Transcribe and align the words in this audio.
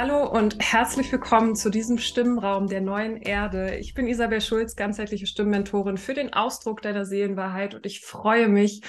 Hallo 0.00 0.24
und 0.24 0.60
herzlich 0.60 1.10
willkommen 1.10 1.56
zu 1.56 1.70
diesem 1.70 1.98
Stimmenraum 1.98 2.68
der 2.68 2.80
neuen 2.80 3.16
Erde. 3.16 3.74
Ich 3.78 3.94
bin 3.94 4.06
Isabel 4.06 4.40
Schulz, 4.40 4.76
ganzheitliche 4.76 5.26
Stimmmentorin 5.26 5.96
für 5.96 6.14
den 6.14 6.32
Ausdruck 6.32 6.82
deiner 6.82 7.04
Seelenwahrheit 7.04 7.74
und 7.74 7.84
ich 7.84 8.02
freue 8.02 8.46
mich, 8.46 8.82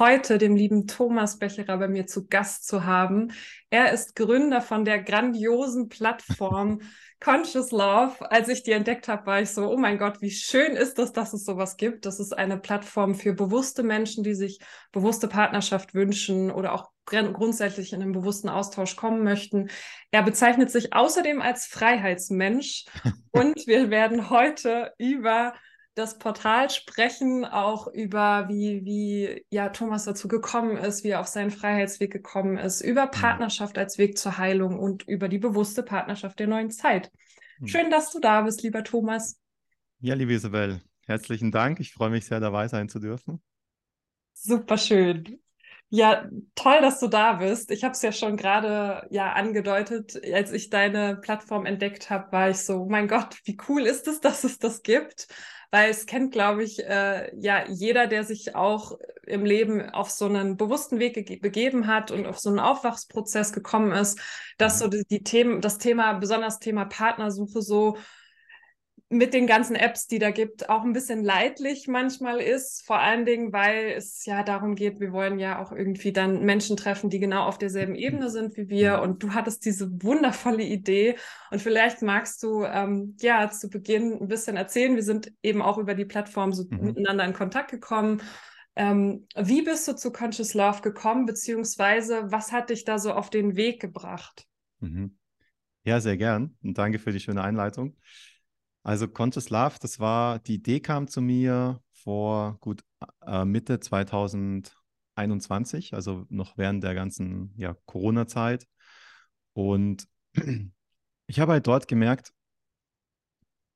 heute 0.00 0.36
den 0.36 0.56
lieben 0.56 0.88
Thomas 0.88 1.38
Becherer 1.38 1.78
bei 1.78 1.86
mir 1.86 2.08
zu 2.08 2.26
Gast 2.26 2.66
zu 2.66 2.84
haben. 2.84 3.30
Er 3.70 3.92
ist 3.92 4.16
Gründer 4.16 4.60
von 4.60 4.84
der 4.84 5.00
grandiosen 5.00 5.88
Plattform 5.88 6.80
Conscious 7.20 7.70
Love. 7.72 8.30
Als 8.30 8.48
ich 8.48 8.62
die 8.62 8.72
entdeckt 8.72 9.08
habe, 9.08 9.26
war 9.26 9.40
ich 9.40 9.50
so, 9.50 9.70
oh 9.70 9.76
mein 9.76 9.98
Gott, 9.98 10.20
wie 10.20 10.30
schön 10.30 10.72
ist 10.72 10.98
das, 10.98 11.12
dass 11.12 11.32
es 11.32 11.44
sowas 11.44 11.76
gibt. 11.76 12.06
Das 12.06 12.20
ist 12.20 12.36
eine 12.36 12.58
Plattform 12.58 13.14
für 13.14 13.32
bewusste 13.32 13.82
Menschen, 13.82 14.24
die 14.24 14.34
sich 14.34 14.60
bewusste 14.92 15.28
Partnerschaft 15.28 15.94
wünschen 15.94 16.50
oder 16.50 16.72
auch 16.72 16.90
grundsätzlich 17.04 17.92
in 17.92 18.02
einen 18.02 18.12
bewussten 18.12 18.48
Austausch 18.48 18.94
kommen 18.94 19.24
möchten. 19.24 19.70
Er 20.10 20.22
bezeichnet 20.22 20.70
sich 20.70 20.92
außerdem 20.92 21.40
als 21.40 21.66
Freiheitsmensch 21.66 22.84
und 23.32 23.66
wir 23.66 23.90
werden 23.90 24.30
heute 24.30 24.92
über 24.98 25.54
das 25.98 26.18
Portal 26.18 26.70
sprechen, 26.70 27.44
auch 27.44 27.88
über 27.88 28.48
wie, 28.48 28.84
wie 28.84 29.44
ja 29.50 29.68
Thomas 29.70 30.04
dazu 30.04 30.28
gekommen 30.28 30.76
ist, 30.76 31.02
wie 31.02 31.08
er 31.08 31.20
auf 31.20 31.26
seinen 31.26 31.50
Freiheitsweg 31.50 32.12
gekommen 32.12 32.56
ist, 32.56 32.80
über 32.80 33.06
mhm. 33.06 33.10
Partnerschaft 33.10 33.76
als 33.76 33.98
Weg 33.98 34.16
zur 34.16 34.38
Heilung 34.38 34.78
und 34.78 35.02
über 35.08 35.28
die 35.28 35.38
bewusste 35.38 35.82
Partnerschaft 35.82 36.38
der 36.38 36.46
neuen 36.46 36.70
Zeit. 36.70 37.10
Mhm. 37.58 37.66
Schön, 37.66 37.90
dass 37.90 38.12
du 38.12 38.20
da 38.20 38.42
bist, 38.42 38.62
lieber 38.62 38.84
Thomas. 38.84 39.40
Ja, 39.98 40.14
liebe 40.14 40.32
Isabel, 40.32 40.80
herzlichen 41.06 41.50
Dank. 41.50 41.80
Ich 41.80 41.92
freue 41.92 42.10
mich 42.10 42.26
sehr, 42.26 42.38
dabei 42.38 42.68
sein 42.68 42.88
zu 42.88 43.00
dürfen. 43.00 43.42
Super 44.32 44.78
schön. 44.78 45.40
Ja, 45.90 46.28
toll, 46.54 46.80
dass 46.82 47.00
du 47.00 47.08
da 47.08 47.32
bist. 47.34 47.70
Ich 47.70 47.82
habe 47.82 47.92
es 47.92 48.02
ja 48.02 48.12
schon 48.12 48.36
gerade 48.36 49.06
ja 49.10 49.32
angedeutet, 49.32 50.20
als 50.32 50.52
ich 50.52 50.68
deine 50.68 51.16
Plattform 51.16 51.64
entdeckt 51.64 52.10
habe, 52.10 52.30
war 52.30 52.50
ich 52.50 52.58
so, 52.58 52.82
oh 52.82 52.88
mein 52.88 53.08
Gott, 53.08 53.38
wie 53.44 53.56
cool 53.68 53.82
ist 53.82 54.06
es, 54.06 54.20
dass 54.20 54.44
es 54.44 54.58
das 54.58 54.82
gibt? 54.82 55.28
Weil 55.70 55.90
es 55.90 56.06
kennt, 56.06 56.32
glaube 56.32 56.64
ich, 56.64 56.78
äh, 56.84 57.30
ja 57.38 57.64
jeder, 57.68 58.06
der 58.06 58.24
sich 58.24 58.54
auch 58.54 58.98
im 59.26 59.44
Leben 59.44 59.90
auf 59.90 60.10
so 60.10 60.24
einen 60.24 60.56
bewussten 60.56 60.98
Weg 60.98 61.42
begeben 61.42 61.86
hat 61.86 62.10
und 62.10 62.26
auf 62.26 62.38
so 62.38 62.48
einen 62.48 62.58
Aufwachsprozess 62.58 63.52
gekommen 63.52 63.92
ist, 63.92 64.18
dass 64.56 64.76
mhm. 64.76 64.78
so 64.78 64.88
die, 64.88 65.04
die 65.10 65.22
Themen, 65.22 65.60
das 65.60 65.78
Thema, 65.78 66.14
besonders 66.14 66.58
Thema 66.58 66.86
Partnersuche 66.86 67.60
so 67.60 67.98
mit 69.10 69.32
den 69.32 69.46
ganzen 69.46 69.74
Apps, 69.74 70.06
die 70.06 70.18
da 70.18 70.30
gibt, 70.30 70.68
auch 70.68 70.82
ein 70.82 70.92
bisschen 70.92 71.24
leidlich 71.24 71.88
manchmal 71.88 72.40
ist. 72.40 72.84
Vor 72.86 72.98
allen 72.98 73.24
Dingen, 73.24 73.54
weil 73.54 73.92
es 73.96 74.26
ja 74.26 74.42
darum 74.42 74.74
geht, 74.74 75.00
wir 75.00 75.12
wollen 75.12 75.38
ja 75.38 75.62
auch 75.62 75.72
irgendwie 75.72 76.12
dann 76.12 76.44
Menschen 76.44 76.76
treffen, 76.76 77.08
die 77.08 77.18
genau 77.18 77.44
auf 77.44 77.56
derselben 77.56 77.94
Ebene 77.94 78.28
sind 78.28 78.56
wie 78.58 78.68
wir. 78.68 79.00
Und 79.00 79.22
du 79.22 79.32
hattest 79.32 79.64
diese 79.64 79.90
wundervolle 80.02 80.62
Idee. 80.62 81.16
Und 81.50 81.62
vielleicht 81.62 82.02
magst 82.02 82.42
du 82.42 82.64
ähm, 82.64 83.16
ja 83.20 83.50
zu 83.50 83.70
Beginn 83.70 84.12
ein 84.20 84.28
bisschen 84.28 84.58
erzählen. 84.58 84.94
Wir 84.94 85.02
sind 85.02 85.32
eben 85.42 85.62
auch 85.62 85.78
über 85.78 85.94
die 85.94 86.04
Plattform 86.04 86.52
so 86.52 86.64
mhm. 86.68 86.84
miteinander 86.84 87.24
in 87.24 87.32
Kontakt 87.32 87.70
gekommen. 87.70 88.20
Ähm, 88.76 89.26
wie 89.34 89.62
bist 89.62 89.88
du 89.88 89.96
zu 89.96 90.12
Conscious 90.12 90.52
Love 90.52 90.82
gekommen, 90.82 91.24
beziehungsweise 91.24 92.30
was 92.30 92.52
hat 92.52 92.68
dich 92.68 92.84
da 92.84 92.98
so 92.98 93.12
auf 93.12 93.30
den 93.30 93.56
Weg 93.56 93.80
gebracht? 93.80 94.46
Mhm. 94.80 95.16
Ja, 95.84 95.98
sehr 96.00 96.18
gern. 96.18 96.56
Und 96.62 96.76
danke 96.76 96.98
für 96.98 97.10
die 97.10 97.20
schöne 97.20 97.42
Einleitung. 97.42 97.96
Also 98.82 99.08
Conscious 99.08 99.50
Love, 99.50 99.76
das 99.80 100.00
war, 100.00 100.38
die 100.38 100.54
Idee 100.54 100.80
kam 100.80 101.08
zu 101.08 101.20
mir 101.20 101.80
vor 101.92 102.58
gut 102.60 102.82
äh, 103.26 103.44
Mitte 103.44 103.80
2021, 103.80 105.94
also 105.94 106.26
noch 106.28 106.56
während 106.56 106.84
der 106.84 106.94
ganzen 106.94 107.52
ja, 107.56 107.76
Corona-Zeit. 107.86 108.66
Und 109.52 110.08
ich 111.26 111.40
habe 111.40 111.52
halt 111.52 111.66
dort 111.66 111.88
gemerkt, 111.88 112.32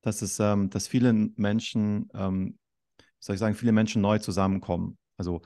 dass 0.03 0.23
es, 0.23 0.39
ähm, 0.41 0.71
dass 0.71 0.89
viele 0.89 1.13
Menschen, 1.13 2.09
ähm, 2.15 2.59
soll 3.21 3.35
ich 3.35 3.41
sagen, 3.41 3.55
viele 3.55 3.73
Menschen 3.73 4.03
neu 4.03 4.19
zusammenkommen. 4.19 4.99
Also 5.17 5.43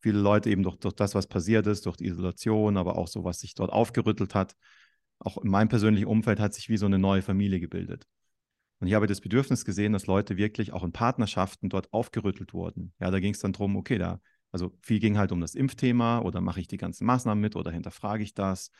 viele 0.00 0.18
Leute 0.18 0.50
eben 0.50 0.62
durch, 0.62 0.76
durch 0.76 0.94
das, 0.94 1.14
was 1.14 1.26
passiert 1.26 1.66
ist, 1.66 1.86
durch 1.86 1.96
die 1.96 2.06
Isolation, 2.06 2.76
aber 2.76 2.96
auch 2.96 3.08
so, 3.08 3.24
was 3.24 3.40
sich 3.40 3.54
dort 3.54 3.70
aufgerüttelt 3.70 4.34
hat. 4.34 4.54
Auch 5.18 5.38
in 5.38 5.50
meinem 5.50 5.68
persönlichen 5.68 6.06
Umfeld 6.06 6.40
hat 6.40 6.54
sich 6.54 6.70
wie 6.70 6.78
so 6.78 6.86
eine 6.86 6.98
neue 6.98 7.22
Familie 7.22 7.60
gebildet. 7.60 8.06
Und 8.80 8.86
ich 8.86 8.94
habe 8.94 9.06
das 9.06 9.20
Bedürfnis 9.20 9.64
gesehen, 9.64 9.92
dass 9.92 10.06
Leute 10.06 10.36
wirklich 10.36 10.72
auch 10.72 10.82
in 10.82 10.92
Partnerschaften 10.92 11.68
dort 11.68 11.92
aufgerüttelt 11.92 12.54
wurden. 12.54 12.92
Ja, 12.98 13.10
da 13.10 13.20
ging 13.20 13.34
es 13.34 13.40
dann 13.40 13.52
darum, 13.52 13.76
okay, 13.76 13.98
da, 13.98 14.20
also 14.52 14.74
viel 14.80 14.98
ging 15.00 15.18
halt 15.18 15.32
um 15.32 15.40
das 15.40 15.54
Impfthema 15.54 16.20
oder 16.20 16.40
mache 16.40 16.60
ich 16.60 16.66
die 16.66 16.78
ganzen 16.78 17.04
Maßnahmen 17.06 17.40
mit 17.40 17.56
oder 17.56 17.70
hinterfrage 17.70 18.22
ich 18.22 18.34
das? 18.34 18.70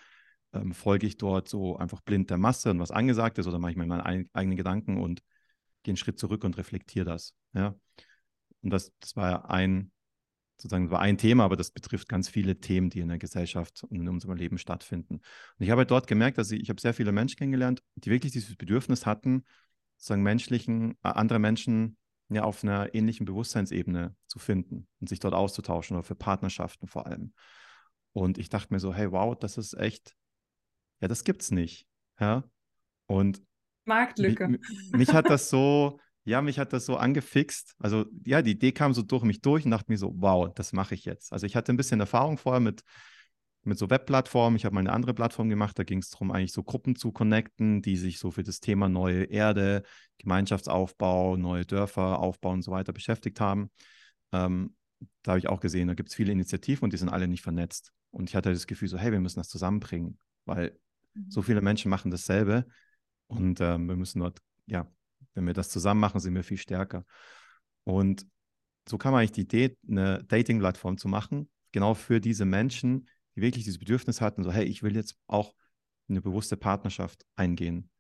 Ähm, 0.52 0.72
folge 0.72 1.06
ich 1.06 1.18
dort 1.18 1.48
so 1.48 1.76
einfach 1.76 2.00
blind 2.00 2.30
der 2.30 2.38
Masse 2.38 2.70
und 2.70 2.80
was 2.80 2.90
angesagt 2.90 3.38
ist 3.38 3.46
oder 3.46 3.58
mache 3.58 3.72
ich 3.72 3.76
mir 3.76 3.86
meine 3.86 4.04
eigenen 4.32 4.56
Gedanken 4.56 5.00
und 5.00 5.22
gehe 5.82 5.92
einen 5.92 5.96
Schritt 5.96 6.18
zurück 6.18 6.44
und 6.44 6.56
reflektiere 6.56 7.04
das. 7.04 7.34
Ja. 7.52 7.74
Und 8.62 8.70
das, 8.70 8.92
das 9.00 9.16
war 9.16 9.30
ja 9.30 9.44
ein, 9.44 9.92
sozusagen, 10.56 10.86
das 10.86 10.92
war 10.92 11.00
ein 11.00 11.18
Thema, 11.18 11.44
aber 11.44 11.56
das 11.56 11.70
betrifft 11.70 12.08
ganz 12.08 12.28
viele 12.28 12.58
Themen, 12.58 12.90
die 12.90 13.00
in 13.00 13.08
der 13.08 13.18
Gesellschaft 13.18 13.84
und 13.84 14.00
in 14.00 14.08
unserem 14.08 14.36
Leben 14.36 14.58
stattfinden. 14.58 15.16
Und 15.16 15.22
ich 15.58 15.70
habe 15.70 15.80
halt 15.80 15.90
dort 15.90 16.06
gemerkt, 16.06 16.38
dass 16.38 16.50
ich, 16.50 16.60
ich 16.60 16.70
habe 16.70 16.80
sehr 16.80 16.94
viele 16.94 17.12
Menschen 17.12 17.36
kennengelernt, 17.36 17.82
die 17.96 18.10
wirklich 18.10 18.32
dieses 18.32 18.56
Bedürfnis 18.56 19.06
hatten, 19.06 19.44
sozusagen 20.00 20.22
menschlichen, 20.22 20.92
äh, 21.02 21.08
andere 21.08 21.38
Menschen 21.38 21.96
ja 22.30 22.44
auf 22.44 22.64
einer 22.64 22.94
ähnlichen 22.94 23.26
Bewusstseinsebene 23.26 24.16
zu 24.26 24.38
finden 24.38 24.88
und 25.00 25.08
sich 25.08 25.20
dort 25.20 25.34
auszutauschen 25.34 25.96
oder 25.96 26.04
für 26.04 26.14
Partnerschaften 26.14 26.86
vor 26.86 27.06
allem. 27.06 27.34
Und 28.12 28.38
ich 28.38 28.48
dachte 28.48 28.72
mir 28.72 28.80
so, 28.80 28.94
hey, 28.94 29.12
wow, 29.12 29.36
das 29.38 29.58
ist 29.58 29.74
echt, 29.74 30.16
ja, 31.00 31.08
das 31.08 31.24
gibt's 31.24 31.50
nicht. 31.50 31.86
Ja. 32.18 32.44
Und 33.06 33.42
Marktlücke. 33.84 34.48
Mich, 34.48 34.60
mich 34.92 35.12
hat 35.12 35.28
das 35.28 35.50
so, 35.50 36.00
ja, 36.24 36.40
mich 36.40 36.58
hat 36.58 36.72
das 36.72 36.86
so 36.86 36.96
angefixt. 36.96 37.74
Also, 37.78 38.06
ja, 38.24 38.42
die 38.42 38.52
Idee 38.52 38.72
kam 38.72 38.94
so 38.94 39.02
durch 39.02 39.24
mich 39.24 39.42
durch 39.42 39.64
und 39.64 39.70
dachte 39.70 39.90
mir 39.90 39.98
so, 39.98 40.12
wow, 40.16 40.52
das 40.54 40.72
mache 40.72 40.94
ich 40.94 41.04
jetzt. 41.04 41.32
Also, 41.32 41.46
ich 41.46 41.56
hatte 41.56 41.72
ein 41.72 41.76
bisschen 41.76 42.00
Erfahrung 42.00 42.38
vorher 42.38 42.60
mit 42.60 42.82
mit 43.62 43.78
so 43.78 43.90
Webplattformen. 43.90 44.56
Ich 44.56 44.64
habe 44.64 44.74
mal 44.74 44.80
eine 44.80 44.92
andere 44.92 45.14
Plattform 45.14 45.48
gemacht, 45.48 45.78
da 45.78 45.84
ging 45.84 45.98
es 45.98 46.10
darum, 46.10 46.30
eigentlich 46.30 46.52
so 46.52 46.62
Gruppen 46.62 46.96
zu 46.96 47.12
connecten, 47.12 47.82
die 47.82 47.96
sich 47.96 48.18
so 48.18 48.30
für 48.30 48.42
das 48.42 48.60
Thema 48.60 48.88
neue 48.88 49.24
Erde, 49.24 49.82
Gemeinschaftsaufbau, 50.18 51.36
neue 51.36 51.66
Dörfer 51.66 52.18
aufbauen 52.20 52.56
und 52.56 52.62
so 52.62 52.70
weiter 52.70 52.92
beschäftigt 52.92 53.40
haben. 53.40 53.70
Ähm, 54.32 54.74
da 55.22 55.32
habe 55.32 55.38
ich 55.38 55.48
auch 55.48 55.60
gesehen, 55.60 55.88
da 55.88 55.94
gibt 55.94 56.10
es 56.10 56.14
viele 56.14 56.32
Initiativen 56.32 56.84
und 56.84 56.92
die 56.92 56.96
sind 56.96 57.08
alle 57.08 57.28
nicht 57.28 57.42
vernetzt. 57.42 57.92
Und 58.10 58.28
ich 58.28 58.36
hatte 58.36 58.52
das 58.52 58.66
Gefühl 58.66 58.88
so, 58.88 58.98
hey, 58.98 59.12
wir 59.12 59.20
müssen 59.20 59.40
das 59.40 59.48
zusammenbringen, 59.48 60.18
weil 60.44 60.78
mhm. 61.14 61.30
so 61.30 61.42
viele 61.42 61.60
Menschen 61.60 61.90
machen 61.90 62.10
dasselbe 62.10 62.66
und 63.26 63.60
ähm, 63.60 63.88
wir 63.88 63.96
müssen 63.96 64.20
dort, 64.20 64.38
ja, 64.66 64.90
wenn 65.34 65.46
wir 65.46 65.54
das 65.54 65.68
zusammen 65.68 66.00
machen, 66.00 66.20
sind 66.20 66.34
wir 66.34 66.44
viel 66.44 66.56
stärker. 66.56 67.04
Und 67.84 68.26
so 68.88 68.98
kam 68.98 69.14
eigentlich 69.14 69.32
die 69.32 69.42
Idee, 69.42 69.76
eine 69.88 70.24
Dating-Plattform 70.24 70.98
zu 70.98 71.08
machen, 71.08 71.48
genau 71.72 71.94
für 71.94 72.20
diese 72.20 72.44
Menschen, 72.44 73.08
die 73.36 73.42
wirklich 73.42 73.64
dieses 73.64 73.78
Bedürfnis 73.78 74.20
hatten, 74.20 74.42
so, 74.42 74.52
hey, 74.52 74.64
ich 74.64 74.82
will 74.82 74.94
jetzt 74.96 75.16
auch 75.26 75.54
eine 76.08 76.20
bewusste 76.20 76.56
Partnerschaft 76.56 77.24
eingehen. 77.36 77.90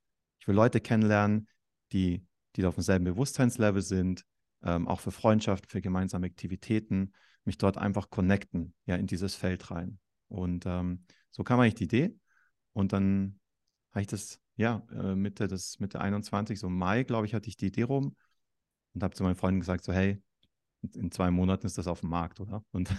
Ich 0.40 0.48
will 0.48 0.54
Leute 0.54 0.80
kennenlernen, 0.80 1.48
die, 1.92 2.26
die 2.56 2.64
auf 2.64 2.74
demselben 2.74 3.04
Bewusstseinslevel 3.04 3.82
sind, 3.82 4.24
ähm, 4.62 4.88
auch 4.88 5.00
für 5.00 5.12
Freundschaft, 5.12 5.70
für 5.70 5.80
gemeinsame 5.80 6.26
Aktivitäten, 6.26 7.12
mich 7.44 7.58
dort 7.58 7.78
einfach 7.78 8.10
connecten, 8.10 8.74
ja, 8.86 8.96
in 8.96 9.06
dieses 9.06 9.34
Feld 9.34 9.70
rein. 9.70 9.98
Und 10.28 10.66
ähm, 10.66 11.04
so 11.30 11.44
kam 11.44 11.60
eigentlich 11.60 11.74
die 11.74 11.84
Idee. 11.84 12.16
Und 12.72 12.92
dann 12.92 13.40
habe 13.92 14.02
ich 14.02 14.06
das, 14.06 14.40
ja, 14.56 14.86
äh, 14.92 15.14
Mitte 15.14 15.48
des, 15.48 15.78
Mitte 15.80 16.00
21, 16.00 16.58
so 16.58 16.68
Mai, 16.68 17.04
glaube 17.04 17.26
ich, 17.26 17.34
hatte 17.34 17.48
ich 17.48 17.56
die 17.56 17.66
Idee 17.66 17.82
rum 17.82 18.16
und 18.94 19.02
habe 19.02 19.14
zu 19.14 19.22
meinen 19.22 19.36
Freunden 19.36 19.60
gesagt, 19.60 19.84
so, 19.84 19.92
hey, 19.92 20.22
in 20.94 21.10
zwei 21.10 21.30
Monaten 21.30 21.66
ist 21.66 21.78
das 21.78 21.86
auf 21.86 22.00
dem 22.00 22.10
Markt, 22.10 22.40
oder? 22.40 22.64
Und 22.72 22.90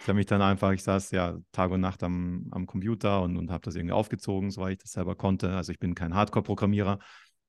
ich 0.00 0.08
habe 0.08 0.14
mich 0.14 0.26
dann 0.26 0.40
einfach, 0.40 0.72
ich 0.72 0.82
saß 0.82 1.10
ja 1.10 1.38
Tag 1.52 1.70
und 1.70 1.82
Nacht 1.82 2.02
am, 2.02 2.48
am 2.52 2.66
Computer 2.66 3.20
und, 3.22 3.36
und 3.36 3.50
habe 3.50 3.62
das 3.62 3.74
irgendwie 3.74 3.92
aufgezogen, 3.92 4.50
soweit 4.50 4.72
ich 4.72 4.78
das 4.78 4.92
selber 4.92 5.14
konnte. 5.14 5.54
Also 5.54 5.72
ich 5.72 5.78
bin 5.78 5.94
kein 5.94 6.14
Hardcore-Programmierer, 6.14 6.98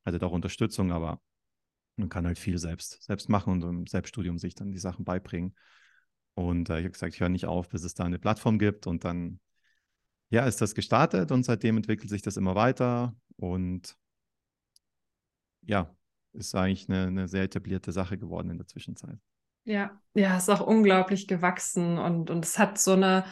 hatte 0.03 0.25
auch 0.25 0.33
Unterstützung, 0.33 0.91
aber 0.91 1.21
man 1.95 2.09
kann 2.09 2.25
halt 2.25 2.37
viel 2.37 2.57
selbst, 2.57 3.03
selbst 3.03 3.29
machen 3.29 3.53
und 3.53 3.63
im 3.63 3.87
Selbststudium 3.87 4.37
sich 4.37 4.53
dann 4.53 4.71
die 4.73 4.79
Sachen 4.79 5.05
beibringen. 5.05 5.55
Und 6.33 6.69
äh, 6.69 6.79
ich 6.79 6.83
habe 6.83 6.91
gesagt, 6.91 7.13
ich 7.13 7.21
höre 7.21 7.29
nicht 7.29 7.45
auf, 7.45 7.69
bis 7.69 7.85
es 7.85 7.93
da 7.93 8.03
eine 8.03 8.19
Plattform 8.19 8.59
gibt. 8.59 8.85
Und 8.85 9.05
dann, 9.05 9.39
ja, 10.29 10.45
ist 10.45 10.59
das 10.61 10.75
gestartet 10.75 11.31
und 11.31 11.43
seitdem 11.43 11.77
entwickelt 11.77 12.09
sich 12.09 12.21
das 12.21 12.35
immer 12.35 12.55
weiter. 12.55 13.15
Und 13.37 13.95
ja, 15.61 15.95
ist 16.33 16.53
eigentlich 16.55 16.89
eine, 16.89 17.07
eine 17.07 17.27
sehr 17.29 17.43
etablierte 17.43 17.93
Sache 17.93 18.17
geworden 18.17 18.49
in 18.49 18.57
der 18.57 18.67
Zwischenzeit. 18.67 19.19
Ja, 19.63 19.91
ja, 20.13 20.37
ist 20.37 20.49
auch 20.49 20.61
unglaublich 20.61 21.27
gewachsen 21.27 21.97
und, 21.97 22.29
und 22.29 22.43
es 22.43 22.59
hat 22.59 22.77
so 22.77 22.93
eine, 22.93 23.23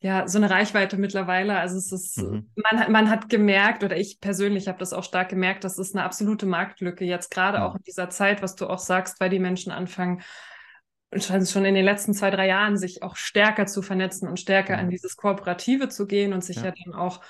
ja, 0.00 0.28
so 0.28 0.38
eine 0.38 0.50
Reichweite 0.50 0.96
mittlerweile. 0.96 1.58
Also 1.58 1.78
es 1.78 1.92
ist, 1.92 2.18
mhm. 2.18 2.50
man, 2.56 2.92
man 2.92 3.10
hat 3.10 3.28
gemerkt, 3.28 3.82
oder 3.84 3.96
ich 3.96 4.20
persönlich 4.20 4.68
habe 4.68 4.78
das 4.78 4.92
auch 4.92 5.04
stark 5.04 5.28
gemerkt, 5.30 5.64
das 5.64 5.78
ist 5.78 5.94
eine 5.94 6.04
absolute 6.04 6.46
Marktlücke. 6.46 7.04
Jetzt 7.04 7.30
gerade 7.30 7.58
mhm. 7.58 7.64
auch 7.64 7.76
in 7.76 7.82
dieser 7.82 8.10
Zeit, 8.10 8.42
was 8.42 8.54
du 8.54 8.66
auch 8.66 8.78
sagst, 8.78 9.20
weil 9.20 9.30
die 9.30 9.38
Menschen 9.38 9.72
anfangen, 9.72 10.22
schon 11.16 11.64
in 11.64 11.74
den 11.74 11.86
letzten 11.86 12.12
zwei, 12.12 12.30
drei 12.30 12.48
Jahren 12.48 12.76
sich 12.76 13.02
auch 13.02 13.16
stärker 13.16 13.64
zu 13.64 13.80
vernetzen 13.80 14.28
und 14.28 14.38
stärker 14.38 14.74
mhm. 14.74 14.80
an 14.80 14.90
dieses 14.90 15.16
Kooperative 15.16 15.88
zu 15.88 16.06
gehen 16.06 16.32
und 16.32 16.44
sich 16.44 16.56
ja, 16.56 16.66
ja 16.66 16.74
dann 16.84 16.94
auch 16.94 17.20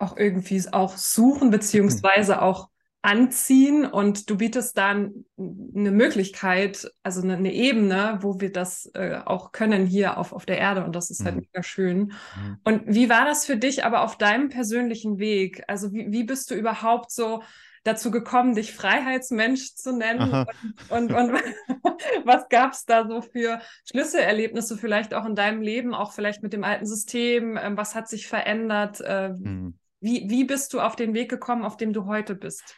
auch 0.00 0.16
irgendwie 0.16 0.62
auch 0.72 0.96
suchen, 0.96 1.50
beziehungsweise 1.50 2.40
auch 2.40 2.69
anziehen 3.02 3.86
und 3.86 4.28
du 4.28 4.36
bietest 4.36 4.76
dann 4.76 5.24
eine 5.38 5.90
Möglichkeit, 5.90 6.90
also 7.02 7.22
eine, 7.22 7.36
eine 7.36 7.52
Ebene, 7.52 8.18
wo 8.20 8.40
wir 8.40 8.52
das 8.52 8.90
äh, 8.94 9.20
auch 9.24 9.52
können 9.52 9.86
hier 9.86 10.18
auf, 10.18 10.32
auf 10.32 10.44
der 10.44 10.58
Erde 10.58 10.84
und 10.84 10.94
das 10.94 11.10
ist 11.10 11.24
halt 11.24 11.36
mhm. 11.36 11.40
mega 11.42 11.62
schön. 11.62 11.98
Mhm. 11.98 12.58
Und 12.64 12.82
wie 12.86 13.08
war 13.08 13.24
das 13.24 13.46
für 13.46 13.56
dich 13.56 13.84
aber 13.84 14.02
auf 14.02 14.18
deinem 14.18 14.50
persönlichen 14.50 15.18
Weg? 15.18 15.64
Also 15.66 15.92
wie, 15.94 16.12
wie 16.12 16.24
bist 16.24 16.50
du 16.50 16.54
überhaupt 16.54 17.10
so 17.10 17.42
dazu 17.84 18.10
gekommen, 18.10 18.54
dich 18.54 18.74
Freiheitsmensch 18.74 19.74
zu 19.76 19.96
nennen? 19.96 20.44
Und, 20.90 21.12
und, 21.12 21.30
und 21.30 21.40
was 22.24 22.50
gab 22.50 22.72
es 22.72 22.84
da 22.84 23.08
so 23.08 23.22
für 23.22 23.60
Schlüsselerlebnisse 23.90 24.76
vielleicht 24.76 25.14
auch 25.14 25.24
in 25.24 25.34
deinem 25.34 25.62
Leben, 25.62 25.94
auch 25.94 26.12
vielleicht 26.12 26.42
mit 26.42 26.52
dem 26.52 26.64
alten 26.64 26.84
System? 26.84 27.56
Ähm, 27.56 27.78
was 27.78 27.94
hat 27.94 28.08
sich 28.08 28.28
verändert? 28.28 29.00
Äh, 29.00 29.30
mhm. 29.30 29.78
Wie, 30.00 30.28
wie 30.28 30.44
bist 30.44 30.74
du 30.74 30.80
auf 30.80 30.96
den 30.96 31.14
Weg 31.14 31.30
gekommen, 31.30 31.64
auf 31.64 31.78
dem 31.78 31.94
du 31.94 32.04
heute 32.04 32.34
bist? 32.34 32.76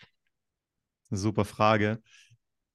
Eine 1.13 1.19
super 1.19 1.45
Frage. 1.45 2.03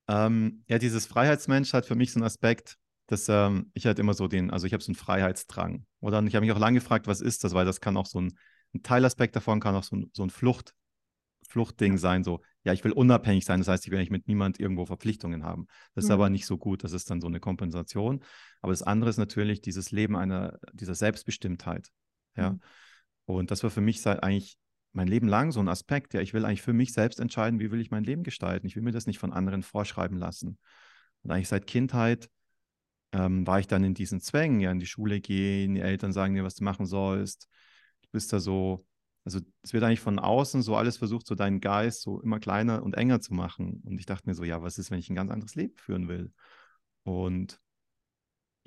Ähm, 0.08 0.64
ja, 0.68 0.78
dieses 0.78 1.08
Freiheitsmensch 1.08 1.74
hat 1.74 1.88
für 1.88 1.96
mich 1.96 2.12
so 2.12 2.20
einen 2.20 2.26
Aspekt, 2.26 2.78
dass 3.08 3.28
ähm, 3.30 3.72
ich 3.74 3.88
halt 3.88 3.98
immer 3.98 4.14
so 4.14 4.28
den, 4.28 4.52
also 4.52 4.68
ich 4.68 4.74
habe 4.74 4.84
so 4.84 4.92
einen 4.92 4.96
Freiheitsdrang. 4.96 5.88
Oder 6.02 6.22
ich 6.24 6.36
habe 6.36 6.46
mich 6.46 6.54
auch 6.54 6.60
lange 6.60 6.80
gefragt, 6.80 7.08
was 7.08 7.20
ist 7.20 7.44
das, 7.44 7.56
weil 7.56 7.66
das 7.66 7.82
kann 7.82 7.98
auch 7.98 8.06
so 8.06 8.22
ein, 8.22 8.38
ein 8.76 8.84
Teilaspekt 8.84 9.36
davon 9.36 9.60
kann 9.60 9.74
auch 9.76 9.84
so 9.84 9.96
ein, 9.96 10.12
so 10.14 10.22
ein 10.22 10.30
Flucht, 10.30 10.76
Fluchtding 11.50 11.98
sein, 11.98 12.24
so, 12.24 12.42
ja, 12.64 12.74
ich 12.74 12.84
will 12.84 12.92
unabhängig 12.92 13.44
sein, 13.44 13.60
das 13.60 13.70
heißt, 13.70 13.86
ich 13.86 13.92
will 13.92 14.00
nicht 14.00 14.12
mit 14.12 14.28
niemand 14.28 14.60
irgendwo 14.60 14.86
Verpflichtungen 14.86 15.44
haben. 15.44 15.66
Das 15.96 16.04
ist 16.04 16.10
mhm. 16.10 16.14
aber 16.14 16.30
nicht 16.30 16.46
so 16.46 16.60
gut, 16.60 16.84
das 16.84 16.92
ist 16.92 17.10
dann 17.10 17.22
so 17.22 17.28
eine 17.28 17.40
Kompensation. 17.40 18.24
Aber 18.62 18.72
das 18.72 18.84
andere 18.84 19.10
ist 19.10 19.18
natürlich 19.18 19.62
dieses 19.62 19.90
Leben 19.90 20.16
einer, 20.16 20.60
dieser 20.74 20.94
Selbstbestimmtheit. 20.94 21.90
Ja. 22.36 22.52
Mhm. 22.52 22.60
Und 23.26 23.50
das 23.50 23.64
war 23.64 23.72
für 23.72 23.82
mich 23.82 24.06
eigentlich 24.06 24.60
mein 24.94 25.08
Leben 25.08 25.28
lang 25.28 25.52
so 25.52 25.60
ein 25.60 25.68
Aspekt, 25.68 26.14
ja, 26.14 26.22
ich 26.22 26.34
will 26.34 26.46
eigentlich 26.46 26.62
für 26.62 26.74
mich 26.74 26.94
selbst 26.94 27.20
entscheiden, 27.20 27.60
wie 27.60 27.72
will 27.72 27.82
ich 27.82 27.92
mein 27.92 28.04
Leben 28.04 28.24
gestalten. 28.24 28.68
Ich 28.68 28.76
will 28.76 28.84
mir 28.84 28.92
das 28.92 29.08
nicht 29.08 29.20
von 29.20 29.34
anderen 29.34 29.64
vorschreiben 29.64 30.18
lassen. 30.18 30.58
Und 31.24 31.32
eigentlich 31.32 31.50
seit 31.50 31.68
Kindheit 31.68 32.30
ähm, 33.12 33.46
war 33.48 33.60
ich 33.60 33.68
dann 33.68 33.84
in 33.84 33.94
diesen 33.94 34.22
Zwängen, 34.22 34.60
ja, 34.60 34.72
in 34.72 34.80
die 34.80 34.86
Schule 34.86 35.22
gehen, 35.22 35.76
die 35.76 35.82
Eltern 35.82 36.14
sagen 36.14 36.36
dir, 36.36 36.44
was 36.44 36.56
du 36.56 36.64
machen 36.64 36.86
sollst. 36.86 37.48
Du 38.02 38.10
bist 38.12 38.34
da 38.34 38.40
so, 38.40 38.86
also 39.24 39.40
es 39.62 39.74
wird 39.74 39.84
eigentlich 39.84 40.00
von 40.00 40.20
außen 40.20 40.62
so 40.62 40.76
alles 40.76 40.98
versucht, 40.98 41.28
so 41.28 41.36
deinen 41.36 41.60
Geist 41.60 42.02
so 42.02 42.22
immer 42.22 42.40
kleiner 42.40 42.84
und 42.84 42.96
enger 42.96 43.20
zu 43.22 43.34
machen. 43.34 43.82
Und 43.86 44.00
ich 44.00 44.06
dachte 44.06 44.28
mir 44.28 44.36
so, 44.36 44.44
ja, 44.44 44.62
was 44.62 44.78
ist, 44.78 44.92
wenn 44.92 45.00
ich 45.00 45.10
ein 45.10 45.16
ganz 45.16 45.32
anderes 45.32 45.56
Leben 45.56 45.76
führen 45.78 46.08
will? 46.08 46.32
Und 47.04 47.60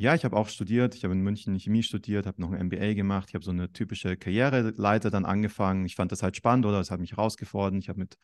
ja, 0.01 0.15
ich 0.15 0.25
habe 0.25 0.35
auch 0.35 0.49
studiert. 0.49 0.95
Ich 0.95 1.05
habe 1.05 1.13
in 1.13 1.21
München 1.21 1.59
Chemie 1.61 1.83
studiert, 1.83 2.25
habe 2.25 2.41
noch 2.41 2.51
ein 2.51 2.59
MBA 2.59 2.95
gemacht. 2.95 3.29
Ich 3.29 3.35
habe 3.35 3.45
so 3.45 3.51
eine 3.51 3.71
typische 3.71 4.17
Karriereleiter 4.17 5.11
dann 5.11 5.27
angefangen. 5.27 5.85
Ich 5.85 5.95
fand 5.95 6.11
das 6.11 6.23
halt 6.23 6.37
spannend 6.37 6.65
oder 6.65 6.81
es 6.81 6.91
hat 6.91 7.01
mich 7.01 7.13
herausgefordert. 7.13 7.83
Ich 7.83 7.91
habe 7.91 7.99
mit 7.99 8.17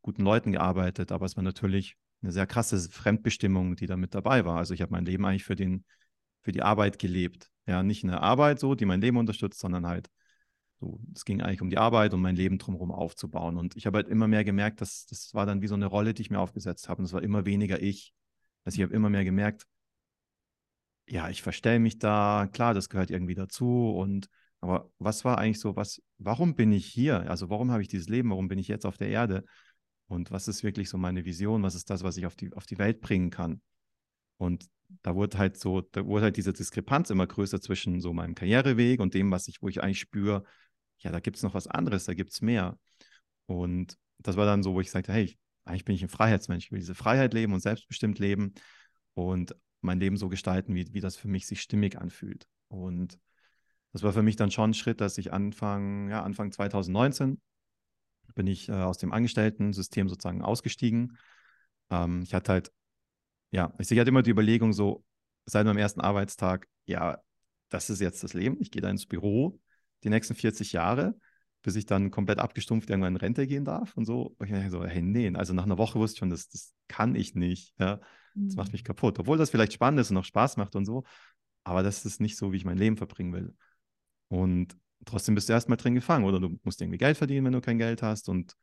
guten 0.00 0.24
Leuten 0.24 0.50
gearbeitet, 0.50 1.12
aber 1.12 1.24
es 1.24 1.36
war 1.36 1.44
natürlich 1.44 1.96
eine 2.22 2.32
sehr 2.32 2.48
krasse 2.48 2.76
Fremdbestimmung, 2.90 3.76
die 3.76 3.86
da 3.86 3.96
mit 3.96 4.16
dabei 4.16 4.44
war. 4.44 4.58
Also 4.58 4.74
ich 4.74 4.82
habe 4.82 4.90
mein 4.90 5.04
Leben 5.04 5.24
eigentlich 5.24 5.44
für, 5.44 5.54
den, 5.54 5.84
für 6.40 6.50
die 6.50 6.62
Arbeit 6.62 6.98
gelebt. 6.98 7.52
Ja, 7.68 7.84
nicht 7.84 8.02
eine 8.02 8.20
Arbeit 8.20 8.58
so, 8.58 8.74
die 8.74 8.84
mein 8.84 9.00
Leben 9.00 9.16
unterstützt, 9.16 9.60
sondern 9.60 9.86
halt 9.86 10.10
so, 10.80 10.98
es 11.14 11.24
ging 11.24 11.40
eigentlich 11.40 11.62
um 11.62 11.70
die 11.70 11.78
Arbeit 11.78 12.14
und 12.14 12.20
mein 12.20 12.34
Leben 12.34 12.58
drumherum 12.58 12.90
aufzubauen. 12.90 13.58
Und 13.58 13.76
ich 13.76 13.86
habe 13.86 13.98
halt 13.98 14.08
immer 14.08 14.26
mehr 14.26 14.42
gemerkt, 14.42 14.80
dass 14.80 15.06
das 15.06 15.32
war 15.34 15.46
dann 15.46 15.62
wie 15.62 15.68
so 15.68 15.76
eine 15.76 15.86
Rolle, 15.86 16.14
die 16.14 16.22
ich 16.22 16.30
mir 16.30 16.40
aufgesetzt 16.40 16.88
habe. 16.88 16.98
Und 16.98 17.04
es 17.04 17.12
war 17.12 17.22
immer 17.22 17.46
weniger 17.46 17.80
ich. 17.80 18.12
Also 18.64 18.78
ich 18.78 18.82
habe 18.82 18.92
immer 18.92 19.08
mehr 19.08 19.24
gemerkt, 19.24 19.68
ja, 21.06 21.28
ich 21.28 21.42
verstelle 21.42 21.80
mich 21.80 21.98
da, 21.98 22.48
klar, 22.52 22.74
das 22.74 22.88
gehört 22.88 23.10
irgendwie 23.10 23.34
dazu. 23.34 23.90
Und 23.90 24.28
aber 24.60 24.90
was 24.98 25.24
war 25.24 25.38
eigentlich 25.38 25.60
so, 25.60 25.76
was, 25.76 26.00
warum 26.18 26.54
bin 26.54 26.72
ich 26.72 26.86
hier? 26.86 27.28
Also 27.28 27.50
warum 27.50 27.70
habe 27.72 27.82
ich 27.82 27.88
dieses 27.88 28.08
Leben? 28.08 28.30
Warum 28.30 28.48
bin 28.48 28.58
ich 28.58 28.68
jetzt 28.68 28.86
auf 28.86 28.96
der 28.96 29.08
Erde? 29.08 29.44
Und 30.06 30.30
was 30.30 30.46
ist 30.46 30.62
wirklich 30.62 30.88
so 30.88 30.98
meine 30.98 31.24
Vision? 31.24 31.62
Was 31.62 31.74
ist 31.74 31.90
das, 31.90 32.02
was 32.04 32.16
ich 32.16 32.26
auf 32.26 32.36
die, 32.36 32.52
auf 32.52 32.66
die 32.66 32.78
Welt 32.78 33.00
bringen 33.00 33.30
kann? 33.30 33.60
Und 34.36 34.68
da 35.02 35.14
wurde 35.14 35.38
halt 35.38 35.58
so, 35.58 35.80
da 35.80 36.04
wurde 36.06 36.24
halt 36.24 36.36
diese 36.36 36.52
Diskrepanz 36.52 37.10
immer 37.10 37.26
größer 37.26 37.60
zwischen 37.60 38.00
so 38.00 38.12
meinem 38.12 38.34
Karriereweg 38.34 39.00
und 39.00 39.14
dem, 39.14 39.30
was 39.30 39.48
ich, 39.48 39.62
wo 39.62 39.68
ich 39.68 39.82
eigentlich 39.82 40.00
spüre, 40.00 40.44
ja, 40.98 41.10
da 41.10 41.20
gibt 41.20 41.38
es 41.38 41.42
noch 41.42 41.54
was 41.54 41.66
anderes, 41.66 42.04
da 42.04 42.14
gibt 42.14 42.32
es 42.32 42.42
mehr. 42.42 42.78
Und 43.46 43.96
das 44.18 44.36
war 44.36 44.46
dann 44.46 44.62
so, 44.62 44.74
wo 44.74 44.80
ich 44.80 44.90
sagte, 44.90 45.12
hey, 45.12 45.38
eigentlich 45.64 45.84
bin 45.84 45.94
ich 45.94 46.02
ein 46.02 46.08
Freiheitsmensch, 46.08 46.66
ich 46.66 46.72
will 46.72 46.80
diese 46.80 46.94
Freiheit 46.94 47.34
leben 47.34 47.52
und 47.52 47.60
selbstbestimmt 47.60 48.18
leben. 48.18 48.54
Und 49.14 49.54
mein 49.82 50.00
Leben 50.00 50.16
so 50.16 50.28
gestalten, 50.28 50.74
wie, 50.74 50.92
wie 50.92 51.00
das 51.00 51.16
für 51.16 51.28
mich 51.28 51.46
sich 51.46 51.60
stimmig 51.60 51.98
anfühlt. 51.98 52.46
Und 52.68 53.18
das 53.92 54.02
war 54.02 54.12
für 54.12 54.22
mich 54.22 54.36
dann 54.36 54.50
schon 54.50 54.70
ein 54.70 54.74
Schritt, 54.74 55.00
dass 55.00 55.18
ich 55.18 55.32
Anfang, 55.32 56.08
ja, 56.08 56.22
Anfang 56.22 56.50
2019 56.52 57.40
bin 58.34 58.46
ich 58.46 58.68
äh, 58.68 58.72
aus 58.72 58.98
dem 58.98 59.12
Angestellten-System 59.12 60.08
sozusagen 60.08 60.42
ausgestiegen. 60.42 61.18
Ähm, 61.90 62.22
ich 62.22 62.34
hatte 62.34 62.52
halt, 62.52 62.72
ja, 63.50 63.74
ich 63.78 63.90
hatte 63.90 64.08
immer 64.08 64.22
die 64.22 64.30
Überlegung 64.30 64.72
so, 64.72 65.04
seit 65.44 65.66
meinem 65.66 65.78
ersten 65.78 66.00
Arbeitstag, 66.00 66.66
ja, 66.86 67.18
das 67.68 67.90
ist 67.90 68.00
jetzt 68.00 68.22
das 68.22 68.34
Leben. 68.34 68.56
Ich 68.60 68.70
gehe 68.70 68.82
da 68.82 68.88
ins 68.88 69.06
Büro 69.06 69.58
die 70.04 70.10
nächsten 70.10 70.34
40 70.34 70.72
Jahre, 70.72 71.14
bis 71.62 71.76
ich 71.76 71.86
dann 71.86 72.10
komplett 72.10 72.38
abgestumpft 72.38 72.90
irgendwann 72.90 73.14
in 73.14 73.20
Rente 73.20 73.46
gehen 73.46 73.64
darf 73.64 73.96
und 73.96 74.04
so. 74.04 74.34
Und 74.38 74.50
ich 74.50 74.70
so, 74.70 74.84
hey, 74.84 75.02
nee, 75.02 75.30
also 75.34 75.52
nach 75.52 75.64
einer 75.64 75.78
Woche 75.78 75.98
wusste 75.98 76.16
ich 76.16 76.18
schon, 76.20 76.30
das, 76.30 76.48
das 76.48 76.72
kann 76.88 77.14
ich 77.14 77.34
nicht. 77.34 77.74
Ja. 77.78 78.00
Das 78.34 78.56
macht 78.56 78.68
mhm. 78.68 78.72
mich 78.72 78.84
kaputt. 78.84 79.18
Obwohl 79.18 79.38
das 79.38 79.50
vielleicht 79.50 79.72
spannend 79.72 80.00
ist 80.00 80.10
und 80.10 80.16
auch 80.16 80.24
Spaß 80.24 80.56
macht 80.56 80.76
und 80.76 80.84
so. 80.84 81.04
Aber 81.64 81.82
das 81.82 82.04
ist 82.04 82.20
nicht 82.20 82.36
so, 82.36 82.52
wie 82.52 82.56
ich 82.56 82.64
mein 82.64 82.78
Leben 82.78 82.96
verbringen 82.96 83.32
will. 83.32 83.54
Und 84.28 84.76
trotzdem 85.04 85.34
bist 85.34 85.48
du 85.48 85.52
erstmal 85.52 85.76
drin 85.76 85.94
gefangen. 85.94 86.24
Oder 86.24 86.40
du 86.40 86.58
musst 86.64 86.80
irgendwie 86.80 86.98
Geld 86.98 87.16
verdienen, 87.16 87.46
wenn 87.46 87.52
du 87.52 87.60
kein 87.60 87.78
Geld 87.78 88.02
hast 88.02 88.28
und 88.28 88.54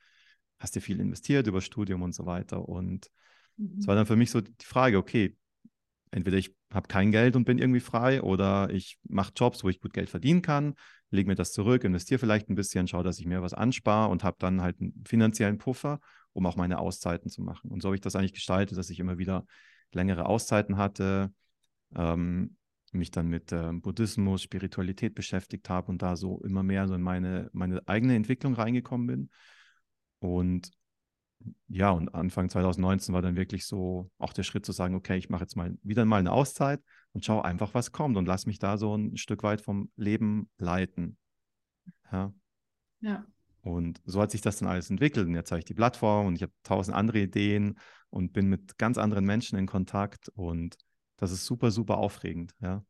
hast 0.59 0.75
dir 0.75 0.81
viel 0.81 0.99
investiert 0.99 1.47
über 1.47 1.61
Studium 1.61 2.01
und 2.01 2.13
so 2.13 2.25
weiter. 2.25 2.67
Und 2.67 3.07
es 3.57 3.63
mhm. 3.63 3.87
war 3.87 3.95
dann 3.95 4.05
für 4.05 4.15
mich 4.15 4.31
so 4.31 4.41
die 4.41 4.65
Frage, 4.65 4.97
okay, 4.97 5.37
entweder 6.11 6.37
ich 6.37 6.55
habe 6.73 6.87
kein 6.87 7.11
Geld 7.11 7.35
und 7.35 7.45
bin 7.45 7.57
irgendwie 7.57 7.79
frei 7.79 8.21
oder 8.21 8.69
ich 8.71 8.97
mache 9.07 9.31
Jobs, 9.35 9.63
wo 9.63 9.69
ich 9.69 9.79
gut 9.79 9.93
Geld 9.93 10.09
verdienen 10.09 10.41
kann, 10.41 10.75
lege 11.11 11.27
mir 11.27 11.35
das 11.35 11.51
zurück, 11.51 11.83
investiere 11.83 12.19
vielleicht 12.19 12.49
ein 12.49 12.55
bisschen, 12.55 12.87
schaue, 12.87 13.03
dass 13.03 13.19
ich 13.19 13.25
mir 13.25 13.41
was 13.41 13.53
anspare 13.53 14.09
und 14.09 14.23
habe 14.23 14.37
dann 14.39 14.61
halt 14.61 14.79
einen 14.79 15.03
finanziellen 15.07 15.57
Puffer, 15.57 15.99
um 16.39 16.45
auch 16.45 16.55
meine 16.55 16.79
Auszeiten 16.79 17.29
zu 17.29 17.41
machen. 17.41 17.69
Und 17.69 17.81
so 17.81 17.89
habe 17.89 17.95
ich 17.95 18.01
das 18.01 18.15
eigentlich 18.15 18.33
gestaltet, 18.33 18.77
dass 18.77 18.89
ich 18.89 18.99
immer 18.99 19.17
wieder 19.17 19.45
längere 19.91 20.25
Auszeiten 20.25 20.77
hatte, 20.77 21.33
ähm, 21.93 22.55
mich 22.93 23.11
dann 23.11 23.27
mit 23.27 23.51
äh, 23.51 23.71
Buddhismus, 23.73 24.41
Spiritualität 24.41 25.13
beschäftigt 25.13 25.69
habe 25.69 25.91
und 25.91 26.01
da 26.01 26.15
so 26.15 26.41
immer 26.43 26.63
mehr 26.63 26.87
so 26.87 26.95
in 26.95 27.01
meine, 27.01 27.49
meine 27.51 27.85
eigene 27.87 28.15
Entwicklung 28.15 28.53
reingekommen 28.53 29.05
bin. 29.07 29.29
Und 30.19 30.71
ja, 31.67 31.91
und 31.91 32.15
Anfang 32.15 32.49
2019 32.49 33.13
war 33.13 33.21
dann 33.21 33.35
wirklich 33.35 33.65
so 33.65 34.09
auch 34.17 34.33
der 34.33 34.43
Schritt 34.43 34.65
zu 34.65 34.71
sagen, 34.71 34.95
okay, 34.95 35.17
ich 35.17 35.29
mache 35.29 35.43
jetzt 35.43 35.55
mal 35.55 35.77
wieder 35.83 36.05
mal 36.05 36.19
eine 36.19 36.31
Auszeit 36.31 36.81
und 37.11 37.25
schaue 37.25 37.43
einfach, 37.43 37.73
was 37.73 37.91
kommt 37.91 38.17
und 38.17 38.25
lass 38.25 38.45
mich 38.45 38.59
da 38.59 38.77
so 38.77 38.95
ein 38.95 39.17
Stück 39.17 39.43
weit 39.43 39.61
vom 39.61 39.91
Leben 39.97 40.49
leiten. 40.57 41.17
Ja. 42.11 42.33
Ja. 43.01 43.25
Und 43.69 44.01
so 44.05 44.21
hat 44.21 44.31
sich 44.31 44.41
das 44.41 44.57
dann 44.57 44.67
alles 44.67 44.89
entwickelt. 44.89 45.27
Und 45.27 45.35
jetzt 45.35 45.51
habe 45.51 45.59
ich 45.59 45.65
die 45.65 45.73
Plattform 45.73 46.27
und 46.27 46.35
ich 46.35 46.41
habe 46.41 46.53
tausend 46.63 46.95
andere 46.95 47.19
Ideen 47.19 47.79
und 48.09 48.33
bin 48.33 48.47
mit 48.47 48.77
ganz 48.77 48.97
anderen 48.97 49.25
Menschen 49.25 49.57
in 49.57 49.67
Kontakt. 49.67 50.29
Und 50.29 50.77
das 51.17 51.31
ist 51.31 51.45
super, 51.45 51.71
super 51.71 51.97
aufregend. 51.97 52.53
Ja. 52.61 52.83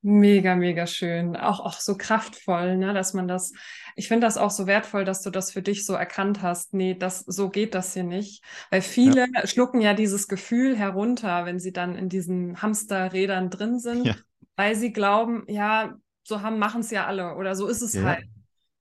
Mega, 0.00 0.54
mega 0.54 0.86
schön. 0.86 1.36
Auch, 1.36 1.58
auch 1.58 1.74
so 1.74 1.96
kraftvoll, 1.96 2.76
ne, 2.76 2.94
dass 2.94 3.14
man 3.14 3.26
das, 3.26 3.52
ich 3.96 4.06
finde 4.06 4.28
das 4.28 4.36
auch 4.36 4.52
so 4.52 4.68
wertvoll, 4.68 5.04
dass 5.04 5.22
du 5.22 5.30
das 5.30 5.50
für 5.50 5.60
dich 5.60 5.84
so 5.84 5.94
erkannt 5.94 6.40
hast. 6.40 6.72
Nee, 6.72 6.94
das, 6.94 7.20
so 7.20 7.50
geht 7.50 7.74
das 7.74 7.94
hier 7.94 8.04
nicht. 8.04 8.44
Weil 8.70 8.80
viele 8.80 9.26
ja. 9.34 9.46
schlucken 9.46 9.80
ja 9.80 9.94
dieses 9.94 10.28
Gefühl 10.28 10.76
herunter, 10.76 11.46
wenn 11.46 11.58
sie 11.58 11.72
dann 11.72 11.96
in 11.96 12.08
diesen 12.08 12.62
Hamsterrädern 12.62 13.50
drin 13.50 13.80
sind, 13.80 14.06
ja. 14.06 14.14
weil 14.54 14.76
sie 14.76 14.92
glauben, 14.92 15.44
ja, 15.48 15.96
so 16.22 16.42
haben, 16.42 16.60
machen 16.60 16.82
es 16.82 16.92
ja 16.92 17.06
alle 17.06 17.34
oder 17.34 17.56
so 17.56 17.66
ist 17.66 17.82
es 17.82 17.94
ja. 17.94 18.02
halt. 18.04 18.24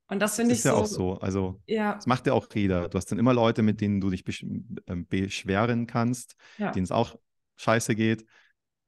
Und 0.09 0.19
das 0.19 0.35
finde 0.37 0.53
ich 0.53 0.61
so. 0.61 0.69
Ist 0.69 0.75
ja 0.75 0.81
auch 0.81 0.85
so. 0.85 1.19
Also, 1.19 1.61
ja. 1.65 1.95
das 1.95 2.07
macht 2.07 2.27
ja 2.27 2.33
auch 2.33 2.47
jeder. 2.53 2.87
Du 2.87 2.97
hast 2.97 3.11
dann 3.11 3.19
immer 3.19 3.33
Leute, 3.33 3.61
mit 3.61 3.81
denen 3.81 3.99
du 3.99 4.09
dich 4.09 4.23
besch 4.23 4.43
ähm, 4.43 5.05
beschweren 5.07 5.85
kannst, 5.85 6.35
denen 6.57 6.83
es 6.83 6.91
auch 6.91 7.17
scheiße 7.57 7.95
geht. 7.95 8.25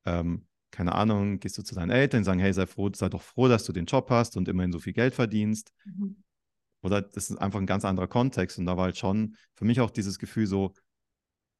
Ähm, 0.05 0.47
keine 0.71 0.93
Ahnung, 0.93 1.39
gehst 1.39 1.57
du 1.57 1.63
zu 1.63 1.75
deinen 1.75 1.89
Eltern, 1.89 2.23
sagen, 2.23 2.39
hey, 2.39 2.53
sei 2.53 2.67
froh, 2.67 2.89
sei 2.93 3.09
doch 3.09 3.21
froh, 3.21 3.47
dass 3.47 3.65
du 3.65 3.73
den 3.73 3.85
Job 3.85 4.09
hast 4.09 4.37
und 4.37 4.47
immerhin 4.47 4.71
so 4.71 4.79
viel 4.79 4.93
Geld 4.93 5.15
verdienst. 5.15 5.73
Mhm. 5.83 6.23
Oder 6.81 7.01
das 7.01 7.29
ist 7.29 7.37
einfach 7.37 7.59
ein 7.59 7.65
ganz 7.65 7.83
anderer 7.83 8.07
Kontext. 8.07 8.57
Und 8.57 8.65
da 8.65 8.77
war 8.77 8.85
halt 8.85 8.97
schon 8.97 9.35
für 9.55 9.65
mich 9.65 9.81
auch 9.81 9.89
dieses 9.89 10.19
Gefühl 10.19 10.47
so, 10.47 10.73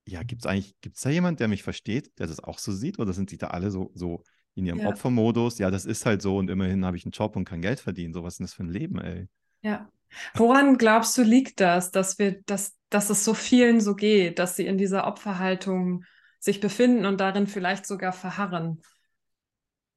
ja, 0.07 0.23
gibt 0.23 0.43
es 0.43 0.45
eigentlich, 0.45 0.79
gibt 0.81 0.95
es 0.95 1.01
da 1.01 1.09
jemand, 1.09 1.39
der 1.39 1.47
mich 1.47 1.63
versteht, 1.63 2.17
der 2.19 2.27
das 2.27 2.39
auch 2.39 2.59
so 2.59 2.71
sieht? 2.71 2.99
Oder 2.99 3.13
sind 3.13 3.31
die 3.31 3.37
da 3.37 3.47
alle 3.47 3.71
so, 3.71 3.91
so 3.93 4.23
in 4.55 4.65
ihrem 4.65 4.79
ja. 4.79 4.87
Opfermodus? 4.87 5.57
Ja, 5.57 5.71
das 5.71 5.85
ist 5.85 6.05
halt 6.05 6.21
so 6.21 6.37
und 6.37 6.49
immerhin 6.49 6.85
habe 6.85 6.95
ich 6.95 7.05
einen 7.05 7.11
Job 7.11 7.35
und 7.35 7.45
kann 7.45 7.61
Geld 7.61 7.79
verdienen. 7.79 8.13
So 8.13 8.23
was 8.23 8.35
ist 8.35 8.39
denn 8.39 8.45
das 8.45 8.53
für 8.53 8.63
ein 8.63 8.69
Leben, 8.69 8.99
ey? 8.99 9.27
Ja. 9.61 9.89
Woran 10.33 10.77
glaubst 10.77 11.17
du, 11.17 11.23
liegt 11.23 11.59
das, 11.59 11.91
dass 11.91 12.17
wir, 12.17 12.41
dass, 12.43 12.77
dass 12.89 13.09
es 13.09 13.23
so 13.23 13.33
vielen 13.33 13.79
so 13.79 13.95
geht, 13.95 14.39
dass 14.39 14.55
sie 14.55 14.65
in 14.65 14.77
dieser 14.77 15.05
Opferhaltung 15.05 16.03
sich 16.39 16.59
befinden 16.59 17.05
und 17.05 17.19
darin 17.19 17.47
vielleicht 17.47 17.85
sogar 17.85 18.13
verharren? 18.13 18.81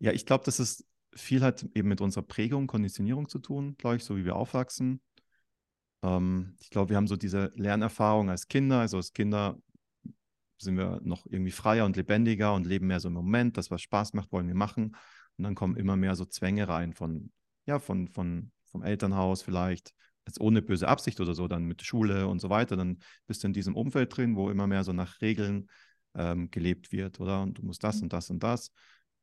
Ja, 0.00 0.12
ich 0.12 0.26
glaube, 0.26 0.44
das 0.44 0.60
ist 0.60 0.84
viel 1.14 1.42
hat 1.42 1.66
eben 1.74 1.88
mit 1.88 2.00
unserer 2.00 2.24
Prägung, 2.24 2.66
Konditionierung 2.66 3.28
zu 3.28 3.38
tun, 3.38 3.76
glaube 3.78 3.96
ich, 3.96 4.04
so 4.04 4.16
wie 4.16 4.24
wir 4.24 4.36
aufwachsen. 4.36 5.00
Ähm, 6.02 6.56
ich 6.60 6.70
glaube, 6.70 6.90
wir 6.90 6.96
haben 6.96 7.06
so 7.06 7.16
diese 7.16 7.52
Lernerfahrung 7.54 8.30
als 8.30 8.48
Kinder. 8.48 8.80
Also 8.80 8.96
als 8.96 9.12
Kinder 9.12 9.58
sind 10.58 10.76
wir 10.76 11.00
noch 11.02 11.26
irgendwie 11.26 11.50
freier 11.50 11.84
und 11.84 11.96
lebendiger 11.96 12.54
und 12.54 12.66
leben 12.66 12.86
mehr 12.86 13.00
so 13.00 13.08
im 13.08 13.14
Moment. 13.14 13.56
Das, 13.56 13.70
was 13.70 13.82
Spaß 13.82 14.14
macht, 14.14 14.32
wollen 14.32 14.48
wir 14.48 14.54
machen. 14.54 14.96
Und 15.36 15.44
dann 15.44 15.54
kommen 15.54 15.76
immer 15.76 15.96
mehr 15.96 16.14
so 16.14 16.24
Zwänge 16.24 16.68
rein 16.68 16.92
von, 16.92 17.30
ja, 17.66 17.78
von, 17.78 18.08
von, 18.08 18.52
vom 18.72 18.82
Elternhaus 18.82 19.42
vielleicht, 19.42 19.94
jetzt 20.26 20.40
ohne 20.40 20.62
böse 20.62 20.88
Absicht 20.88 21.20
oder 21.20 21.34
so, 21.34 21.46
dann 21.48 21.64
mit 21.64 21.82
Schule 21.82 22.26
und 22.26 22.40
so 22.40 22.50
weiter. 22.50 22.76
Dann 22.76 22.98
bist 23.26 23.42
du 23.42 23.46
in 23.46 23.52
diesem 23.52 23.76
Umfeld 23.76 24.16
drin, 24.16 24.36
wo 24.36 24.50
immer 24.50 24.66
mehr 24.66 24.84
so 24.84 24.92
nach 24.92 25.20
Regeln 25.20 25.68
ähm, 26.14 26.50
gelebt 26.50 26.92
wird, 26.92 27.20
oder? 27.20 27.42
Und 27.42 27.58
du 27.58 27.62
musst 27.62 27.84
das 27.84 28.02
und 28.02 28.12
das 28.12 28.30
und 28.30 28.42
das. 28.42 28.72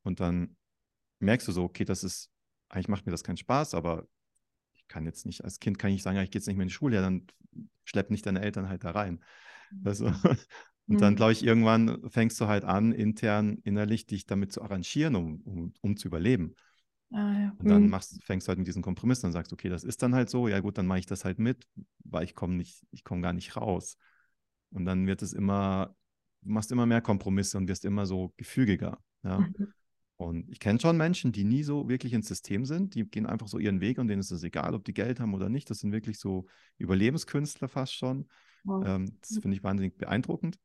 Und 0.04 0.20
dann 0.20 0.56
merkst 1.20 1.48
du 1.48 1.52
so, 1.52 1.64
okay, 1.64 1.86
das 1.86 2.04
ist, 2.04 2.30
eigentlich 2.70 2.88
macht 2.88 3.06
mir 3.06 3.12
das 3.12 3.24
keinen 3.24 3.38
Spaß, 3.38 3.74
aber 3.74 4.08
ich 4.74 4.88
kann 4.88 5.06
jetzt 5.06 5.26
nicht, 5.26 5.44
als 5.44 5.60
Kind 5.60 5.80
kann 5.80 5.92
ich 5.92 6.04
sagen, 6.04 6.18
ja, 6.18 6.24
ich 6.24 6.32
gehe 6.32 6.40
jetzt 6.40 6.48
nicht 6.48 6.58
mehr 6.58 6.64
in 6.64 6.70
die 6.70 6.74
Schule, 6.74 6.96
ja, 6.96 7.02
dann 7.02 7.28
schlepp 7.84 8.10
nicht 8.10 8.26
deine 8.26 8.42
Eltern 8.42 8.70
halt 8.70 8.84
da 8.84 8.92
rein. 8.92 9.24
Also, 9.84 10.06
und 10.88 11.02
dann, 11.02 11.14
mhm. 11.14 11.18
glaube 11.18 11.32
ich, 11.32 11.44
irgendwann 11.44 12.10
fängst 12.10 12.40
du 12.42 12.48
halt 12.48 12.64
an, 12.64 12.92
intern, 12.92 13.60
innerlich 13.64 14.08
dich 14.08 14.26
damit 14.26 14.52
zu 14.52 14.62
arrangieren, 14.62 15.16
um, 15.16 15.42
um, 15.42 15.74
um 15.82 15.98
zu 15.98 16.08
überleben. 16.08 16.56
Ah, 17.12 17.40
ja. 17.40 17.56
Und 17.58 17.68
dann 17.68 17.84
mhm. 17.84 17.90
machst, 17.90 18.24
fängst 18.24 18.48
du 18.48 18.50
halt 18.50 18.60
mit 18.60 18.68
diesem 18.68 18.84
Kompromiss 18.84 19.24
und 19.24 19.32
sagst, 19.32 19.52
okay, 19.52 19.70
das 19.70 19.84
ist 19.84 20.02
dann 20.04 20.14
halt 20.14 20.30
so, 20.30 20.48
ja 20.48 20.60
gut, 20.60 20.78
dann 20.78 20.86
mache 20.86 21.00
ich 21.00 21.06
das 21.06 21.26
halt 21.26 21.40
mit, 21.40 21.68
weil 22.04 22.24
ich 22.24 22.36
komme 22.36 22.56
nicht, 22.56 22.86
ich 22.92 23.04
komme 23.04 23.22
gar 23.22 23.34
nicht 23.34 23.56
raus. 23.56 23.98
Und 24.72 24.86
dann 24.86 25.08
wird 25.08 25.22
es 25.22 25.34
immer, 25.34 25.96
du 26.42 26.52
machst 26.52 26.72
immer 26.72 26.86
mehr 26.86 27.02
Kompromisse 27.02 27.58
und 27.58 27.68
wirst 27.68 27.86
immer 27.86 28.06
so 28.06 28.34
gefügiger. 28.38 29.00
Ja. 29.24 29.40
Mhm. 29.40 29.74
Und 30.18 30.50
ich 30.50 30.60
kenne 30.60 30.80
schon 30.82 30.98
Menschen, 30.98 31.32
die 31.32 31.46
nie 31.46 31.64
so 31.64 31.88
wirklich 31.88 32.12
ins 32.12 32.28
System 32.28 32.66
sind, 32.66 32.94
die 32.94 33.06
gehen 33.06 33.26
einfach 33.26 33.48
so 33.48 33.58
ihren 33.58 33.80
Weg 33.80 34.00
und 34.00 34.10
denen 34.10 34.20
ist 34.20 34.32
es 34.32 34.44
egal, 34.44 34.76
ob 34.76 34.84
die 34.84 34.94
Geld 34.94 35.22
haben 35.22 35.34
oder 35.34 35.48
nicht. 35.48 35.70
Das 35.70 35.80
sind 35.80 35.94
wirklich 35.94 36.20
so 36.20 36.46
Überlebenskünstler 36.78 37.70
fast 37.70 37.96
schon. 37.96 38.28
Wow. 38.66 38.86
Ähm, 38.86 39.18
das 39.22 39.40
finde 39.42 39.56
ich 39.56 39.64
wahnsinnig 39.64 39.98
beeindruckend. 39.98 40.60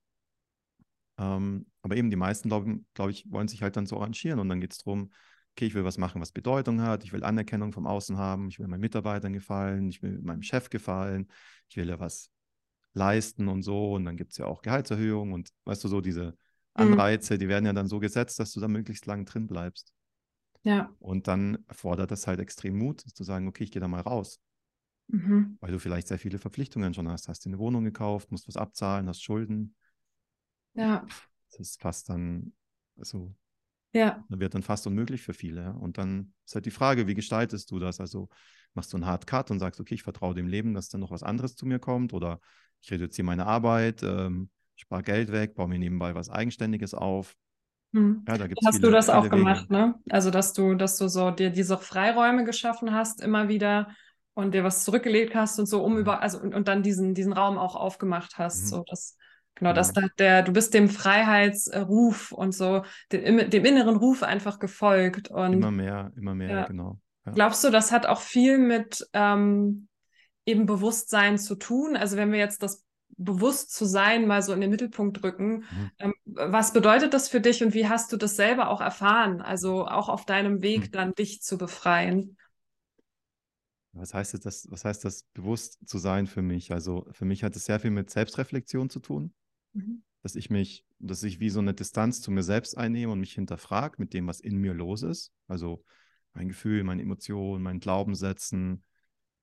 Ähm, 1.19 1.67
aber 1.83 1.97
eben 1.97 2.11
die 2.11 2.17
meisten, 2.17 2.49
glaube 2.49 2.81
glaub 2.95 3.11
ich, 3.11 3.31
wollen 3.31 3.47
sich 3.47 3.63
halt 3.63 3.77
dann 3.77 3.87
so 3.87 3.97
arrangieren 3.99 4.41
und 4.41 4.49
dann 4.49 4.61
geht 4.61 4.73
es 4.73 4.79
darum, 4.79 5.11
okay, 5.55 5.67
ich 5.67 5.75
will 5.75 5.85
was 5.85 5.99
machen, 5.99 6.21
was 6.21 6.33
Bedeutung 6.33 6.81
hat, 6.81 7.05
ich 7.05 7.13
will 7.13 7.23
Anerkennung 7.23 7.73
vom 7.73 7.87
Außen 7.87 8.19
haben, 8.19 8.49
ich 8.49 8.59
will 8.59 8.67
meinen 8.67 8.81
Mitarbeitern 8.81 9.33
gefallen, 9.33 9.89
ich 9.89 10.03
will 10.03 10.21
meinem 10.21 10.43
Chef 10.43 10.69
gefallen, 10.69 11.29
ich 11.69 11.77
will 11.77 11.89
ja 11.89 12.01
was 12.01 12.31
leisten 12.93 13.49
und 13.49 13.63
so 13.63 13.95
und 13.95 14.05
dann 14.05 14.17
gibt 14.17 14.33
es 14.33 14.39
ja 14.39 14.47
auch 14.47 14.63
Gehaltserhöhungen 14.63 15.33
und 15.33 15.51
weißt 15.65 15.85
du, 15.85 15.89
so 15.89 16.01
diese 16.01 16.27
mhm. 16.27 16.33
Anreize, 16.75 17.35
mhm. 17.35 17.39
die 17.39 17.49
werden 17.49 17.67
ja 17.67 17.73
dann 17.73 17.87
so 17.87 18.01
gesetzt, 18.01 18.41
dass 18.41 18.53
du 18.53 18.61
da 18.61 18.67
möglichst 18.67 19.07
lang 19.07 19.25
drin 19.27 19.47
bleibst. 19.47 19.93
Ja. 20.65 20.93
Und 20.99 21.29
dann 21.29 21.59
erfordert 21.69 22.11
das 22.11 22.27
halt 22.27 22.41
extrem 22.41 22.77
Mut, 22.77 23.01
zu 23.01 23.23
sagen, 23.23 23.47
okay, 23.47 23.65
ich 23.65 23.71
gehe 23.71 23.81
da 23.81 23.89
mal 23.89 24.01
raus. 24.01 24.41
Mhm. 25.09 25.59
Weil 25.61 25.73
du 25.73 25.79
vielleicht 25.79 26.09
sehr 26.09 26.19
viele 26.19 26.39
Verpflichtungen 26.39 26.95
schon 26.95 27.09
hast. 27.09 27.29
Hast 27.29 27.45
dir 27.45 27.51
eine 27.51 27.59
Wohnung 27.59 27.85
gekauft, 27.85 28.33
musst 28.33 28.49
was 28.49 28.57
abzahlen, 28.57 29.07
hast 29.09 29.23
Schulden. 29.23 29.77
Ja. 30.73 31.07
Das 31.51 31.61
ist 31.61 31.81
fast 31.81 32.09
dann, 32.09 32.55
also, 32.97 33.35
ja. 33.95 34.25
Das 34.29 34.41
wird 34.41 34.55
dann 34.55 34.63
fast 34.63 34.87
unmöglich 34.87 35.23
für 35.23 35.33
viele. 35.33 35.63
Ja? 35.63 35.71
Und 35.71 35.99
dann 35.99 36.33
ist 36.45 36.55
halt 36.55 36.67
die 36.67 36.71
Frage, 36.71 37.07
wie 37.07 37.15
gestaltest 37.15 37.71
du 37.71 37.79
das? 37.79 38.01
Also 38.01 38.29
machst 38.75 38.93
du 38.93 38.97
einen 38.97 39.07
Hard 39.07 39.27
Cut 39.27 39.51
und 39.51 39.61
sagst, 39.61 39.81
okay, 39.81 39.95
ich 39.95 40.03
vertraue 40.03 40.35
dem 40.35 40.49
Leben, 40.49 40.75
dass 40.75 40.89
dann 40.89 41.01
noch 41.01 41.11
was 41.11 41.23
anderes 41.23 41.55
zu 41.55 41.65
mir 41.65 41.79
kommt 41.79 42.13
oder 42.13 42.41
ich 42.83 42.91
reduziere 42.91 43.25
meine 43.25 43.47
Arbeit, 43.47 44.03
ähm, 44.03 44.51
spare 44.77 45.03
Geld 45.03 45.33
weg, 45.33 45.55
baue 45.55 45.69
mir 45.69 45.79
nebenbei 45.79 46.15
was 46.15 46.29
Eigenständiges 46.29 46.93
auf. 46.93 47.35
Hm. 47.95 48.25
Ja, 48.27 48.37
da 48.37 48.47
gibt's 48.49 48.67
hast 48.67 48.77
viele, 48.77 48.89
du 48.89 48.93
das 48.93 49.09
auch 49.09 49.31
gemacht, 49.31 49.71
Wege. 49.71 49.81
ne? 49.81 49.95
Also, 50.11 50.31
dass 50.31 50.53
du, 50.53 50.75
dass 50.75 50.99
du 50.99 51.09
so 51.09 51.31
dir 51.31 51.51
diese 51.51 51.79
Freiräume 51.79 52.45
geschaffen 52.45 52.93
hast, 52.93 53.23
immer 53.23 53.49
wieder 53.49 53.89
und 54.35 54.53
dir 54.53 54.65
was 54.65 54.83
zurückgelegt 54.85 55.35
hast 55.35 55.61
und 55.61 55.67
so 55.67 55.83
um 55.85 55.93
mhm. 55.93 55.99
über, 56.01 56.21
also 56.21 56.41
und, 56.41 56.55
und 56.55 56.67
dann 56.67 56.83
diesen, 56.83 57.15
diesen 57.15 57.33
Raum 57.33 57.57
auch 57.57 57.77
aufgemacht 57.77 58.37
hast. 58.37 58.65
Mhm. 58.65 58.67
So, 58.67 58.85
das, 58.89 59.17
genau, 59.55 59.71
mhm. 59.71 59.75
dass 59.75 59.93
da 59.93 60.03
der, 60.19 60.43
du 60.43 60.53
bist 60.53 60.75
dem 60.75 60.89
Freiheitsruf 60.89 62.33
und 62.33 62.53
so, 62.55 62.85
dem, 63.13 63.51
dem 63.51 63.65
inneren 63.65 63.97
Ruf 63.97 64.23
einfach 64.23 64.59
gefolgt. 64.59 65.29
Und 65.31 65.53
immer 65.53 65.71
mehr, 65.71 66.13
immer 66.17 66.35
mehr, 66.35 66.51
ja. 66.51 66.65
genau. 66.67 67.01
Ja. 67.27 67.33
Glaubst 67.33 67.65
du, 67.65 67.71
das 67.71 67.91
hat 67.93 68.07
auch 68.07 68.21
viel 68.21 68.59
mit 68.59 69.07
ähm, 69.13 69.89
eben 70.45 70.67
Bewusstsein 70.67 71.39
zu 71.39 71.55
tun? 71.55 71.97
Also 71.97 72.17
wenn 72.17 72.33
wir 72.33 72.39
jetzt 72.39 72.63
das 72.63 72.85
bewusst 73.17 73.73
zu 73.73 73.85
sein 73.85 74.27
mal 74.27 74.43
so 74.43 74.53
in 74.53 74.61
den 74.61 74.71
Mittelpunkt 74.71 75.23
rücken. 75.23 75.59
Mhm. 75.59 75.91
Ähm, 75.99 76.15
was 76.25 76.73
bedeutet 76.73 77.15
das 77.15 77.29
für 77.29 77.41
dich 77.41 77.63
und 77.63 77.75
wie 77.75 77.89
hast 77.89 78.13
du 78.13 78.17
das 78.17 78.37
selber 78.37 78.69
auch 78.69 78.81
erfahren? 78.81 79.41
Also 79.41 79.87
auch 79.87 80.09
auf 80.09 80.25
deinem 80.25 80.63
Weg 80.63 80.87
mhm. 80.87 80.93
dann 80.93 81.15
dich 81.15 81.43
zu 81.43 81.59
befreien? 81.59 82.37
Was 83.93 84.13
heißt 84.13 84.45
das, 84.45 84.67
was 84.71 84.85
heißt 84.85 85.05
das, 85.05 85.25
bewusst 85.35 85.89
zu 85.89 85.99
sein 85.99 86.27
für 86.27 86.43
mich? 86.43 86.73
Also 86.73 87.07
für 87.13 87.25
mich 87.25 87.45
hat 87.45 87.55
es 87.55 87.65
sehr 87.65 87.79
viel 87.79 87.93
mit 87.93 88.11
Selbstreflexion 88.11 88.91
zu 88.91 88.99
tun, 88.99 89.33
mhm. 89.75 90.03
dass 90.23 90.35
ich 90.35 90.51
mich, 90.51 90.85
dass 90.99 91.23
ich 91.23 91.41
wie 91.41 91.51
so 91.51 91.61
eine 91.61 91.75
Distanz 91.75 92.21
zu 92.21 92.31
mir 92.31 92.43
selbst 92.43 92.77
einnehme 92.77 93.13
und 93.13 93.21
mich 93.21 93.35
hinterfrage 93.35 93.97
mit 93.99 94.15
dem, 94.15 94.27
was 94.27 94.41
in 94.41 94.57
mir 94.57 94.75
los 94.75 95.03
ist. 95.03 95.33
Also 95.47 95.85
mein 96.33 96.49
Gefühl, 96.49 96.83
meine 96.85 97.03
Emotionen, 97.03 97.63
mein 97.63 97.81
Glaubenssätzen, 97.81 98.83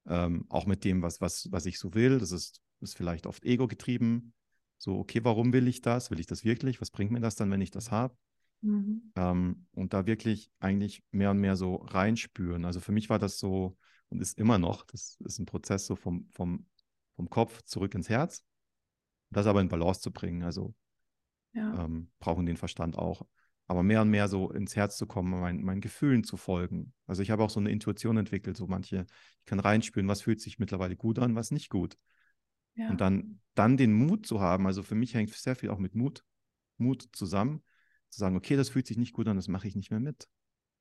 ähm, 0.08 0.46
auch 0.50 0.66
mit 0.66 0.84
dem, 0.84 1.02
was, 1.02 1.22
was, 1.22 1.48
was 1.52 1.66
ich 1.66 1.80
so 1.80 1.94
will. 1.94 2.20
Das 2.20 2.32
ist, 2.32 2.62
ist 2.82 2.98
vielleicht 2.98 3.28
oft 3.28 3.46
ego 3.46 3.68
getrieben. 3.68 4.34
So, 4.78 4.98
okay, 4.98 5.24
warum 5.24 5.54
will 5.54 5.68
ich 5.68 5.82
das? 5.82 6.10
Will 6.10 6.20
ich 6.20 6.26
das 6.26 6.44
wirklich? 6.44 6.82
Was 6.82 6.90
bringt 6.92 7.12
mir 7.12 7.20
das 7.20 7.36
dann, 7.36 7.52
wenn 7.52 7.62
ich 7.62 7.72
das 7.72 7.92
habe? 7.92 8.16
Mhm. 8.62 9.12
Ähm, 9.16 9.66
und 9.74 9.94
da 9.94 10.06
wirklich 10.06 10.52
eigentlich 10.60 11.04
mehr 11.12 11.32
und 11.32 11.40
mehr 11.40 11.56
so 11.56 11.76
reinspüren. 11.76 12.66
Also 12.66 12.80
für 12.80 12.92
mich 12.92 13.10
war 13.10 13.20
das 13.20 13.38
so, 13.38 13.78
und 14.10 14.22
ist 14.22 14.38
immer 14.38 14.58
noch. 14.58 14.86
Das 14.86 15.18
ist 15.24 15.40
ein 15.40 15.46
Prozess 15.46 15.86
so 15.86 15.96
vom, 15.96 16.28
vom, 16.32 16.66
vom 17.16 17.30
Kopf 17.30 17.62
zurück 17.64 17.96
ins 17.96 18.10
Herz. 18.10 18.44
Das 19.32 19.48
aber 19.48 19.62
in 19.62 19.70
Balance 19.70 20.02
zu 20.02 20.12
bringen. 20.12 20.44
Also 20.44 20.74
ja. 21.54 21.86
ähm, 21.86 22.12
brauchen 22.20 22.46
den 22.46 22.58
Verstand 22.58 22.98
auch. 22.98 23.26
Aber 23.68 23.84
mehr 23.84 24.02
und 24.02 24.10
mehr 24.10 24.28
so 24.28 24.52
ins 24.52 24.76
Herz 24.76 24.98
zu 24.98 25.08
kommen, 25.08 25.40
mein, 25.40 25.62
meinen 25.62 25.82
Gefühlen 25.82 26.24
zu 26.24 26.36
folgen. 26.36 26.94
Also 27.08 27.22
ich 27.22 27.32
habe 27.32 27.44
auch 27.44 27.50
so 27.50 27.60
eine 27.60 27.72
Intuition 27.72 28.18
entwickelt, 28.18 28.58
so 28.58 28.68
manche, 28.68 29.06
ich 29.40 29.46
kann 29.46 29.62
reinspüren, 29.62 30.10
was 30.10 30.22
fühlt 30.22 30.42
sich 30.42 30.60
mittlerweile 30.60 30.98
gut 30.98 31.20
an, 31.20 31.36
was 31.36 31.52
nicht 31.52 31.70
gut. 31.70 31.98
Ja. 32.76 32.90
Und 32.90 33.00
dann, 33.00 33.40
dann 33.56 33.78
den 33.78 33.94
Mut 33.94 34.26
zu 34.26 34.42
haben, 34.42 34.68
also 34.68 34.84
für 34.84 34.96
mich 34.96 35.14
hängt 35.14 35.34
sehr 35.34 35.56
viel 35.56 35.70
auch 35.70 35.78
mit 35.78 35.96
Mut, 35.96 36.26
Mut 36.78 37.08
zusammen, 37.14 37.64
zu 38.10 38.20
sagen, 38.20 38.36
okay, 38.36 38.58
das 38.58 38.70
fühlt 38.70 38.88
sich 38.88 38.98
nicht 38.98 39.14
gut 39.14 39.28
an, 39.28 39.38
das 39.38 39.48
mache 39.48 39.68
ich 39.68 39.76
nicht 39.76 39.92
mehr 39.92 40.00
mit. 40.00 40.28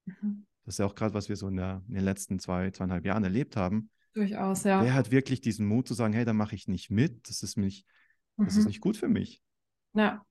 Mhm. 0.07 0.47
Das 0.65 0.75
ist 0.75 0.79
ja 0.79 0.87
auch 0.87 0.95
gerade, 0.95 1.15
was 1.15 1.29
wir 1.29 1.37
so 1.37 1.49
in, 1.49 1.57
der, 1.57 1.83
in, 1.89 1.95
den 1.95 2.05
letzten 2.05 2.39
zwei, 2.39 2.71
zweieinhalb 2.71 3.05
Jahren 3.05 3.25
erlebt 3.25 3.57
haben. 3.57 3.91
Durchaus, 4.13 4.65
ja. 4.65 4.83
Wer 4.83 4.95
hat 4.95 5.13
wirklich 5.13 5.41
diesen 5.41 5.67
Mut 5.67 5.87
zu 5.87 5.95
sagen, 5.95 6.13
hey, 6.13 6.25
da 6.25 6.33
mache 6.33 6.55
ich 6.55 6.67
nicht 6.67 6.91
mit, 6.91 7.29
das 7.29 7.43
ist 7.43 7.57
mich, 7.57 7.87
mhm. 8.41 8.47
das 8.47 8.57
ist 8.57 8.65
mhm. 8.65 8.69
nicht 8.69 8.81
gut 8.81 8.97
für 8.97 9.09
mich. 9.09 9.43
Ja. 9.95 10.25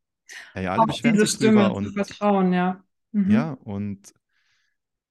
Hey, 0.54 0.68
alle 0.68 0.82
auch 0.82 0.88
beschweren 0.88 1.16
diese 1.16 1.26
sich 1.26 1.36
Stimme 1.36 1.64
drüber 1.64 1.76
und 1.76 1.94
Vertrauen, 1.94 2.54
ja. 2.54 2.84
Mhm. 3.12 3.32
Ja, 3.32 3.54
und 3.54 4.14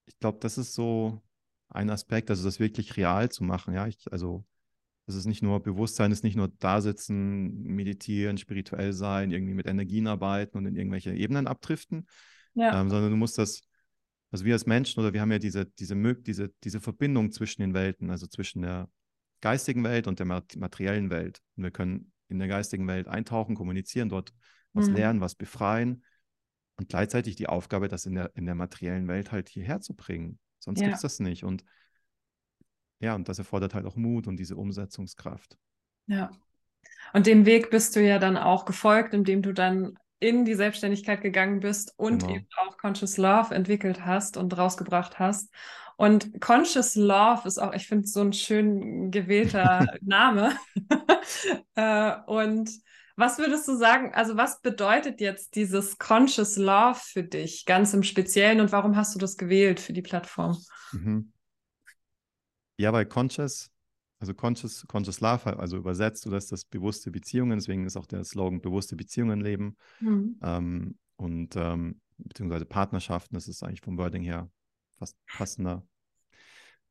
ich 0.07 0.19
glaube, 0.19 0.39
das 0.41 0.59
ist 0.59 0.75
so 0.75 1.23
ein 1.69 1.91
Aspekt, 1.91 2.31
also 2.31 2.45
das 2.45 2.61
wirklich 2.61 2.97
real 2.97 3.31
zu 3.31 3.45
machen, 3.45 3.75
ja. 3.75 3.87
Ich, 3.87 4.11
also 4.11 4.45
das 5.07 5.17
ist 5.17 5.27
nicht 5.27 5.43
nur 5.43 5.63
Bewusstsein, 5.63 6.13
ist 6.13 6.25
nicht 6.25 6.37
nur 6.37 6.49
da 6.59 6.81
sitzen, 6.81 7.63
meditieren, 7.63 8.37
spirituell 8.37 8.93
sein, 8.93 9.31
irgendwie 9.31 9.55
mit 9.55 9.67
Energien 9.67 10.07
arbeiten 10.07 10.59
und 10.59 10.67
in 10.67 10.77
irgendwelche 10.77 11.15
Ebenen 11.15 11.47
abdriften, 11.47 12.07
ja. 12.55 12.81
ähm, 12.81 12.91
sondern 12.91 13.11
du 13.11 13.17
musst 13.17 13.39
das 13.39 13.63
also 14.31 14.45
wir 14.45 14.55
als 14.55 14.67
Menschen 14.67 15.01
oder 15.01 15.13
wir 15.13 15.21
haben 15.21 15.33
ja 15.33 15.39
diese, 15.39 15.67
diese, 15.67 15.97
diese, 15.97 16.53
diese 16.63 16.81
Verbindung 16.81 17.33
zwischen 17.33 17.63
den 17.63 17.75
Welten, 17.75 18.11
also 18.11 18.27
zwischen 18.27 18.63
der 18.63 18.91
geistigen 19.41 19.85
Welt 19.85 20.07
und 20.07 20.19
der 20.19 20.27
materiellen 20.27 21.11
Welt. 21.11 21.41
Und 21.57 21.65
wir 21.65 21.71
können 21.71 22.13
in 22.29 22.39
der 22.39 22.49
geistigen 22.49 22.87
Welt 22.87 23.09
eintauchen, 23.09 23.55
kommunizieren, 23.55 24.09
dort 24.09 24.33
was 24.73 24.89
mhm. 24.89 24.97
lernen, 24.97 25.21
was 25.21 25.35
befreien 25.35 26.05
und 26.77 26.89
gleichzeitig 26.89 27.37
die 27.37 27.49
Aufgabe, 27.49 27.89
das 27.89 28.07
in 28.07 28.15
der, 28.15 28.31
in 28.35 28.47
der 28.47 28.55
materiellen 28.55 29.09
Welt 29.09 29.33
halt 29.33 29.49
hierher 29.49 29.81
zu 29.81 29.95
bringen. 29.95 30.39
Sonst 30.59 30.81
ja. 30.81 30.87
gibt 30.87 30.97
es 30.97 31.03
das 31.03 31.21
nicht. 31.21 31.45
Und 31.45 31.65
ja, 33.01 33.15
und 33.15 33.29
das 33.29 33.39
erfordert 33.39 33.75
halt 33.75 33.87
auch 33.87 33.97
Mut 33.97 34.27
und 34.27 34.37
diese 34.39 34.57
Umsetzungskraft. 34.57 35.57
Ja. 36.07 36.31
Und 37.13 37.27
dem 37.27 37.47
Weg 37.47 37.71
bist 37.71 37.97
du 37.97 38.01
ja 38.01 38.19
dann 38.19 38.37
auch 38.37 38.65
gefolgt, 38.65 39.15
indem 39.15 39.43
du 39.43 39.53
dann 39.53 39.99
in 40.21 40.45
die 40.45 40.55
Selbstständigkeit 40.55 41.21
gegangen 41.21 41.61
bist 41.61 41.95
und 41.97 42.23
genau. 42.23 42.35
eben 42.35 42.47
auch 42.57 42.77
Conscious 42.77 43.17
Love 43.17 43.55
entwickelt 43.55 44.05
hast 44.05 44.37
und 44.37 44.57
rausgebracht 44.57 45.19
hast. 45.19 45.53
Und 45.99 46.41
Conscious 46.41 46.95
Love 46.95 47.43
ist 47.49 47.59
auch, 47.59 47.73
ich 47.75 47.89
finde, 47.89 48.07
so 48.07 48.21
ein 48.21 48.33
schön 48.33 49.11
gewählter 49.11 49.85
Name. 50.01 50.57
äh, 51.75 52.15
und 52.27 52.71
was 53.17 53.39
würdest 53.39 53.67
du 53.67 53.77
sagen, 53.77 54.15
also 54.15 54.37
was 54.37 54.61
bedeutet 54.61 55.21
jetzt 55.21 55.57
dieses 55.57 55.99
Conscious 55.99 56.57
Love 56.57 57.01
für 57.03 57.25
dich 57.25 57.67
ganz 57.67 57.95
im 57.95 58.05
Speziellen 58.05 58.61
und 58.61 58.71
warum 58.71 58.95
hast 58.95 59.17
du 59.17 59.19
das 59.19 59.37
gewählt 59.37 59.81
für 59.81 59.93
die 59.93 60.03
Plattform? 60.03 60.57
Mhm. 60.93 61.33
Ja, 62.77 62.93
weil 62.93 63.07
Conscious 63.07 63.73
also 64.21 64.35
Conscious, 64.35 64.85
Conscious 64.87 65.21
Love, 65.21 65.59
also 65.59 65.77
übersetzt, 65.77 66.27
du 66.27 66.31
lässt 66.31 66.51
das 66.51 66.65
bewusste 66.65 67.11
Beziehungen, 67.11 67.59
deswegen 67.59 67.87
ist 67.87 67.97
auch 67.97 68.07
der 68.07 68.25
Slogan 68.25 68.61
bewusste 68.61 68.97
Beziehungen 68.97 69.41
leben. 69.41 69.77
Mhm. 70.01 70.39
Ähm, 70.43 70.99
und 71.17 71.57
ähm, 71.57 72.01
beziehungsweise 72.19 72.65
Partnerschaften, 72.67 73.35
das 73.35 73.49
ist 73.49 73.63
eigentlich 73.63 73.81
vom 73.81 73.97
Wording 73.97 74.23
her 74.23 74.49
fast 74.99 75.17
passender. 75.27 75.87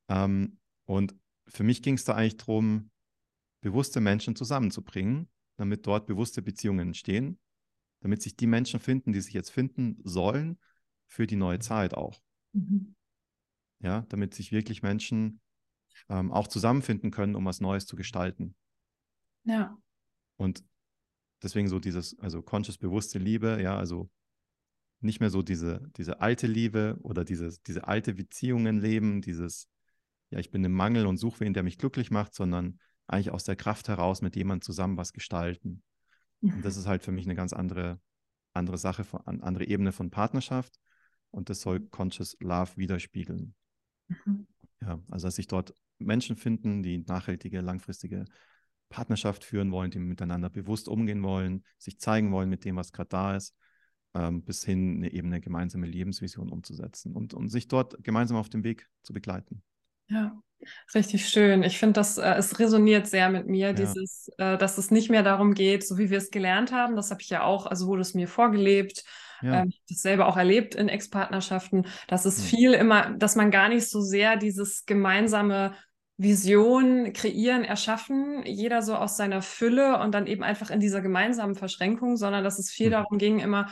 Ähm, 0.10 0.60
und 0.86 1.16
für 1.48 1.64
mich 1.64 1.82
ging 1.82 1.96
es 1.96 2.04
da 2.04 2.16
eigentlich 2.16 2.38
darum, 2.38 2.92
bewusste 3.62 4.00
Menschen 4.02 4.36
zusammenzubringen, 4.36 5.30
damit 5.58 5.86
dort 5.86 6.08
bewusste 6.08 6.42
Beziehungen 6.42 6.88
entstehen, 6.88 7.40
damit 8.02 8.22
sich 8.22 8.36
die 8.36 8.48
Menschen 8.48 8.80
finden, 8.80 9.14
die 9.14 9.22
sich 9.22 9.34
jetzt 9.34 9.50
finden 9.50 10.00
sollen 10.04 10.60
für 11.08 11.28
die 11.28 11.36
neue 11.36 11.60
Zeit 11.60 11.94
auch. 11.94 12.22
Mhm. 12.54 12.96
Ja, 13.80 14.02
damit 14.10 14.34
sich 14.34 14.52
wirklich 14.52 14.82
Menschen 14.82 15.42
ähm, 16.10 16.32
auch 16.32 16.48
zusammenfinden 16.48 17.12
können, 17.12 17.36
um 17.36 17.46
was 17.46 17.62
Neues 17.62 17.86
zu 17.86 17.96
gestalten. 17.96 18.56
Ja. 19.44 19.78
Und 20.38 20.64
deswegen 21.42 21.68
so 21.68 21.80
dieses, 21.80 22.18
also 22.20 22.42
conscious 22.42 22.78
bewusste 22.78 23.20
Liebe, 23.20 23.62
ja, 23.62 23.78
also 23.78 24.10
nicht 25.00 25.20
mehr 25.20 25.30
so 25.30 25.42
diese, 25.42 25.82
diese 25.96 26.22
alte 26.22 26.48
Liebe 26.48 26.98
oder 27.04 27.24
dieses, 27.24 27.62
diese 27.62 27.88
alte 27.88 28.13
Beziehungen 28.13 28.80
leben, 28.80 29.22
dieses, 29.22 29.70
ja, 30.30 30.39
ich 30.39 30.51
bin 30.51 30.63
im 30.63 30.74
Mangel 30.74 31.06
und 31.06 31.18
suche 31.18 31.42
wen, 31.42 31.54
der 31.54 31.63
mich 31.63 31.77
glücklich 31.77 32.12
macht, 32.12 32.34
sondern 32.34 32.80
eigentlich 33.06 33.32
aus 33.32 33.44
der 33.44 33.56
Kraft 33.56 33.88
heraus 33.88 34.22
mit 34.22 34.36
jemandem 34.36 34.63
zusammen 34.63 34.98
was 34.98 35.13
gestalten. 35.13 35.84
Mhm. 36.42 36.56
Und 36.56 36.66
das 36.66 36.77
ist 36.77 36.88
halt 36.88 37.04
für 37.04 37.12
mich 37.12 37.25
eine 37.25 37.36
ganz 37.36 37.54
andere, 37.54 38.00
andere 38.54 38.77
Sache, 38.77 39.06
eine 39.25 39.44
andere 39.44 39.66
Ebene 39.68 39.92
von 39.92 40.10
Partnerschaft. 40.10 40.80
Und 41.32 41.50
das 41.50 41.62
soll 41.62 41.80
Conscious 41.80 42.36
Love 42.39 42.72
widerspiegeln. 42.75 43.54
Mhm. 44.08 44.48
Ja, 44.82 45.01
also 45.10 45.27
dass 45.27 45.36
sich 45.36 45.48
dort 45.48 45.74
Menschen 46.00 46.36
finden, 46.36 46.84
die 46.84 47.00
nachhaltige, 47.00 47.62
langfristige 47.62 48.25
Partnerschaft 48.89 49.44
führen 49.44 49.72
wollen, 49.72 49.92
die 49.92 50.00
miteinander 50.00 50.50
bewusst 50.50 50.88
umgehen 50.88 51.22
wollen, 51.24 51.63
sich 51.77 52.00
zeigen 52.00 52.32
wollen 52.32 52.50
mit 52.50 52.63
dem, 52.63 52.75
was 52.75 52.92
gerade 52.92 53.10
da 53.10 53.36
ist, 53.36 53.56
ähm, 54.14 54.44
bis 54.44 54.64
hin 54.64 54.98
eine, 54.98 55.12
eben 55.12 55.28
eine 55.28 55.42
gemeinsame 55.42 55.88
Lebensvision 55.88 56.50
umzusetzen 56.50 57.14
und, 57.16 57.34
und 57.34 57.50
sich 57.50 57.68
dort 57.68 58.04
gemeinsam 58.04 58.38
auf 58.38 58.50
dem 58.50 58.64
Weg 58.64 58.88
zu 59.04 59.14
begleiten. 59.14 59.64
Ja, 60.10 60.38
richtig 60.96 61.28
schön. 61.28 61.64
Ich 61.64 61.78
finde, 61.78 61.94
dass 61.94 62.18
äh, 62.18 62.34
es 62.36 62.60
resoniert 62.60 63.08
sehr 63.08 63.30
mit 63.30 63.48
mir, 63.48 63.68
ja. 63.68 63.74
dieses, 63.74 64.30
äh, 64.38 64.58
dass 64.58 64.78
es 64.78 64.92
nicht 64.92 65.10
mehr 65.10 65.24
darum 65.24 65.54
geht, 65.54 65.86
so 65.86 65.98
wie 65.98 66.10
wir 66.10 66.18
es 66.18 66.32
gelernt 66.32 66.72
haben. 66.72 66.96
Das 66.96 67.12
habe 67.12 67.22
ich 67.22 67.30
ja 67.30 67.44
auch, 67.44 67.66
also 67.66 67.88
wurde 67.88 68.02
es 68.02 68.14
mir 68.14 68.28
vorgelebt. 68.28 69.04
Ja. 69.42 69.62
Ähm, 69.62 69.74
das 69.88 70.02
selber 70.02 70.28
auch 70.28 70.38
erlebt 70.38 70.76
in 70.76 70.90
Ex-Partnerschaften, 70.90 71.86
dass 72.08 72.26
es 72.26 72.40
ja. 72.40 72.58
viel 72.58 72.74
immer, 72.74 73.12
dass 73.12 73.36
man 73.36 73.52
gar 73.52 73.70
nicht 73.70 73.88
so 73.88 74.02
sehr 74.02 74.36
dieses 74.36 74.86
gemeinsame 74.86 75.76
Vision 76.18 77.14
kreieren, 77.14 77.64
erschaffen, 77.64 78.44
jeder 78.46 78.82
so 78.82 78.96
aus 78.96 79.18
seiner 79.18 79.44
Fülle 79.44 80.00
und 80.00 80.14
dann 80.14 80.26
eben 80.26 80.44
einfach 80.44 80.72
in 80.72 80.80
dieser 80.80 81.02
gemeinsamen 81.02 81.54
Verschränkung, 81.54 82.18
sondern 82.18 82.44
dass 82.44 82.58
es 82.58 82.72
viel 82.72 82.88
mhm. 82.88 82.92
darum 82.92 83.18
ging, 83.20 83.40
immer, 83.40 83.70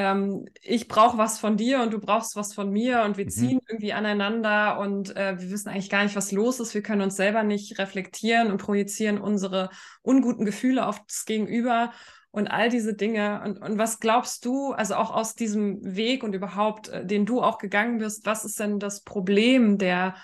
ähm, 0.00 0.46
ich 0.62 0.88
brauche 0.88 1.18
was 1.18 1.38
von 1.38 1.56
dir 1.56 1.82
und 1.82 1.92
du 1.92 1.98
brauchst 1.98 2.36
was 2.36 2.54
von 2.54 2.70
mir 2.70 3.02
und 3.02 3.18
wir 3.18 3.26
mhm. 3.26 3.30
ziehen 3.30 3.60
irgendwie 3.68 3.92
aneinander 3.92 4.78
und 4.78 5.14
äh, 5.14 5.38
wir 5.38 5.50
wissen 5.50 5.68
eigentlich 5.68 5.90
gar 5.90 6.02
nicht, 6.02 6.16
was 6.16 6.32
los 6.32 6.58
ist. 6.58 6.72
Wir 6.72 6.82
können 6.82 7.02
uns 7.02 7.16
selber 7.16 7.42
nicht 7.42 7.78
reflektieren 7.78 8.50
und 8.50 8.58
projizieren 8.58 9.20
unsere 9.20 9.68
unguten 10.02 10.44
Gefühle 10.46 10.86
auf 10.86 11.04
das 11.06 11.26
Gegenüber 11.26 11.92
und 12.30 12.48
all 12.48 12.70
diese 12.70 12.94
Dinge. 12.94 13.42
Und, 13.44 13.58
und 13.58 13.78
was 13.78 14.00
glaubst 14.00 14.44
du, 14.46 14.72
also 14.72 14.94
auch 14.94 15.10
aus 15.10 15.34
diesem 15.34 15.78
Weg 15.82 16.22
und 16.22 16.34
überhaupt, 16.34 16.88
äh, 16.88 17.04
den 17.04 17.26
du 17.26 17.42
auch 17.42 17.58
gegangen 17.58 17.98
bist, 17.98 18.24
was 18.24 18.44
ist 18.44 18.58
denn 18.58 18.78
das 18.78 19.02
Problem 19.02 19.76
der 19.76 20.14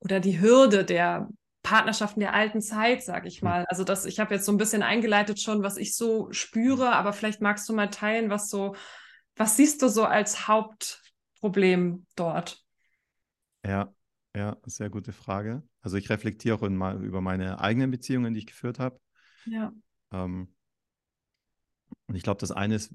oder 0.00 0.20
die 0.20 0.40
Hürde 0.40 0.84
der 0.84 1.28
Partnerschaften 1.66 2.20
der 2.20 2.32
alten 2.32 2.60
Zeit, 2.60 3.02
sag 3.02 3.26
ich 3.26 3.40
hm. 3.40 3.48
mal. 3.48 3.64
Also 3.68 3.82
das, 3.82 4.04
ich 4.04 4.20
habe 4.20 4.34
jetzt 4.34 4.46
so 4.46 4.52
ein 4.52 4.56
bisschen 4.56 4.84
eingeleitet 4.84 5.40
schon, 5.40 5.64
was 5.64 5.76
ich 5.76 5.96
so 5.96 6.28
spüre, 6.30 6.92
aber 6.92 7.12
vielleicht 7.12 7.40
magst 7.40 7.68
du 7.68 7.74
mal 7.74 7.90
teilen, 7.90 8.30
was 8.30 8.48
so, 8.48 8.76
was 9.36 9.56
siehst 9.56 9.82
du 9.82 9.88
so 9.88 10.04
als 10.04 10.48
Hauptproblem 10.48 12.06
dort? 12.16 12.64
Ja, 13.64 13.94
ja, 14.34 14.56
sehr 14.64 14.90
gute 14.90 15.12
Frage. 15.12 15.62
Also 15.80 15.96
ich 15.96 16.10
reflektiere 16.10 16.56
auch 16.56 16.62
in, 16.62 16.74
über 17.02 17.20
meine 17.20 17.60
eigenen 17.60 17.90
Beziehungen, 17.90 18.34
die 18.34 18.40
ich 18.40 18.46
geführt 18.46 18.78
habe. 18.78 19.00
Ja. 19.44 19.72
Ähm, 20.12 20.54
und 22.06 22.14
ich 22.14 22.22
glaube, 22.22 22.40
das 22.40 22.50
eine 22.50 22.74
ist, 22.74 22.92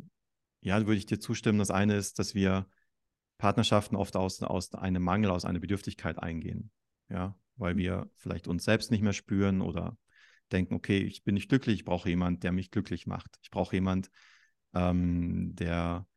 ja, 0.62 0.78
würde 0.86 0.98
ich 0.98 1.06
dir 1.06 1.20
zustimmen, 1.20 1.60
das 1.60 1.72
eine 1.72 1.96
ist, 1.96 2.20
dass 2.20 2.36
wir 2.36 2.68
Partnerschaften 3.38 3.96
oft 3.96 4.16
aus, 4.16 4.42
aus 4.44 4.74
einem 4.76 5.04
Mangel, 5.04 5.32
aus 5.32 5.46
einer 5.46 5.60
Bedürftigkeit 5.60 6.20
eingehen 6.20 6.72
ja, 7.12 7.36
weil 7.58 7.78
wir 7.78 8.10
vielleicht 8.16 8.48
uns 8.48 8.64
selbst 8.64 8.90
nicht 8.90 9.02
mehr 9.02 9.14
spüren 9.14 9.62
oder 9.62 9.98
denken, 10.52 10.74
okay, 10.74 11.00
ich 11.00 11.24
bin 11.24 11.36
nicht 11.36 11.50
glücklich, 11.50 11.76
ich 11.76 11.86
brauche 11.86 12.10
jemanden, 12.10 12.40
der 12.40 12.52
mich 12.52 12.72
glücklich 12.72 13.06
macht. 13.06 13.38
Ich 13.42 13.52
brauche 13.52 13.76
jemanden, 13.76 14.10
ähm, 14.74 15.56
der, 15.56 16.08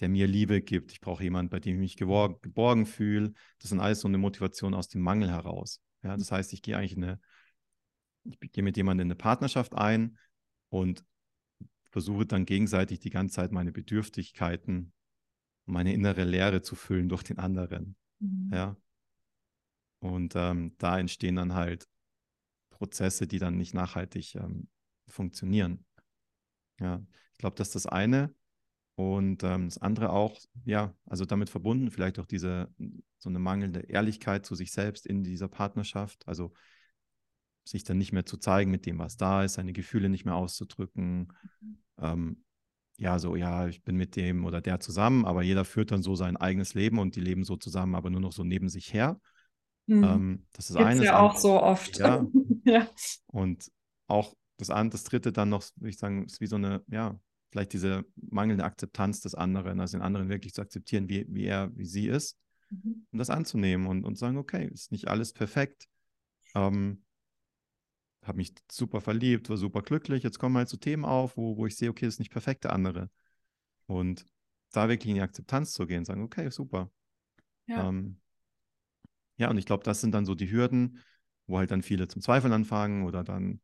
der 0.00 0.08
mir 0.08 0.26
Liebe 0.26 0.62
gibt. 0.62 0.92
Ich 0.92 1.00
brauche 1.00 1.22
jemanden, 1.22 1.50
bei 1.50 1.60
dem 1.60 1.74
ich 1.74 1.80
mich 1.80 1.96
geborgen, 1.96 2.38
geborgen 2.42 2.86
fühle. 2.86 3.32
Das 3.60 3.70
sind 3.70 3.80
alles 3.80 4.00
so 4.00 4.08
eine 4.08 4.18
Motivation 4.18 4.74
aus 4.74 4.88
dem 4.88 5.02
Mangel 5.02 5.30
heraus. 5.30 5.80
Ja, 6.02 6.16
das 6.16 6.32
heißt, 6.32 6.52
ich 6.52 6.62
gehe 6.62 6.76
eigentlich 6.76 6.96
in 6.96 7.04
eine, 7.04 7.20
ich 8.24 8.52
gehe 8.52 8.64
mit 8.64 8.76
jemandem 8.76 9.06
in 9.06 9.12
eine 9.12 9.16
Partnerschaft 9.16 9.74
ein 9.74 10.18
und 10.68 11.04
versuche 11.90 12.26
dann 12.26 12.46
gegenseitig 12.46 13.00
die 13.00 13.10
ganze 13.10 13.36
Zeit 13.36 13.52
meine 13.52 13.72
Bedürftigkeiten, 13.72 14.92
meine 15.66 15.92
innere 15.92 16.24
Leere 16.24 16.62
zu 16.62 16.74
füllen 16.74 17.08
durch 17.08 17.22
den 17.22 17.38
anderen. 17.38 17.96
Mhm. 18.18 18.50
Ja, 18.52 18.76
und 20.02 20.34
ähm, 20.34 20.74
da 20.78 20.98
entstehen 20.98 21.36
dann 21.36 21.54
halt 21.54 21.88
Prozesse, 22.70 23.28
die 23.28 23.38
dann 23.38 23.56
nicht 23.56 23.72
nachhaltig 23.72 24.34
ähm, 24.34 24.68
funktionieren. 25.06 25.86
Ja, 26.80 27.00
ich 27.30 27.38
glaube, 27.38 27.54
das 27.54 27.68
ist 27.68 27.74
das 27.76 27.86
eine. 27.86 28.34
Und 28.94 29.42
ähm, 29.42 29.68
das 29.68 29.78
andere 29.78 30.10
auch, 30.10 30.38
ja, 30.64 30.94
also 31.06 31.24
damit 31.24 31.48
verbunden, 31.48 31.90
vielleicht 31.90 32.18
auch 32.18 32.26
diese 32.26 32.68
so 33.18 33.28
eine 33.28 33.38
mangelnde 33.38 33.80
Ehrlichkeit 33.80 34.44
zu 34.44 34.54
sich 34.54 34.72
selbst 34.72 35.06
in 35.06 35.24
dieser 35.24 35.48
Partnerschaft. 35.48 36.26
Also 36.28 36.52
sich 37.64 37.84
dann 37.84 37.98
nicht 37.98 38.12
mehr 38.12 38.26
zu 38.26 38.36
zeigen 38.36 38.70
mit 38.70 38.86
dem, 38.86 38.98
was 38.98 39.16
da 39.16 39.44
ist, 39.44 39.54
seine 39.54 39.72
Gefühle 39.72 40.08
nicht 40.08 40.24
mehr 40.24 40.34
auszudrücken. 40.34 41.32
Mhm. 41.60 41.78
Ähm, 41.98 42.44
ja, 42.98 43.18
so, 43.18 43.36
ja, 43.36 43.68
ich 43.68 43.82
bin 43.82 43.96
mit 43.96 44.16
dem 44.16 44.44
oder 44.44 44.60
der 44.60 44.80
zusammen, 44.80 45.24
aber 45.24 45.42
jeder 45.42 45.64
führt 45.64 45.90
dann 45.90 46.02
so 46.02 46.14
sein 46.14 46.36
eigenes 46.36 46.74
Leben 46.74 46.98
und 46.98 47.16
die 47.16 47.20
leben 47.20 47.44
so 47.44 47.56
zusammen, 47.56 47.94
aber 47.94 48.10
nur 48.10 48.20
noch 48.20 48.32
so 48.32 48.44
neben 48.44 48.68
sich 48.68 48.92
her. 48.92 49.20
Mhm. 49.86 50.04
Ähm, 50.04 50.46
das 50.52 50.70
ist 50.70 50.76
Gibt's 50.76 50.90
eines. 50.90 51.04
ja 51.04 51.18
auch 51.18 51.36
so 51.36 51.60
oft. 51.60 51.98
Ja. 51.98 52.26
ja. 52.64 52.88
Und 53.26 53.70
auch 54.06 54.34
das, 54.56 54.68
das 54.68 55.04
dritte 55.04 55.32
dann 55.32 55.48
noch, 55.48 55.64
würde 55.76 55.90
ich 55.90 55.98
sagen, 55.98 56.26
ist 56.26 56.40
wie 56.40 56.46
so 56.46 56.56
eine, 56.56 56.82
ja, 56.88 57.18
vielleicht 57.52 57.74
diese 57.74 58.04
mangelnde 58.16 58.64
Akzeptanz 58.64 59.20
des 59.20 59.34
anderen, 59.34 59.78
also 59.78 59.98
den 59.98 60.02
anderen 60.02 60.30
wirklich 60.30 60.54
zu 60.54 60.62
akzeptieren, 60.62 61.08
wie, 61.08 61.26
wie 61.28 61.44
er, 61.44 61.70
wie 61.76 61.84
sie 61.84 62.08
ist, 62.08 62.38
mhm. 62.70 63.06
und 63.12 63.18
das 63.18 63.28
anzunehmen 63.28 63.86
und, 63.86 64.04
und 64.04 64.16
sagen, 64.16 64.38
okay, 64.38 64.68
ist 64.72 64.90
nicht 64.90 65.08
alles 65.08 65.34
perfekt. 65.34 65.86
Ähm, 66.54 67.04
habe 68.22 68.38
mich 68.38 68.54
super 68.70 69.02
verliebt, 69.02 69.50
war 69.50 69.58
super 69.58 69.82
glücklich. 69.82 70.22
Jetzt 70.22 70.38
kommen 70.38 70.56
halt 70.56 70.70
so 70.70 70.78
Themen 70.78 71.04
auf, 71.04 71.36
wo, 71.36 71.58
wo 71.58 71.66
ich 71.66 71.76
sehe, 71.76 71.90
okay, 71.90 72.06
das 72.06 72.14
ist 72.14 72.20
nicht 72.20 72.32
perfekt 72.32 72.64
der 72.64 72.72
andere. 72.72 73.10
Und 73.86 74.24
da 74.72 74.88
wirklich 74.88 75.10
in 75.10 75.16
die 75.16 75.22
Akzeptanz 75.22 75.72
zu 75.72 75.86
gehen, 75.86 76.06
sagen, 76.06 76.22
okay, 76.22 76.50
super. 76.50 76.90
Ja. 77.66 77.88
Ähm, 77.88 78.18
ja, 79.36 79.50
und 79.50 79.58
ich 79.58 79.66
glaube, 79.66 79.84
das 79.84 80.00
sind 80.00 80.14
dann 80.14 80.24
so 80.24 80.34
die 80.34 80.50
Hürden, 80.50 81.00
wo 81.46 81.58
halt 81.58 81.70
dann 81.70 81.82
viele 81.82 82.08
zum 82.08 82.22
Zweifeln 82.22 82.52
anfangen 82.52 83.04
oder 83.04 83.24
dann 83.24 83.60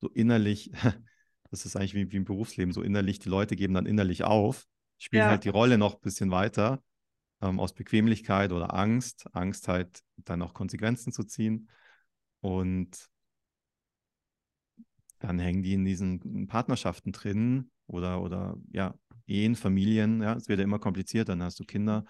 so 0.00 0.08
innerlich, 0.08 0.72
das 1.50 1.66
ist 1.66 1.76
eigentlich 1.76 1.94
wie, 1.94 2.10
wie 2.12 2.16
im 2.16 2.24
Berufsleben, 2.24 2.72
so 2.72 2.82
innerlich, 2.82 3.18
die 3.18 3.28
Leute 3.28 3.56
geben 3.56 3.74
dann 3.74 3.86
innerlich 3.86 4.24
auf, 4.24 4.66
spielen 4.98 5.22
ja. 5.22 5.30
halt 5.30 5.44
die 5.44 5.50
Rolle 5.50 5.78
noch 5.78 5.94
ein 5.94 6.00
bisschen 6.00 6.30
weiter 6.30 6.82
ähm, 7.40 7.60
aus 7.60 7.74
Bequemlichkeit 7.74 8.52
oder 8.52 8.74
Angst, 8.74 9.26
Angst 9.32 9.68
halt 9.68 10.02
dann 10.16 10.42
auch 10.42 10.54
Konsequenzen 10.54 11.12
zu 11.12 11.24
ziehen 11.24 11.68
und 12.40 13.08
dann 15.18 15.38
hängen 15.38 15.62
die 15.62 15.74
in 15.74 15.84
diesen 15.84 16.46
Partnerschaften 16.46 17.12
drin 17.12 17.70
oder, 17.86 18.20
oder 18.22 18.56
ja, 18.72 18.94
Ehen, 19.26 19.56
Familien, 19.56 20.22
ja, 20.22 20.34
es 20.34 20.48
wird 20.48 20.58
ja 20.58 20.64
immer 20.64 20.78
komplizierter, 20.78 21.32
dann 21.32 21.42
hast 21.42 21.58
du 21.58 21.64
Kinder, 21.64 22.04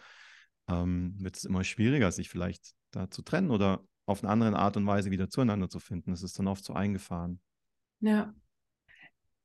ähm, 0.69 1.15
wird 1.19 1.37
es 1.37 1.45
immer 1.45 1.65
schwieriger, 1.65 2.11
sich 2.13 2.29
vielleicht 2.29 2.75
da 2.91 3.11
zu 3.11 3.23
trennen 3.23 3.51
oder 3.51 3.85
auf 4.07 4.23
eine 4.23 4.33
andere 4.33 4.57
Art 4.57 4.77
und 4.77 4.87
Weise 4.87 5.11
wieder 5.11 5.29
zueinander 5.29 5.69
zu 5.69 5.81
finden. 5.81 6.11
Das 6.11 6.23
ist 6.23 6.39
dann 6.39 6.47
oft 6.47 6.65
so 6.65 6.75
eingefahren. 6.75 7.41
Ja. 8.01 8.35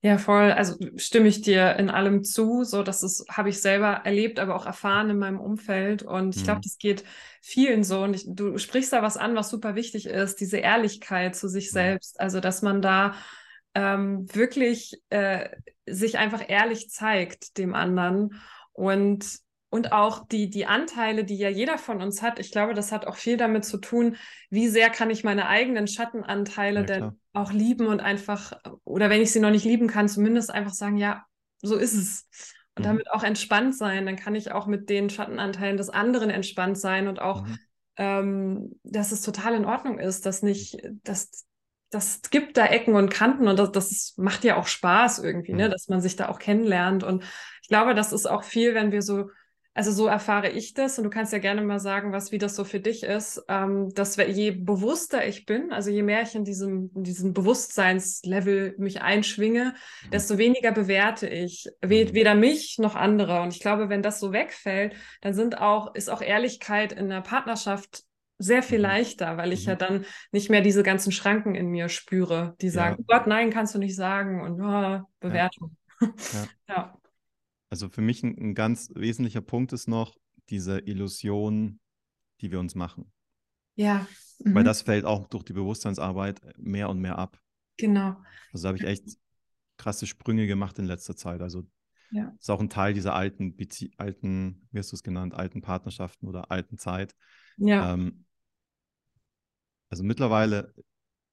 Ja, 0.04 0.18
voll. 0.18 0.52
Also 0.52 0.78
stimme 0.96 1.28
ich 1.28 1.42
dir 1.42 1.76
in 1.76 1.92
allem 1.92 2.24
zu. 2.24 2.64
So, 2.64 2.82
das 2.82 3.04
ist, 3.04 3.26
habe 3.30 3.50
ich 3.50 3.62
selber 3.62 4.02
erlebt, 4.04 4.40
aber 4.40 4.56
auch 4.56 4.66
erfahren 4.66 5.12
in 5.12 5.20
meinem 5.20 5.40
Umfeld. 5.40 6.02
Und 6.02 6.36
ich 6.36 6.42
mhm. 6.42 6.46
glaube, 6.46 6.62
das 6.64 6.80
geht 6.80 7.04
vielen 7.40 7.84
so. 7.84 8.04
Und 8.04 8.16
ich, 8.16 8.26
du 8.28 8.58
sprichst 8.58 8.94
da 8.94 9.04
was 9.04 9.18
an, 9.18 9.36
was 9.36 9.50
super 9.50 9.76
wichtig 9.76 10.08
ist, 10.08 10.40
diese 10.40 10.58
Ehrlichkeit 10.58 11.36
zu 11.36 11.48
sich 11.48 11.70
mhm. 11.70 11.74
selbst. 11.74 12.20
Also, 12.20 12.40
dass 12.40 12.64
man 12.64 12.82
da 12.82 13.14
ähm, 13.76 14.26
wirklich 14.34 15.00
äh, 15.10 15.50
sich 15.86 16.18
einfach 16.18 16.44
ehrlich 16.48 16.90
zeigt 16.90 17.60
dem 17.60 17.76
anderen 17.76 18.42
und 18.74 19.40
und 19.72 19.94
auch 19.94 20.28
die, 20.28 20.50
die 20.50 20.66
Anteile, 20.66 21.24
die 21.24 21.38
ja 21.38 21.48
jeder 21.48 21.78
von 21.78 22.02
uns 22.02 22.22
hat, 22.22 22.40
ich 22.40 22.52
glaube, 22.52 22.74
das 22.74 22.92
hat 22.92 23.08
auch 23.08 23.16
viel 23.16 23.38
damit 23.38 23.64
zu 23.64 23.78
tun, 23.78 24.18
wie 24.50 24.68
sehr 24.68 24.90
kann 24.90 25.10
ich 25.10 25.24
meine 25.24 25.48
eigenen 25.48 25.88
Schattenanteile 25.88 26.82
ja, 26.82 26.86
denn 26.86 27.20
auch 27.32 27.54
lieben 27.54 27.88
und 27.88 28.02
einfach, 28.02 28.52
oder 28.84 29.10
wenn 29.10 29.22
ich 29.22 29.32
sie 29.32 29.40
noch 29.40 29.50
nicht 29.50 29.64
lieben 29.64 29.88
kann, 29.88 30.10
zumindest 30.10 30.52
einfach 30.52 30.74
sagen, 30.74 30.98
ja, 30.98 31.24
so 31.62 31.78
ist 31.78 31.94
es. 31.94 32.28
Und 32.76 32.84
mhm. 32.84 32.88
damit 32.90 33.12
auch 33.12 33.24
entspannt 33.24 33.74
sein. 33.74 34.06
Dann 34.06 34.18
kann 34.18 34.36
ich 34.36 34.52
auch 34.52 34.68
mit 34.68 34.90
den 34.90 35.10
Schattenanteilen 35.10 35.78
des 35.78 35.90
anderen 35.90 36.30
entspannt 36.30 36.78
sein 36.78 37.08
und 37.08 37.22
auch, 37.22 37.46
mhm. 37.46 37.60
ähm, 37.96 38.80
dass 38.84 39.14
es 39.14 39.22
total 39.22 39.56
in 39.56 39.64
Ordnung 39.64 40.00
ist, 40.00 40.26
dass 40.26 40.44
nicht, 40.44 40.86
dass 41.04 41.46
das 41.92 42.22
gibt 42.30 42.58
da 42.58 42.66
Ecken 42.66 42.96
und 42.96 43.10
Kanten 43.10 43.48
und 43.48 43.58
das, 43.58 43.72
das 43.72 44.14
macht 44.18 44.44
ja 44.44 44.58
auch 44.58 44.68
Spaß 44.68 45.20
irgendwie, 45.20 45.54
ne, 45.54 45.68
Mhm. 45.68 45.72
dass 45.72 45.88
man 45.88 46.02
sich 46.02 46.18
da 46.18 46.28
auch 46.28 46.40
kennenlernt. 46.40 47.06
Und 47.06 47.24
ich 47.62 47.70
glaube, 47.70 47.96
das 47.96 48.12
ist 48.12 48.26
auch 48.26 48.44
viel, 48.44 48.76
wenn 48.76 48.92
wir 48.92 49.02
so, 49.02 49.30
also 49.74 49.92
so 49.92 50.08
erfahre 50.08 50.50
ich 50.50 50.74
das 50.74 50.98
und 50.98 51.06
du 51.06 51.10
kannst 51.10 51.32
ja 51.32 51.40
gerne 51.40 51.62
mal 51.62 51.80
sagen, 51.80 52.12
was, 52.12 52.32
wie 52.32 52.38
das 52.38 52.56
so 52.56 52.64
für 52.66 52.80
dich 52.82 53.04
ist, 53.04 53.42
ähm, 53.48 53.90
dass 53.94 54.18
je 54.18 54.52
bewusster 54.52 55.26
ich 55.26 55.46
bin, 55.46 55.72
also 55.72 55.90
je 55.90 56.04
mehr 56.04 56.22
ich 56.24 56.36
in 56.36 56.44
diesem, 56.44 56.92
in 56.94 57.04
diesem 57.04 57.34
Bewusstseinslevel 57.34 58.76
mich 58.78 59.02
einschwinge, 59.02 59.74
desto 60.12 60.38
weniger 60.38 60.72
bewerte 60.74 61.28
ich 61.30 61.68
we 61.82 62.06
Mhm. 62.06 62.14
weder 62.14 62.36
mich 62.36 62.78
noch 62.80 62.96
andere. 62.96 63.42
Und 63.42 63.54
ich 63.54 63.62
glaube, 63.62 63.88
wenn 63.90 64.02
das 64.04 64.20
so 64.20 64.34
wegfällt, 64.34 64.96
dann 65.22 65.34
sind 65.34 65.58
auch, 65.60 65.96
ist 65.96 66.10
auch 66.10 66.22
Ehrlichkeit 66.22 66.92
in 66.94 67.10
der 67.10 67.22
Partnerschaft 67.22 68.04
sehr 68.40 68.64
viel 68.64 68.80
Mhm. 68.80 68.84
leichter, 68.84 69.38
weil 69.38 69.54
ich 69.54 69.66
Mhm. 69.66 69.70
ja 69.70 69.76
dann 69.76 70.06
nicht 70.32 70.50
mehr 70.50 70.62
diese 70.62 70.84
ganzen 70.84 71.12
Schranken 71.12 71.56
in 71.56 71.68
mir 71.68 71.90
spüre, 71.90 72.56
die 72.62 72.68
Ja. 72.68 72.72
sagen, 72.72 72.96
oh 73.00 73.04
Gott, 73.08 73.28
nein, 73.28 73.52
kannst 73.52 73.76
du 73.76 73.80
nicht 73.80 73.96
sagen 73.96 74.42
und 74.42 74.60
oh, 74.62 75.02
Bewertung. 75.20 75.78
Ja. 76.32 76.50
ja. 76.68 77.01
Also 77.72 77.90
für 77.90 78.02
mich 78.02 78.22
ein, 78.22 78.38
ein 78.38 78.54
ganz 78.54 78.92
wesentlicher 78.94 79.42
Punkt 79.42 79.72
ist 79.72 79.88
noch 79.88 80.18
diese 80.50 80.80
Illusion, 80.80 81.80
die 82.42 82.52
wir 82.52 82.60
uns 82.60 82.76
machen. 82.76 83.12
Ja. 83.76 84.06
Weil 84.40 84.64
Mhm. 84.64 84.66
das 84.66 84.82
fällt 84.82 85.06
auch 85.06 85.28
durch 85.28 85.44
die 85.44 85.54
Bewusstseinsarbeit 85.54 86.42
mehr 86.58 86.90
und 86.90 87.00
mehr 87.00 87.18
ab. 87.18 87.40
Genau. 87.78 88.18
Also 88.52 88.64
da 88.64 88.68
habe 88.70 88.78
ich 88.78 88.84
echt 88.84 89.18
krasse 89.78 90.06
Sprünge 90.06 90.48
gemacht 90.48 90.78
in 90.80 90.86
letzter 90.86 91.16
Zeit. 91.16 91.42
Also 91.42 91.66
Ja. 92.12 92.36
ist 92.38 92.50
auch 92.50 92.60
ein 92.60 92.70
Teil 92.70 92.94
dieser 92.94 93.16
alten, 93.16 93.56
Bezie 93.56 93.92
alten, 93.96 94.68
wie 94.72 94.80
hast 94.80 94.92
du 94.92 94.98
es 94.98 95.04
genannt, 95.04 95.34
alten 95.34 95.62
Partnerschaften 95.62 96.28
oder 96.28 96.52
alten 96.52 96.78
Zeit. 96.78 97.16
Ja. 97.56 97.94
Ähm, 97.94 98.26
also 99.90 100.04
mittlerweile, 100.04 100.74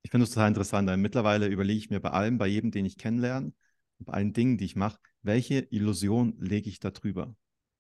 ich 0.03 0.11
finde 0.13 0.25
es 0.25 0.31
total 0.31 0.49
interessant, 0.49 0.89
weil 0.89 0.97
mittlerweile 0.99 1.49
überlege 1.49 1.79
ich 1.79 1.91
mir 1.91 2.01
bei 2.01 2.11
allem, 2.11 2.39
bei 2.39 2.47
jedem, 2.47 2.71
den 2.71 2.87
ich 2.87 2.97
kennenlerne, 2.97 3.53
bei 3.99 4.13
allen 4.13 4.33
Dingen, 4.33 4.57
die 4.57 4.67
ich 4.67 4.77
mache, 4.77 5.01
welche 5.23 5.67
Illusion 5.71 6.37
lege 6.39 6.69
ich 6.69 6.81
da 6.81 6.91
drüber? 6.91 7.35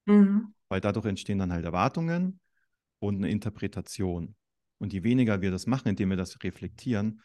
Mhm. 0.06 0.54
Weil 0.68 0.80
dadurch 0.80 1.06
entstehen 1.06 1.38
dann 1.38 1.52
halt 1.52 1.64
Erwartungen 1.64 2.40
und 2.98 3.16
eine 3.16 3.30
Interpretation. 3.30 4.34
Und 4.78 4.92
je 4.92 5.02
weniger 5.02 5.40
wir 5.40 5.50
das 5.50 5.66
machen, 5.66 5.88
indem 5.88 6.10
wir 6.10 6.16
das 6.16 6.42
reflektieren, 6.42 7.22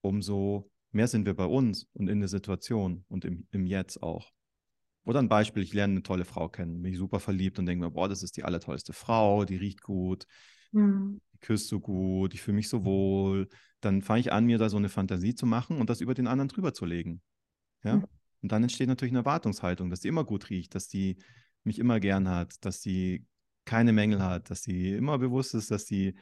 umso 0.00 0.70
mehr 0.92 1.08
sind 1.08 1.26
wir 1.26 1.34
bei 1.34 1.46
uns 1.46 1.86
und 1.92 2.08
in 2.08 2.20
der 2.20 2.28
Situation 2.28 3.04
und 3.08 3.24
im, 3.24 3.46
im 3.50 3.66
Jetzt 3.66 4.02
auch. 4.02 4.30
Oder 5.04 5.18
ein 5.18 5.28
Beispiel, 5.28 5.62
ich 5.62 5.74
lerne 5.74 5.94
eine 5.94 6.02
tolle 6.02 6.24
Frau 6.24 6.48
kennen, 6.48 6.80
bin 6.80 6.92
ich 6.92 6.98
super 6.98 7.20
verliebt 7.20 7.58
und 7.58 7.66
denke 7.66 7.84
mir, 7.84 7.90
boah, 7.90 8.08
das 8.08 8.22
ist 8.22 8.36
die 8.36 8.44
allertollste 8.44 8.92
Frau, 8.92 9.44
die 9.44 9.56
riecht 9.56 9.82
gut, 9.82 10.26
Mhm. 10.72 11.20
die 11.32 11.38
küsst 11.38 11.68
so 11.68 11.78
gut, 11.78 12.34
ich 12.34 12.42
fühle 12.42 12.56
mich 12.56 12.68
so 12.68 12.84
wohl. 12.84 13.48
Dann 13.80 14.02
fange 14.02 14.20
ich 14.20 14.32
an, 14.32 14.46
mir 14.46 14.58
da 14.58 14.68
so 14.68 14.76
eine 14.76 14.88
Fantasie 14.88 15.34
zu 15.34 15.46
machen 15.46 15.78
und 15.80 15.90
das 15.90 16.00
über 16.00 16.14
den 16.14 16.26
anderen 16.26 16.48
drüber 16.48 16.74
zu 16.74 16.84
legen. 16.84 17.22
Ja? 17.84 17.96
Mhm. 17.96 18.06
Und 18.44 18.52
dann 18.52 18.62
entsteht 18.62 18.88
natürlich 18.88 19.12
eine 19.12 19.20
Erwartungshaltung, 19.20 19.88
dass 19.88 20.00
die 20.00 20.08
immer 20.08 20.22
gut 20.22 20.50
riecht, 20.50 20.74
dass 20.74 20.86
die 20.86 21.16
mich 21.62 21.78
immer 21.78 21.98
gern 21.98 22.28
hat, 22.28 22.62
dass 22.62 22.82
die 22.82 23.24
keine 23.64 23.94
Mängel 23.94 24.22
hat, 24.22 24.50
dass 24.50 24.62
sie 24.62 24.92
immer 24.92 25.16
bewusst 25.16 25.54
ist, 25.54 25.70
dass 25.70 25.86
die 25.86 26.14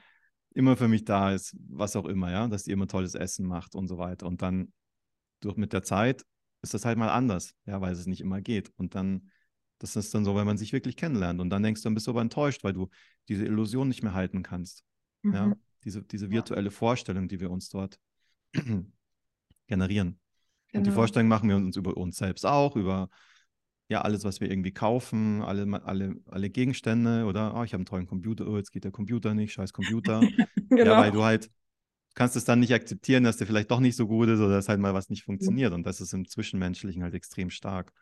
immer 0.55 0.77
für 0.77 0.87
mich 0.87 1.05
da 1.05 1.33
ist, 1.33 1.57
was 1.69 1.97
auch 1.97 2.05
immer, 2.07 2.31
ja, 2.31 2.47
dass 2.47 2.63
die 2.63 2.71
immer 2.71 2.87
tolles 2.87 3.17
Essen 3.17 3.45
macht 3.45 3.75
und 3.75 3.89
so 3.89 3.99
weiter. 3.99 4.27
Und 4.29 4.41
dann 4.41 4.73
durch 5.41 5.57
mit 5.57 5.73
der 5.73 5.83
Zeit 5.83 6.25
ist 6.63 6.75
das 6.75 6.85
halt 6.85 6.97
mal 6.97 7.09
anders, 7.11 7.57
ja, 7.67 7.81
weil 7.81 7.93
es 7.93 8.07
nicht 8.07 8.21
immer 8.21 8.41
geht. 8.41 8.71
Und 8.77 8.95
dann, 8.95 9.29
das 9.81 9.97
ist 9.97 10.15
dann 10.15 10.25
so, 10.25 10.37
wenn 10.37 10.47
man 10.47 10.59
sich 10.59 10.73
wirklich 10.73 10.95
kennenlernt. 10.95 11.41
Und 11.41 11.51
dann 11.51 11.65
denkst 11.65 11.83
du, 11.83 11.87
dann 11.87 11.95
bist 11.95 12.07
du 12.07 12.13
aber 12.13 12.21
enttäuscht, 12.21 12.63
weil 12.63 12.73
du 12.73 12.89
diese 13.29 13.45
Illusion 13.47 13.89
nicht 13.89 14.05
mehr 14.05 14.15
halten 14.15 14.45
kannst. 14.45 14.85
Ja, 15.25 15.47
Mhm. 15.49 15.57
diese, 15.83 16.05
diese 16.05 16.27
Ja. 16.27 16.35
virtuelle 16.35 16.71
Vorstellung, 16.71 17.27
die 17.27 17.41
wir 17.41 17.51
uns 17.51 17.69
dort 17.69 17.99
generieren. 19.67 20.22
Und 20.73 20.85
die 20.85 20.91
Genau. 20.91 20.95
Vorstellung 20.95 21.29
machen 21.29 21.49
wir 21.49 21.57
uns 21.57 21.77
über 21.77 21.97
uns 21.97 22.17
selbst 22.17 22.47
auch, 22.47 22.77
über 22.77 23.09
ja 23.89 24.01
alles, 24.01 24.25
was 24.25 24.41
wir 24.41 24.51
irgendwie 24.51 24.73
kaufen, 24.73 25.43
alle, 25.43 25.67
alle, 25.85 26.17
alle 26.27 26.51
Gegenstände 26.51 27.27
oder 27.27 27.55
oh, 27.55 27.63
ich 27.63 27.73
habe 27.73 27.81
einen 27.81 27.87
tollen 27.87 28.07
Computer, 28.07 28.47
oh, 28.47 28.57
jetzt 28.57 28.73
geht 28.73 28.85
der 28.85 28.91
Computer 28.91 29.35
nicht, 29.35 29.53
scheiß 29.53 29.73
Computer. 29.73 30.21
genau. 30.71 30.93
Ja, 30.93 30.99
weil 30.99 31.13
du 31.13 31.23
halt 31.23 31.51
kannst 32.15 32.37
es 32.37 32.45
dann 32.45 32.61
nicht 32.61 32.75
akzeptieren, 32.75 33.25
dass 33.25 33.37
der 33.37 33.47
vielleicht 33.47 33.71
doch 33.71 33.81
nicht 33.81 33.97
so 33.97 34.07
gut 34.07 34.29
ist 34.29 34.41
oder 34.41 34.55
dass 34.55 34.69
halt 34.69 34.81
mal 34.81 34.95
was 34.95 35.09
nicht 35.09 35.25
funktioniert. 35.25 35.73
Und 35.73 35.87
das 35.87 36.01
ist 36.01 36.13
im 36.13 36.27
Zwischenmenschlichen 36.27 37.03
halt 37.03 37.15
extrem 37.15 37.51
stark. 37.51 37.93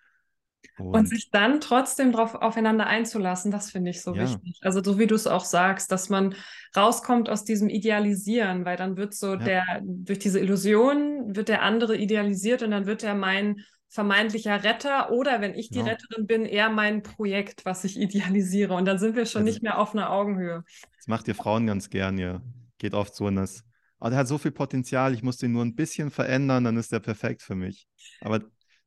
Und 0.79 1.09
sich 1.09 1.31
dann 1.31 1.61
trotzdem 1.61 2.13
darauf 2.13 2.35
aufeinander 2.35 2.87
einzulassen, 2.87 3.51
das 3.51 3.71
finde 3.71 3.91
ich 3.91 4.01
so 4.03 4.15
Ja. 4.15 4.23
wichtig. 4.23 4.59
Also 4.63 4.83
so 4.83 4.99
wie 4.99 5.07
du 5.07 5.15
es 5.15 5.27
auch 5.27 5.45
sagst, 5.45 5.93
dass 5.93 6.09
man 6.09 6.35
rauskommt 6.77 7.29
aus 7.29 7.45
diesem 7.45 7.69
Idealisieren, 7.69 8.65
weil 8.65 8.77
dann 8.79 8.97
wird 8.97 9.13
so 9.15 9.33
Ja. 9.35 9.37
der, 9.37 9.65
durch 9.83 10.19
diese 10.19 10.41
Illusion 10.41 11.37
wird 11.37 11.49
der 11.49 11.63
andere 11.63 11.97
idealisiert 11.97 12.63
und 12.63 12.71
dann 12.71 12.87
wird 12.87 13.03
er 13.03 13.15
mein 13.15 13.61
vermeintlicher 13.89 14.63
Retter 14.65 15.11
oder 15.11 15.41
wenn 15.41 15.55
ich 15.55 15.69
die 15.69 15.79
Genau. 15.81 15.91
Retterin 15.91 16.27
bin, 16.27 16.45
eher 16.47 16.71
mein 16.71 17.03
Projekt, 17.03 17.65
was 17.65 17.85
ich 17.85 17.99
idealisiere. 18.01 18.75
Und 18.75 18.85
dann 18.87 18.99
sind 18.99 19.17
wir 19.17 19.27
schon 19.27 19.43
Also- 19.43 19.53
nicht 19.53 19.63
mehr 19.63 19.79
auf 19.79 19.95
einer 19.95 20.11
Augenhöhe. 20.11 20.65
Das 20.97 21.09
macht 21.09 21.29
ihr 21.29 21.35
Frauen 21.35 21.67
ganz 21.67 21.91
gern, 21.91 22.17
ihr 22.17 22.41
geht 22.79 22.95
oft 22.95 23.15
so 23.15 23.29
in 23.29 23.37
das, 23.37 23.65
oh, 23.99 24.09
der 24.09 24.17
hat 24.19 24.29
so 24.29 24.39
viel 24.39 24.53
Potenzial, 24.53 25.13
ich 25.13 25.23
muss 25.23 25.37
den 25.39 25.53
nur 25.53 25.65
ein 25.65 25.75
bisschen 25.75 26.11
verändern, 26.11 26.65
dann 26.65 26.77
ist 26.79 26.93
der 26.93 27.01
perfekt 27.01 27.43
für 27.43 27.55
mich. 27.55 27.87
Aber 28.23 28.41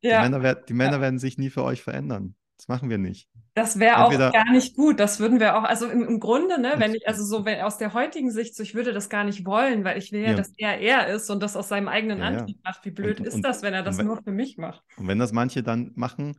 die, 0.04 0.08
Ja, 0.10 0.22
Männer, 0.22 0.42
wer- 0.44 0.56
die 0.56 0.74
Männer 0.74 1.02
werden 1.02 1.20
sich 1.20 1.38
nie 1.38 1.50
für 1.50 1.64
euch 1.64 1.82
verändern. 1.82 2.36
Das 2.58 2.68
machen 2.68 2.90
wir 2.90 2.98
nicht. 2.98 3.28
das 3.56 3.78
wäre 3.80 4.06
auch 4.06 4.12
gar 4.32 4.52
nicht 4.52 4.76
gut. 4.76 5.00
Das 5.00 5.20
würden 5.20 5.40
wir 5.40 5.58
auch, 5.58 5.64
also 5.64 5.88
im, 5.88 6.04
im 6.04 6.20
Grunde, 6.20 6.60
ne, 6.62 6.76
wenn 6.78 6.94
ich, 6.96 7.08
also 7.08 7.24
so 7.26 7.46
wenn, 7.46 7.62
aus 7.62 7.78
der 7.78 7.94
heutigen 7.94 8.32
Sicht, 8.32 8.56
so 8.56 8.64
ich 8.64 8.74
würde 8.74 8.94
das 8.94 9.10
gar 9.10 9.24
nicht 9.26 9.46
wollen, 9.46 9.84
weil 9.84 9.98
ich 9.98 10.12
will 10.12 10.22
ja, 10.22 10.30
Ja. 10.32 10.36
dass 10.38 10.54
er 10.58 10.80
er 10.80 11.08
ist 11.08 11.30
und 11.30 11.42
das 11.44 11.56
aus 11.58 11.68
seinem 11.68 11.88
eigenen 11.88 12.20
Ja. 12.20 12.26
Antrieb 12.28 12.58
macht. 12.64 12.86
Wie 12.86 12.92
blöd 12.92 13.20
Und- 13.20 13.26
ist 13.28 13.36
und- 13.36 13.42
das, 13.44 13.62
wenn 13.64 13.74
er 13.74 13.84
das 13.84 13.98
wenn- 13.98 14.06
nur 14.08 14.22
für 14.24 14.32
mich 14.32 14.58
macht? 14.58 14.84
Und 14.98 15.08
wenn 15.08 15.20
das 15.20 15.34
manche 15.34 15.62
dann 15.62 15.92
machen, 15.96 16.38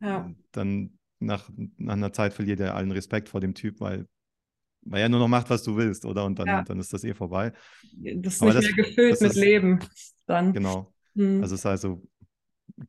Ja. 0.00 0.30
dann 0.52 0.98
nach, 1.20 1.50
nach 1.76 1.94
einer 1.94 2.12
Zeit 2.12 2.32
verliert 2.32 2.60
er 2.60 2.74
allen 2.74 2.90
Respekt 2.92 3.28
vor 3.28 3.40
dem 3.40 3.54
Typ, 3.54 3.80
weil, 3.80 4.06
weil 4.82 5.02
er 5.02 5.08
nur 5.08 5.20
noch 5.20 5.28
macht, 5.28 5.50
was 5.50 5.62
du 5.62 5.76
willst, 5.76 6.04
oder? 6.04 6.24
Und 6.24 6.38
dann, 6.38 6.64
dann 6.64 6.78
ist 6.80 6.92
das 6.92 7.04
eh 7.04 7.14
vorbei. 7.14 7.52
Das 8.16 8.34
ist 8.34 8.42
Aber 8.42 8.54
nicht 8.54 8.68
das- 8.68 8.76
mehr 8.76 8.84
gefüllt 8.86 9.20
mit 9.20 9.30
ist- 9.30 9.36
Leben. 9.36 9.78
Dann. 10.26 10.52
Genau. 10.52 10.92
Hm. 11.16 11.42
Also 11.42 11.54
es 11.54 11.60
ist 11.60 11.66
also, 11.66 12.02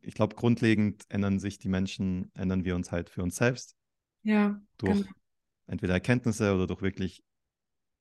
ich 0.02 0.13
glaube, 0.13 0.36
grundlegend 0.36 1.04
ändern 1.10 1.39
sich 1.39 1.60
die 1.60 1.69
Menschen, 1.69 2.32
ändern 2.36 2.65
wir 2.65 2.76
uns 2.76 2.91
halt 2.91 3.10
für 3.10 3.24
uns 3.24 3.36
selbst 3.36 3.76
ja, 4.24 4.60
durch 4.78 5.02
genau. 5.02 5.12
entweder 5.67 5.93
Erkenntnisse 5.93 6.54
oder 6.54 6.67
durch 6.67 6.82
wirklich 6.82 7.24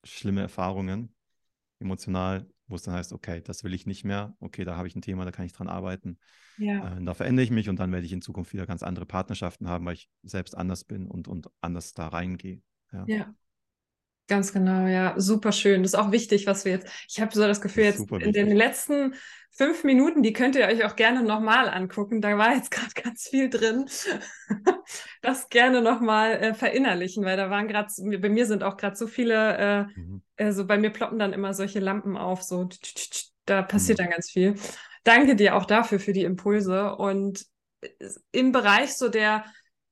schlimme 0.03 0.41
Erfahrungen, 0.41 1.13
emotional, 1.79 2.49
wo 2.67 2.75
es 2.75 2.83
dann 2.83 2.95
heißt, 2.95 3.13
okay, 3.13 3.41
das 3.41 3.63
will 3.63 3.73
ich 3.73 3.85
nicht 3.85 4.03
mehr, 4.03 4.35
okay, 4.39 4.65
da 4.65 4.75
habe 4.75 4.87
ich 4.87 4.95
ein 4.95 5.01
Thema, 5.01 5.25
da 5.25 5.31
kann 5.31 5.45
ich 5.45 5.53
dran 5.53 5.67
arbeiten, 5.67 6.17
Ja, 6.57 6.97
äh, 6.97 7.03
da 7.03 7.13
verändere 7.13 7.43
ich 7.43 7.51
mich 7.51 7.69
und 7.69 7.79
dann 7.79 7.91
werde 7.91 8.05
ich 8.05 8.13
in 8.13 8.21
Zukunft 8.21 8.53
wieder 8.53 8.65
ganz 8.65 8.83
andere 8.83 9.05
Partnerschaften 9.05 9.67
haben, 9.67 9.85
weil 9.85 9.95
ich 9.95 10.09
selbst 10.23 10.55
anders 10.55 10.83
bin 10.83 11.07
und, 11.07 11.27
und 11.27 11.49
anders 11.61 11.93
da 11.93 12.07
reingehe. 12.07 12.61
Ja. 12.91 13.05
ja. 13.07 13.35
Ganz 14.27 14.51
genau, 14.53 14.87
ja. 14.87 15.13
Super 15.17 15.51
schön. 15.51 15.83
Das 15.83 15.93
ist 15.93 15.99
auch 15.99 16.11
wichtig, 16.11 16.47
was 16.47 16.65
wir 16.65 16.71
jetzt. 16.71 16.87
Ich 17.07 17.21
habe 17.21 17.33
so 17.33 17.41
das 17.45 17.61
Gefühl, 17.61 17.83
jetzt 17.83 17.99
super 17.99 18.19
in 18.21 18.31
den 18.33 18.49
letzten 18.55 19.13
fünf 19.51 19.83
Minuten, 19.83 20.23
die 20.23 20.33
könnt 20.33 20.55
ihr 20.55 20.65
euch 20.65 20.83
auch 20.83 20.95
gerne 20.95 21.23
nochmal 21.23 21.69
angucken. 21.69 22.21
Da 22.21 22.37
war 22.37 22.55
jetzt 22.55 22.71
gerade 22.71 22.89
ganz 23.03 23.27
viel 23.27 23.49
drin. 23.49 23.85
Das 25.21 25.49
gerne 25.49 25.81
nochmal 25.81 26.33
äh, 26.33 26.53
verinnerlichen, 26.53 27.25
weil 27.25 27.35
da 27.37 27.49
waren 27.49 27.67
gerade, 27.67 27.87
bei 28.19 28.29
mir 28.29 28.45
sind 28.45 28.61
auch 28.63 28.77
gerade 28.77 28.95
so 28.95 29.07
viele, 29.07 29.57
äh, 29.57 29.99
Mhm. 29.99 30.21
also 30.37 30.67
bei 30.67 30.77
mir 30.77 30.91
ploppen 30.91 31.17
dann 31.17 31.33
immer 31.33 31.53
solche 31.55 31.79
Lampen 31.79 32.15
auf, 32.17 32.43
so 32.43 32.65
tsch, 32.65 32.79
tsch, 32.93 33.09
tsch, 33.09 33.25
da 33.45 33.63
passiert 33.63 33.97
Mhm. 33.97 34.03
dann 34.03 34.11
ganz 34.11 34.29
viel. 34.29 34.55
Danke 35.03 35.35
dir 35.35 35.55
auch 35.55 35.65
dafür 35.65 35.99
für 35.99 36.13
die 36.13 36.23
Impulse 36.23 36.95
und 36.95 37.45
äh, 37.81 37.87
im 38.31 38.51
Bereich 38.51 38.93
so 38.95 39.09
der 39.09 39.45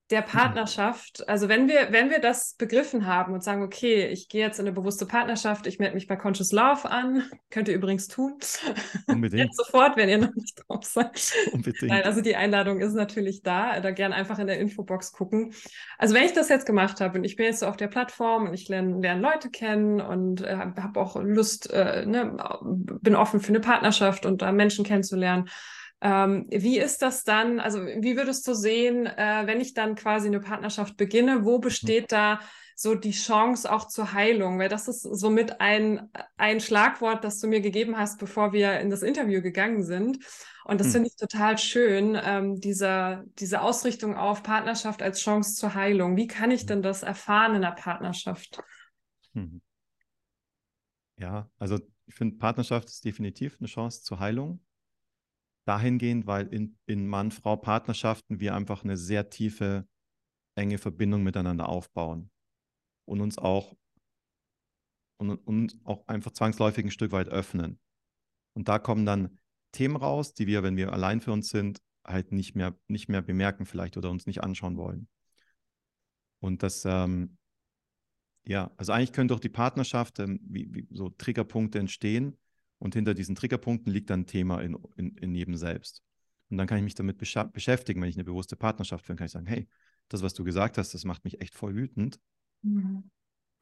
der 0.10 0.22
Partnerschaft, 0.22 1.28
also 1.30 1.48
wenn 1.48 1.70
wir, 1.70 1.88
wenn 1.92 2.10
wir 2.10 2.20
das 2.20 2.56
begriffen 2.56 3.08
haben 3.08 3.34
und 3.34 3.44
sagen, 3.44 3.64
okay, 3.64 4.08
ich 4.08 4.28
gehe 4.28 4.42
jetzt 4.42 4.60
in 4.60 4.68
eine 4.68 4.76
bewusste 4.76 5.06
Partnerschaft, 5.06 5.66
ich 5.66 5.80
melde 5.80 5.96
mich 5.96 6.08
bei 6.08 6.18
Conscious 6.18 6.52
Love 6.52 6.90
an, 6.90 7.24
könnt 7.50 7.70
ihr 7.70 7.76
übrigens 7.76 8.10
tun. 8.10 8.38
Unbedingt. 9.08 9.46
Jetzt 9.46 9.58
sofort, 9.58 9.96
wenn 9.96 10.10
ihr 10.10 10.18
noch 10.18 10.34
nicht 10.36 10.62
drauf 10.68 10.84
seid. 10.84 11.34
Unbedingt. 11.54 11.90
Nein, 11.92 12.04
also 12.04 12.22
die 12.22 12.36
Einladung 12.36 12.82
ist 12.82 12.94
natürlich 12.94 13.44
da. 13.44 13.80
Da 13.80 13.92
gern 13.92 14.12
einfach 14.12 14.40
in 14.40 14.48
der 14.48 14.60
Infobox 14.60 15.14
gucken. 15.14 15.54
Also 15.98 16.14
wenn 16.14 16.24
ich 16.24 16.34
das 16.34 16.50
jetzt 16.50 16.66
gemacht 16.66 17.00
habe 17.00 17.18
und 17.18 17.24
ich 17.24 17.38
bin 17.38 17.46
jetzt 17.46 17.60
so 17.60 17.68
auf 17.68 17.78
der 17.78 17.88
Plattform 17.88 18.48
und 18.48 18.54
ich 18.54 18.68
lerne, 18.68 19.00
lerne 19.00 19.22
Leute 19.22 19.50
kennen 19.50 20.02
und 20.02 20.42
äh, 20.42 20.58
habe 20.58 21.00
auch 21.00 21.16
Lust, 21.16 21.72
äh, 21.72 22.06
ne, 22.06 22.38
bin 23.02 23.16
offen 23.16 23.40
für 23.40 23.50
eine 23.50 23.62
Partnerschaft 23.62 24.26
und 24.26 24.42
da 24.42 24.52
Menschen 24.52 24.84
kennenzulernen. 24.84 25.50
Ähm, 26.04 26.48
wie 26.52 26.80
ist 26.80 27.02
das 27.02 27.24
dann? 27.24 27.60
Also 27.62 27.80
wie 27.86 28.18
würdest 28.18 28.46
du 28.48 28.54
sehen, 28.54 29.06
äh, 29.08 29.44
wenn 29.46 29.62
ich 29.62 29.74
dann 29.74 29.96
quasi 29.96 30.28
eine 30.28 30.42
Partnerschaft 30.42 30.98
beginne, 30.98 31.46
wo 31.46 31.60
besteht 31.60 32.12
da 32.12 32.42
so 32.76 32.96
die 32.96 33.12
Chance 33.12 33.72
auch 33.72 33.88
zur 33.88 34.14
Heilung? 34.14 34.60
Weil 34.60 34.70
das 34.70 34.90
ist 34.90 35.04
somit 35.04 35.62
ein, 35.62 36.10
ein 36.38 36.60
Schlagwort, 36.60 37.24
das 37.24 37.40
du 37.40 37.48
mir 37.48 37.62
gegeben 37.62 37.98
hast, 37.98 38.20
bevor 38.20 38.52
wir 38.52 38.80
in 38.82 38.90
das 38.90 39.02
Interview 39.02 39.42
gegangen 39.42 39.84
sind. 39.84 40.20
Und 40.66 40.80
das 40.82 40.88
Hm. 40.88 40.94
finde 40.94 41.10
ich 41.10 41.16
total 41.16 41.58
schön, 41.58 42.20
ähm, 42.22 42.60
diese, 42.60 43.24
diese 43.40 43.62
Ausrichtung 43.62 44.16
auf 44.18 44.44
Partnerschaft 44.44 45.02
als 45.02 45.22
Chance 45.22 45.56
zur 45.56 45.74
Heilung. 45.74 46.18
Wie 46.18 46.28
kann 46.28 46.52
ich 46.52 46.66
denn 46.66 46.82
das 46.82 47.04
erfahren 47.04 47.56
in 47.56 47.62
der 47.62 47.72
Partnerschaft? 47.72 48.62
Mhm. 49.36 49.62
Ja, 51.18 51.50
also 51.58 51.80
ich 52.06 52.16
finde, 52.16 52.38
Partnerschaft 52.38 52.90
ist 52.90 53.06
definitiv 53.06 53.58
eine 53.60 53.68
Chance 53.68 54.04
zur 54.04 54.20
Heilung. 54.20 54.60
Dahingehend, 55.66 56.28
weil 56.28 56.48
in, 56.48 56.78
in 56.86 57.08
Mann-Frau-Partnerschaften 57.08 58.40
wir 58.40 58.56
einfach 58.56 58.84
eine 58.84 58.98
sehr 58.98 59.30
tiefe, 59.30 59.88
enge 60.56 60.78
Verbindung 60.78 61.24
miteinander 61.24 61.70
aufbauen 61.70 62.30
und 63.06 63.22
uns 63.22 63.38
auch 63.38 63.76
und, 65.18 65.36
und 65.48 65.80
auch 65.86 66.08
einfach 66.08 66.32
zwangsläufig 66.32 66.86
ein 66.86 66.92
Stück 66.92 67.12
weit 67.12 67.30
öffnen. 67.30 67.80
Und 68.54 68.68
da 68.68 68.78
kommen 68.78 69.06
dann 69.06 69.40
Themen 69.72 69.96
raus, 69.96 70.34
die 70.34 70.48
wir, 70.48 70.64
wenn 70.64 70.78
wir 70.78 70.92
allein 70.92 71.22
für 71.22 71.32
uns 71.32 71.50
sind, 71.50 71.82
halt 72.06 72.32
nicht 72.32 72.56
mehr, 72.56 72.78
nicht 72.88 73.10
mehr 73.10 73.22
bemerken 73.22 73.66
vielleicht 73.66 73.96
oder 73.98 74.10
uns 74.12 74.26
nicht 74.26 74.44
anschauen 74.44 74.78
wollen. 74.78 75.08
Und 76.40 76.62
das, 76.62 76.84
ähm, 76.86 77.38
ja, 78.46 78.72
also 78.76 78.92
eigentlich 78.92 79.14
können 79.14 79.30
durch 79.30 79.40
die 79.40 79.50
Partnerschaft 79.50 80.20
ähm, 80.20 80.42
wie, 80.44 80.74
wie 80.74 80.88
so 80.92 81.10
Triggerpunkte 81.10 81.80
entstehen 81.80 82.38
und 82.84 82.96
hinter 82.96 83.14
diesen 83.14 83.36
Triggerpunkten 83.36 83.94
liegt 83.94 84.10
dann 84.10 84.22
ein 84.22 84.26
Thema 84.26 84.60
in, 84.60 84.78
in, 84.98 85.16
in 85.16 85.34
jedem 85.34 85.56
selbst. 85.56 86.04
Und 86.50 86.58
dann 86.58 86.68
kann 86.68 86.78
ich 86.78 86.84
mich 86.84 86.96
damit 86.96 87.18
beschäftigen, 87.18 88.02
wenn 88.02 88.10
ich 88.10 88.18
eine 88.18 88.26
bewusste 88.26 88.58
Partnerschaft 88.58 89.06
führe, 89.06 89.16
kann 89.16 89.26
ich 89.26 89.32
sagen, 89.32 89.46
hey, 89.46 89.70
das, 90.10 90.22
was 90.22 90.34
du 90.34 90.44
gesagt 90.44 90.78
hast, 90.78 90.94
das 90.94 91.06
macht 91.06 91.24
mich 91.24 91.40
echt 91.40 91.56
voll 91.56 91.76
wütend. 91.76 92.20
Mhm. 92.62 93.10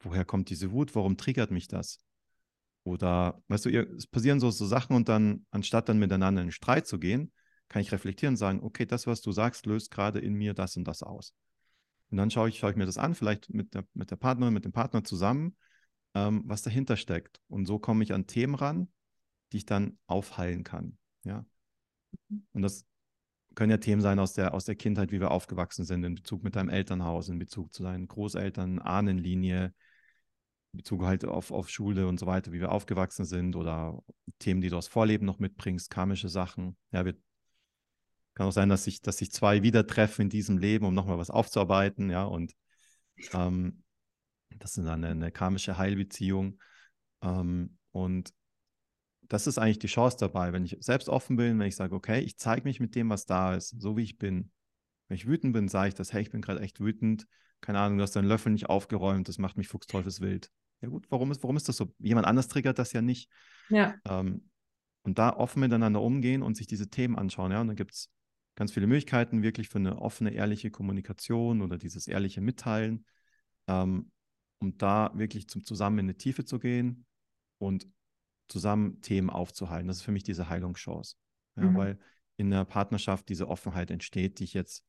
Woher 0.00 0.24
kommt 0.24 0.50
diese 0.50 0.72
Wut? 0.72 0.96
Warum 0.96 1.16
triggert 1.16 1.52
mich 1.52 1.68
das? 1.68 2.00
Oder, 2.82 3.40
weißt 3.46 3.66
du, 3.66 3.70
es 3.96 4.08
passieren 4.08 4.40
so, 4.40 4.50
so 4.50 4.66
Sachen 4.66 4.96
und 4.96 5.08
dann, 5.08 5.46
anstatt 5.52 5.88
dann 5.88 6.00
miteinander 6.00 6.42
in 6.42 6.48
den 6.48 6.52
Streit 6.52 6.88
zu 6.88 6.98
gehen, 6.98 7.30
kann 7.68 7.80
ich 7.80 7.92
reflektieren 7.92 8.32
und 8.32 8.38
sagen, 8.38 8.58
okay, 8.60 8.86
das, 8.86 9.06
was 9.06 9.20
du 9.20 9.30
sagst, 9.30 9.66
löst 9.66 9.92
gerade 9.92 10.18
in 10.18 10.34
mir 10.34 10.52
das 10.52 10.76
und 10.76 10.82
das 10.82 11.04
aus. 11.04 11.32
Und 12.10 12.16
dann 12.16 12.32
schaue 12.32 12.48
ich, 12.48 12.58
schaue 12.58 12.72
ich 12.72 12.76
mir 12.76 12.86
das 12.86 12.98
an, 12.98 13.14
vielleicht 13.14 13.50
mit 13.50 13.72
der, 13.74 13.86
mit 13.94 14.10
der 14.10 14.16
Partnerin, 14.16 14.52
mit 14.52 14.64
dem 14.64 14.72
Partner 14.72 15.04
zusammen, 15.04 15.56
ähm, 16.14 16.42
was 16.44 16.62
dahinter 16.62 16.96
steckt. 16.96 17.40
Und 17.46 17.66
so 17.66 17.78
komme 17.78 18.02
ich 18.02 18.12
an 18.12 18.26
Themen 18.26 18.56
ran, 18.56 18.88
die 19.52 19.58
ich 19.58 19.66
dann 19.66 19.98
aufheilen 20.06 20.64
kann. 20.64 20.96
Ja. 21.24 21.44
Und 22.52 22.62
das 22.62 22.86
können 23.54 23.70
ja 23.70 23.76
Themen 23.76 24.00
sein 24.00 24.18
aus 24.18 24.32
der, 24.32 24.54
aus 24.54 24.64
der 24.64 24.76
Kindheit, 24.76 25.12
wie 25.12 25.20
wir 25.20 25.30
aufgewachsen 25.30 25.84
sind, 25.84 26.04
in 26.04 26.14
Bezug 26.14 26.42
mit 26.42 26.56
deinem 26.56 26.70
Elternhaus, 26.70 27.28
in 27.28 27.38
Bezug 27.38 27.72
zu 27.72 27.82
deinen 27.82 28.08
Großeltern, 28.08 28.78
Ahnenlinie, 28.78 29.74
in 30.72 30.76
Bezug 30.78 31.02
halt 31.02 31.24
auf, 31.24 31.50
auf 31.50 31.68
Schule 31.68 32.06
und 32.06 32.18
so 32.18 32.26
weiter, 32.26 32.52
wie 32.52 32.60
wir 32.60 32.72
aufgewachsen 32.72 33.24
sind 33.24 33.56
oder 33.56 34.02
Themen, 34.38 34.62
die 34.62 34.70
du 34.70 34.76
aus 34.76 34.88
Vorleben 34.88 35.26
noch 35.26 35.38
mitbringst, 35.38 35.90
karmische 35.90 36.28
Sachen. 36.28 36.76
Ja, 36.92 37.04
wir 37.04 37.14
kann 38.34 38.46
auch 38.46 38.52
sein, 38.52 38.70
dass 38.70 38.84
sich, 38.84 39.02
dass 39.02 39.18
sich 39.18 39.30
zwei 39.30 39.62
wieder 39.62 39.86
treffen 39.86 40.22
in 40.22 40.30
diesem 40.30 40.56
Leben, 40.56 40.86
um 40.86 40.94
nochmal 40.94 41.18
was 41.18 41.28
aufzuarbeiten, 41.28 42.08
ja, 42.08 42.24
und 42.24 42.54
ähm, 43.34 43.82
das 44.58 44.78
ist 44.78 44.86
dann 44.86 45.04
eine, 45.04 45.08
eine 45.08 45.32
karmische 45.32 45.76
Heilbeziehung. 45.76 46.58
Ähm, 47.22 47.76
und 47.90 48.32
das 49.32 49.46
ist 49.46 49.56
eigentlich 49.56 49.78
die 49.78 49.86
Chance 49.86 50.18
dabei, 50.20 50.52
wenn 50.52 50.66
ich 50.66 50.76
selbst 50.80 51.08
offen 51.08 51.36
bin, 51.36 51.58
wenn 51.58 51.66
ich 51.66 51.76
sage, 51.76 51.94
okay, 51.94 52.20
ich 52.20 52.36
zeige 52.36 52.64
mich 52.64 52.80
mit 52.80 52.94
dem, 52.94 53.08
was 53.08 53.24
da 53.24 53.54
ist, 53.54 53.70
so 53.80 53.96
wie 53.96 54.02
ich 54.02 54.18
bin. 54.18 54.50
Wenn 55.08 55.14
ich 55.14 55.26
wütend 55.26 55.54
bin, 55.54 55.68
sage 55.68 55.88
ich 55.88 55.94
das, 55.94 56.12
hey, 56.12 56.20
ich 56.20 56.30
bin 56.30 56.42
gerade 56.42 56.60
echt 56.60 56.80
wütend. 56.80 57.26
Keine 57.62 57.78
Ahnung, 57.78 57.96
du 57.96 58.02
hast 58.02 58.14
deinen 58.14 58.28
Löffel 58.28 58.52
nicht 58.52 58.68
aufgeräumt, 58.68 59.28
das 59.28 59.38
macht 59.38 59.56
mich 59.56 59.68
fuchsteufelswild. 59.68 60.50
Ja 60.82 60.90
gut, 60.90 61.06
warum 61.08 61.30
ist, 61.30 61.42
warum 61.42 61.56
ist 61.56 61.66
das 61.66 61.78
so? 61.78 61.94
Jemand 61.98 62.26
anders 62.26 62.48
triggert 62.48 62.78
das 62.78 62.92
ja 62.92 63.00
nicht. 63.00 63.30
Ja. 63.70 63.94
Ähm, 64.06 64.50
und 65.00 65.18
da 65.18 65.30
offen 65.30 65.60
miteinander 65.60 66.02
umgehen 66.02 66.42
und 66.42 66.54
sich 66.54 66.66
diese 66.66 66.90
Themen 66.90 67.16
anschauen. 67.16 67.52
Ja, 67.52 67.62
und 67.62 67.68
dann 67.68 67.76
gibt 67.76 67.94
es 67.94 68.10
ganz 68.54 68.70
viele 68.72 68.86
Möglichkeiten 68.86 69.42
wirklich 69.42 69.70
für 69.70 69.78
eine 69.78 69.98
offene, 69.98 70.34
ehrliche 70.34 70.70
Kommunikation 70.70 71.62
oder 71.62 71.78
dieses 71.78 72.06
ehrliche 72.06 72.42
Mitteilen, 72.42 73.06
ähm, 73.66 74.10
um 74.58 74.76
da 74.76 75.10
wirklich 75.14 75.48
zum, 75.48 75.64
zusammen 75.64 76.00
in 76.00 76.08
die 76.08 76.18
Tiefe 76.18 76.44
zu 76.44 76.58
gehen 76.58 77.06
und 77.56 77.88
zusammen 78.48 79.00
Themen 79.00 79.30
aufzuhalten. 79.30 79.88
Das 79.88 79.98
ist 79.98 80.02
für 80.02 80.12
mich 80.12 80.24
diese 80.24 80.48
Heilungschance. 80.48 81.16
Ja, 81.56 81.64
mhm. 81.64 81.76
Weil 81.76 81.98
in 82.36 82.50
der 82.50 82.64
Partnerschaft 82.64 83.28
diese 83.28 83.48
Offenheit 83.48 83.90
entsteht, 83.90 84.38
die 84.38 84.44
ich 84.44 84.54
jetzt 84.54 84.84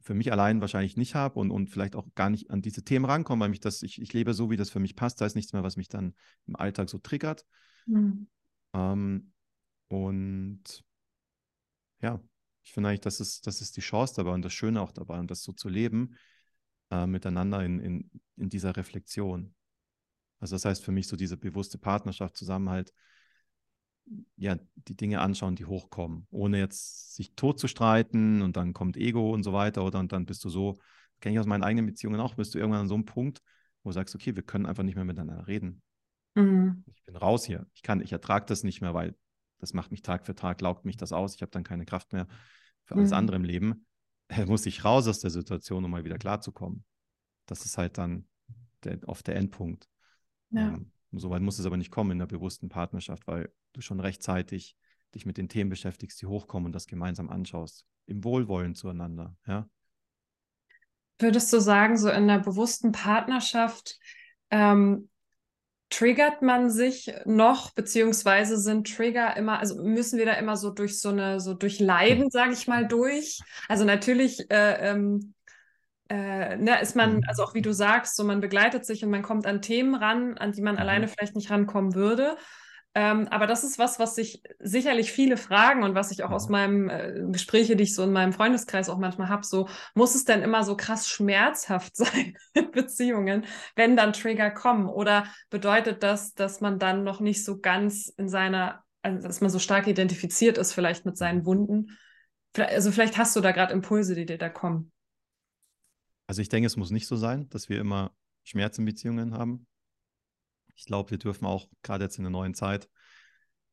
für 0.00 0.14
mich 0.14 0.32
allein 0.32 0.60
wahrscheinlich 0.60 0.96
nicht 0.96 1.14
habe 1.14 1.38
und, 1.38 1.50
und 1.50 1.68
vielleicht 1.68 1.94
auch 1.94 2.06
gar 2.14 2.30
nicht 2.30 2.50
an 2.50 2.62
diese 2.62 2.82
Themen 2.82 3.04
rankomme, 3.04 3.42
weil 3.42 3.50
mich 3.50 3.60
das, 3.60 3.82
ich, 3.82 4.00
ich 4.00 4.12
lebe 4.12 4.32
so, 4.32 4.50
wie 4.50 4.56
das 4.56 4.70
für 4.70 4.80
mich 4.80 4.96
passt. 4.96 5.20
Da 5.20 5.26
ist 5.26 5.34
nichts 5.34 5.52
mehr, 5.52 5.62
was 5.62 5.76
mich 5.76 5.88
dann 5.88 6.14
im 6.46 6.56
Alltag 6.56 6.88
so 6.88 6.98
triggert. 6.98 7.44
Mhm. 7.86 8.28
Ähm, 8.72 9.32
und 9.88 10.84
ja, 12.00 12.22
ich 12.62 12.72
finde 12.72 12.88
eigentlich, 12.88 13.00
das 13.00 13.20
ist, 13.20 13.46
das 13.46 13.60
ist 13.60 13.76
die 13.76 13.82
Chance 13.82 14.14
dabei 14.16 14.32
und 14.32 14.42
das 14.42 14.52
Schöne 14.52 14.80
auch 14.80 14.92
dabei 14.92 15.18
und 15.18 15.30
das 15.30 15.42
so 15.42 15.52
zu 15.52 15.68
leben, 15.68 16.16
äh, 16.90 17.06
miteinander 17.06 17.62
in, 17.64 17.78
in, 17.80 18.10
in 18.36 18.48
dieser 18.48 18.76
Reflexion. 18.76 19.54
Also 20.40 20.56
das 20.56 20.64
heißt 20.64 20.84
für 20.84 20.92
mich 20.92 21.06
so 21.06 21.16
diese 21.16 21.36
bewusste 21.36 21.78
Partnerschaft, 21.78 22.36
Zusammenhalt, 22.36 22.92
ja, 24.36 24.56
die 24.74 24.96
Dinge 24.96 25.20
anschauen, 25.20 25.54
die 25.54 25.66
hochkommen, 25.66 26.26
ohne 26.30 26.58
jetzt 26.58 27.14
sich 27.14 27.34
tot 27.36 27.60
zu 27.60 27.68
streiten 27.68 28.42
und 28.42 28.56
dann 28.56 28.72
kommt 28.72 28.96
Ego 28.96 29.32
und 29.32 29.42
so 29.44 29.52
weiter 29.52 29.84
oder 29.84 30.00
und 30.00 30.12
dann 30.12 30.26
bist 30.26 30.44
du 30.44 30.48
so, 30.48 30.78
kenne 31.20 31.34
ich 31.34 31.38
aus 31.38 31.46
meinen 31.46 31.62
eigenen 31.62 31.86
Beziehungen 31.86 32.20
auch, 32.20 32.34
bist 32.34 32.54
du 32.54 32.58
irgendwann 32.58 32.82
an 32.82 32.88
so 32.88 32.94
einem 32.94 33.04
Punkt, 33.04 33.40
wo 33.82 33.90
du 33.90 33.94
sagst, 33.94 34.14
okay, 34.14 34.34
wir 34.34 34.42
können 34.42 34.66
einfach 34.66 34.82
nicht 34.82 34.96
mehr 34.96 35.04
miteinander 35.04 35.46
reden. 35.46 35.82
Mhm. 36.34 36.84
Ich 36.86 37.04
bin 37.04 37.16
raus 37.16 37.44
hier. 37.44 37.66
Ich 37.74 37.82
kann, 37.82 38.00
ich 38.00 38.12
ertrage 38.12 38.46
das 38.46 38.64
nicht 38.64 38.80
mehr, 38.80 38.94
weil 38.94 39.14
das 39.58 39.74
macht 39.74 39.90
mich 39.90 40.02
Tag 40.02 40.26
für 40.26 40.34
Tag, 40.34 40.60
laugt 40.60 40.84
mich 40.84 40.96
das 40.96 41.12
aus. 41.12 41.34
Ich 41.34 41.42
habe 41.42 41.50
dann 41.50 41.64
keine 41.64 41.84
Kraft 41.84 42.12
mehr 42.12 42.26
für 42.84 42.94
alles 42.94 43.10
mhm. 43.10 43.16
andere 43.16 43.36
im 43.36 43.44
Leben. 43.44 43.86
Er 44.28 44.46
muss 44.46 44.62
sich 44.62 44.84
raus 44.84 45.06
aus 45.08 45.20
der 45.20 45.30
Situation, 45.30 45.84
um 45.84 45.90
mal 45.90 46.04
wieder 46.04 46.18
klarzukommen. 46.18 46.84
Das 47.46 47.64
ist 47.64 47.78
halt 47.78 47.98
dann 47.98 48.26
der, 48.84 48.98
oft 49.06 49.26
der 49.26 49.36
Endpunkt. 49.36 49.89
Ja. 50.50 50.68
Ähm, 50.68 50.90
Soweit 51.12 51.42
muss 51.42 51.58
es 51.58 51.66
aber 51.66 51.76
nicht 51.76 51.90
kommen 51.90 52.12
in 52.12 52.18
der 52.18 52.26
bewussten 52.26 52.68
Partnerschaft, 52.68 53.26
weil 53.26 53.52
du 53.72 53.80
schon 53.80 54.00
rechtzeitig 54.00 54.76
dich 55.14 55.26
mit 55.26 55.38
den 55.38 55.48
Themen 55.48 55.70
beschäftigst, 55.70 56.22
die 56.22 56.26
hochkommen 56.26 56.66
und 56.66 56.72
das 56.72 56.86
gemeinsam 56.86 57.30
anschaust. 57.30 57.84
Im 58.06 58.22
Wohlwollen 58.22 58.74
zueinander, 58.74 59.36
ja. 59.46 59.68
Würdest 61.18 61.52
du 61.52 61.58
sagen, 61.58 61.98
so 61.98 62.08
in 62.08 62.14
einer 62.14 62.38
bewussten 62.38 62.92
Partnerschaft 62.92 63.98
ähm, 64.50 65.10
triggert 65.90 66.42
man 66.42 66.70
sich 66.70 67.12
noch, 67.26 67.72
beziehungsweise 67.72 68.56
sind 68.56 68.94
Trigger 68.94 69.36
immer, 69.36 69.58
also 69.58 69.82
müssen 69.82 70.18
wir 70.18 70.26
da 70.26 70.34
immer 70.34 70.56
so 70.56 70.70
durch 70.70 71.00
so 71.00 71.10
eine, 71.10 71.40
so 71.40 71.54
durch 71.54 71.80
Leiden, 71.80 72.30
sage 72.30 72.52
ich 72.52 72.68
mal, 72.68 72.86
durch? 72.86 73.40
Also 73.68 73.84
natürlich 73.84 74.50
äh, 74.50 74.92
ähm, 74.92 75.34
äh, 76.10 76.56
ne, 76.56 76.80
ist 76.80 76.96
man, 76.96 77.18
mhm. 77.18 77.24
also 77.28 77.44
auch 77.44 77.54
wie 77.54 77.62
du 77.62 77.72
sagst, 77.72 78.16
so 78.16 78.24
man 78.24 78.40
begleitet 78.40 78.84
sich 78.84 79.04
und 79.04 79.10
man 79.10 79.22
kommt 79.22 79.46
an 79.46 79.62
Themen 79.62 79.94
ran, 79.94 80.36
an 80.36 80.50
die 80.50 80.60
man 80.60 80.74
mhm. 80.74 80.80
alleine 80.80 81.08
vielleicht 81.08 81.36
nicht 81.36 81.50
rankommen 81.50 81.94
würde. 81.94 82.36
Ähm, 82.96 83.28
aber 83.28 83.46
das 83.46 83.62
ist 83.62 83.78
was, 83.78 84.00
was 84.00 84.16
sich 84.16 84.42
sicherlich 84.58 85.12
viele 85.12 85.36
fragen 85.36 85.84
und 85.84 85.94
was 85.94 86.10
ich 86.10 86.24
auch 86.24 86.32
aus 86.32 86.48
meinem 86.48 86.90
äh, 86.90 87.22
Gespräche, 87.30 87.76
die 87.76 87.84
ich 87.84 87.94
so 87.94 88.02
in 88.02 88.12
meinem 88.12 88.32
Freundeskreis 88.32 88.88
auch 88.88 88.98
manchmal 88.98 89.28
habe, 89.28 89.46
so 89.46 89.68
muss 89.94 90.16
es 90.16 90.24
denn 90.24 90.42
immer 90.42 90.64
so 90.64 90.76
krass 90.76 91.08
schmerzhaft 91.08 91.94
sein 91.96 92.36
in 92.54 92.72
Beziehungen, 92.72 93.46
wenn 93.76 93.96
dann 93.96 94.12
Trigger 94.12 94.50
kommen? 94.50 94.88
Oder 94.88 95.26
bedeutet 95.48 96.02
das, 96.02 96.34
dass 96.34 96.60
man 96.60 96.80
dann 96.80 97.04
noch 97.04 97.20
nicht 97.20 97.44
so 97.44 97.60
ganz 97.60 98.12
in 98.16 98.28
seiner, 98.28 98.82
also 99.02 99.28
dass 99.28 99.40
man 99.40 99.50
so 99.50 99.60
stark 99.60 99.86
identifiziert 99.86 100.58
ist 100.58 100.72
vielleicht 100.72 101.06
mit 101.06 101.16
seinen 101.16 101.42
mhm. 101.42 101.46
Wunden? 101.46 101.98
Also 102.56 102.90
vielleicht 102.90 103.16
hast 103.16 103.36
du 103.36 103.40
da 103.40 103.52
gerade 103.52 103.72
Impulse, 103.72 104.16
die 104.16 104.26
dir 104.26 104.38
da 104.38 104.48
kommen. 104.48 104.90
Also 106.30 106.42
ich 106.42 106.48
denke, 106.48 106.68
es 106.68 106.76
muss 106.76 106.92
nicht 106.92 107.08
so 107.08 107.16
sein, 107.16 107.48
dass 107.48 107.68
wir 107.68 107.80
immer 107.80 108.16
Schmerz 108.44 108.78
in 108.78 108.84
Beziehungen 108.84 109.34
haben. 109.34 109.66
Ich 110.76 110.84
glaube, 110.84 111.10
wir 111.10 111.18
dürfen 111.18 111.44
auch 111.44 111.68
gerade 111.82 112.04
jetzt 112.04 112.18
in 112.18 112.22
der 112.22 112.30
neuen 112.30 112.54
Zeit 112.54 112.88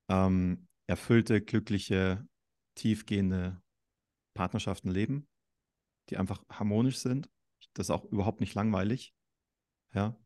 ähm, 0.09 0.67
erfüllte, 0.87 1.39
glückliche, 1.39 2.27
tiefgehende 2.73 3.61
Partnerschaften 4.33 4.89
leben, 4.89 5.27
die 6.09 6.17
einfach 6.17 6.43
harmonisch 6.49 6.97
sind. 6.97 7.29
Das 7.75 7.89
ist 7.89 7.91
auch 7.91 8.05
überhaupt 8.05 8.39
nicht 8.39 8.55
langweilig. 8.55 9.13
Ja. 9.93 10.17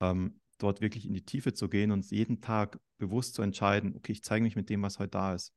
Ähm, 0.00 0.40
dort 0.58 0.80
wirklich 0.80 1.06
in 1.06 1.12
die 1.12 1.24
Tiefe 1.24 1.54
zu 1.54 1.68
gehen 1.68 1.90
und 1.90 2.08
jeden 2.12 2.40
Tag 2.40 2.78
bewusst 2.98 3.34
zu 3.34 3.42
entscheiden, 3.42 3.96
okay, 3.96 4.12
ich 4.12 4.22
zeige 4.22 4.44
mich 4.44 4.54
mit 4.54 4.70
dem, 4.70 4.82
was 4.82 5.00
heute 5.00 5.10
da 5.10 5.34
ist. 5.34 5.52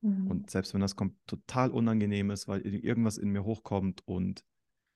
Mhm. 0.00 0.28
Und 0.28 0.50
selbst 0.50 0.74
wenn 0.74 0.80
das 0.80 0.96
total 1.26 1.70
unangenehm 1.70 2.30
ist, 2.30 2.48
weil 2.48 2.60
irgendwas 2.62 3.18
in 3.18 3.30
mir 3.30 3.44
hochkommt 3.44 4.06
und 4.06 4.44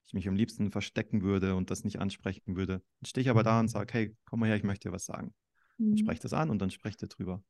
ich 0.06 0.14
mich 0.14 0.28
am 0.28 0.34
liebsten 0.34 0.70
verstecken 0.70 1.22
würde 1.22 1.54
und 1.54 1.70
das 1.70 1.84
nicht 1.84 2.00
ansprechen 2.00 2.56
würde, 2.56 2.82
dann 3.00 3.06
stehe 3.06 3.22
ich 3.22 3.30
aber 3.30 3.42
da 3.42 3.60
und 3.60 3.66
mhm. 3.66 3.70
sage, 3.70 3.92
hey, 3.92 4.16
komm 4.24 4.40
mal 4.40 4.46
her, 4.46 4.56
ich 4.56 4.64
möchte 4.64 4.88
dir 4.88 4.92
was 4.92 5.04
sagen. 5.04 5.34
Mhm. 5.78 5.96
spreche 5.96 6.22
das 6.22 6.32
an 6.32 6.50
und 6.50 6.58
dann 6.60 6.70
spreche 6.70 7.06
drüber. 7.06 7.42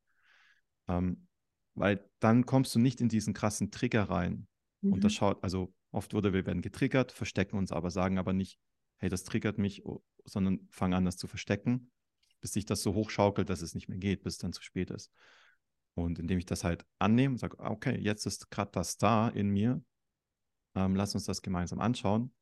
Ähm, 0.88 1.26
weil 1.74 2.04
dann 2.18 2.46
kommst 2.46 2.74
du 2.74 2.78
nicht 2.78 3.00
in 3.00 3.08
diesen 3.08 3.34
krassen 3.34 3.70
Trigger 3.70 4.04
rein. 4.04 4.46
Mhm. 4.80 4.92
Und 4.94 5.04
das 5.04 5.14
schaut, 5.14 5.42
also 5.42 5.74
oft 5.90 6.14
wurde, 6.14 6.32
wir 6.32 6.46
werden 6.46 6.62
getriggert, 6.62 7.12
verstecken 7.12 7.56
uns 7.56 7.72
aber, 7.72 7.90
sagen 7.90 8.18
aber 8.18 8.32
nicht, 8.32 8.58
hey, 8.98 9.08
das 9.08 9.24
triggert 9.24 9.58
mich, 9.58 9.82
sondern 10.24 10.68
fangen 10.70 10.94
an, 10.94 11.04
das 11.04 11.16
zu 11.16 11.26
verstecken, 11.26 11.90
bis 12.40 12.52
sich 12.52 12.66
das 12.66 12.82
so 12.82 12.94
hochschaukelt, 12.94 13.48
dass 13.48 13.62
es 13.62 13.74
nicht 13.74 13.88
mehr 13.88 13.98
geht, 13.98 14.22
bis 14.22 14.34
es 14.34 14.38
dann 14.38 14.52
zu 14.52 14.62
spät 14.62 14.90
ist. 14.90 15.10
Und 16.02 16.18
indem 16.18 16.38
ich 16.38 16.46
das 16.46 16.64
halt 16.64 16.84
annehme, 16.98 17.38
sage, 17.38 17.58
okay, 17.58 17.98
jetzt 17.98 18.26
ist 18.26 18.50
gerade 18.50 18.70
das 18.72 18.96
da 18.96 19.28
in 19.28 19.48
mir, 19.50 19.82
ähm, 20.74 20.94
lass 20.94 21.14
uns 21.14 21.24
das 21.24 21.42
gemeinsam 21.42 21.80
anschauen, 21.80 22.32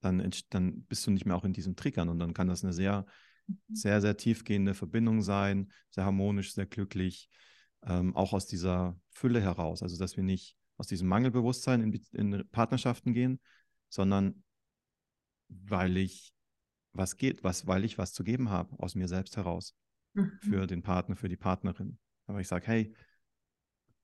dann, 0.00 0.30
dann 0.50 0.84
bist 0.84 1.06
du 1.06 1.10
nicht 1.10 1.26
mehr 1.26 1.36
auch 1.36 1.44
in 1.44 1.52
diesem 1.52 1.76
Triggern 1.76 2.08
und 2.08 2.18
dann 2.18 2.34
kann 2.34 2.48
das 2.48 2.64
eine 2.64 2.72
sehr 2.72 3.06
sehr, 3.72 4.00
sehr 4.00 4.16
tiefgehende 4.16 4.74
Verbindung 4.74 5.22
sein, 5.22 5.72
sehr 5.90 6.04
harmonisch, 6.04 6.54
sehr 6.54 6.66
glücklich, 6.66 7.28
ähm, 7.82 8.14
auch 8.14 8.32
aus 8.32 8.46
dieser 8.46 8.98
Fülle 9.10 9.40
heraus. 9.40 9.82
Also, 9.82 9.98
dass 9.98 10.16
wir 10.16 10.24
nicht 10.24 10.56
aus 10.76 10.86
diesem 10.86 11.08
Mangelbewusstsein 11.08 11.80
in, 11.80 12.04
in 12.12 12.48
Partnerschaften 12.50 13.12
gehen, 13.12 13.40
sondern 13.88 14.42
weil 15.48 15.96
ich 15.96 16.32
was 16.92 17.16
geht, 17.16 17.44
was, 17.44 17.66
weil 17.66 17.84
ich 17.84 17.98
was 17.98 18.12
zu 18.12 18.24
geben 18.24 18.50
habe 18.50 18.78
aus 18.78 18.94
mir 18.94 19.08
selbst 19.08 19.36
heraus 19.36 19.74
mhm. 20.14 20.32
für 20.40 20.66
den 20.66 20.82
Partner, 20.82 21.16
für 21.16 21.28
die 21.28 21.36
Partnerin. 21.36 21.98
Aber 22.26 22.40
ich 22.40 22.48
sage, 22.48 22.66
hey, 22.66 22.94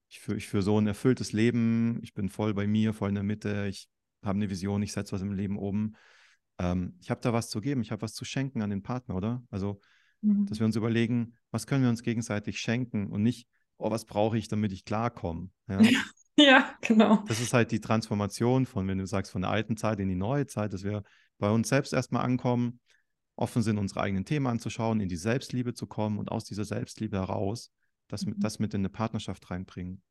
ich 0.08 0.20
führe 0.20 0.38
ich 0.38 0.48
führ 0.48 0.62
so 0.62 0.78
ein 0.78 0.86
erfülltes 0.86 1.32
Leben, 1.32 1.98
ich 2.02 2.14
bin 2.14 2.28
voll 2.28 2.54
bei 2.54 2.66
mir, 2.66 2.92
voll 2.92 3.08
in 3.08 3.14
der 3.14 3.24
Mitte, 3.24 3.66
ich 3.68 3.88
habe 4.22 4.36
eine 4.36 4.50
Vision, 4.50 4.82
ich 4.82 4.92
setze 4.92 5.12
was 5.12 5.22
im 5.22 5.32
Leben 5.32 5.58
oben. 5.58 5.96
Ähm, 6.58 6.96
ich 7.00 7.10
habe 7.10 7.20
da 7.20 7.32
was 7.32 7.48
zu 7.48 7.60
geben, 7.60 7.80
ich 7.80 7.90
habe 7.90 8.02
was 8.02 8.14
zu 8.14 8.24
schenken 8.24 8.62
an 8.62 8.70
den 8.70 8.82
Partner, 8.82 9.16
oder? 9.16 9.42
Also, 9.50 9.80
mhm. 10.20 10.46
dass 10.46 10.58
wir 10.58 10.66
uns 10.66 10.76
überlegen, 10.76 11.34
was 11.50 11.66
können 11.66 11.82
wir 11.82 11.90
uns 11.90 12.02
gegenseitig 12.02 12.58
schenken 12.60 13.08
und 13.08 13.22
nicht, 13.22 13.48
oh, 13.76 13.90
was 13.90 14.04
brauche 14.04 14.38
ich, 14.38 14.48
damit 14.48 14.72
ich 14.72 14.84
klarkomme. 14.84 15.50
Ja? 15.68 15.80
ja, 16.36 16.74
genau. 16.80 17.24
Das 17.28 17.40
ist 17.40 17.52
halt 17.52 17.70
die 17.72 17.80
Transformation 17.80 18.66
von, 18.66 18.88
wenn 18.88 18.98
du 18.98 19.06
sagst, 19.06 19.32
von 19.32 19.42
der 19.42 19.50
alten 19.50 19.76
Zeit 19.76 20.00
in 20.00 20.08
die 20.08 20.14
neue 20.14 20.46
Zeit, 20.46 20.72
dass 20.72 20.84
wir 20.84 21.02
bei 21.38 21.50
uns 21.50 21.68
selbst 21.68 21.92
erstmal 21.92 22.24
ankommen, 22.24 22.80
offen 23.36 23.62
sind, 23.62 23.78
unsere 23.78 24.00
eigenen 24.00 24.24
Themen 24.24 24.46
anzuschauen, 24.46 25.00
in 25.00 25.08
die 25.08 25.16
Selbstliebe 25.16 25.74
zu 25.74 25.86
kommen 25.86 26.18
und 26.18 26.30
aus 26.30 26.44
dieser 26.44 26.64
Selbstliebe 26.64 27.18
heraus 27.18 27.70
das, 28.08 28.24
mhm. 28.24 28.34
das 28.38 28.58
mit 28.58 28.74
in 28.74 28.80
eine 28.80 28.88
Partnerschaft 28.88 29.50
reinbringen. 29.50 30.02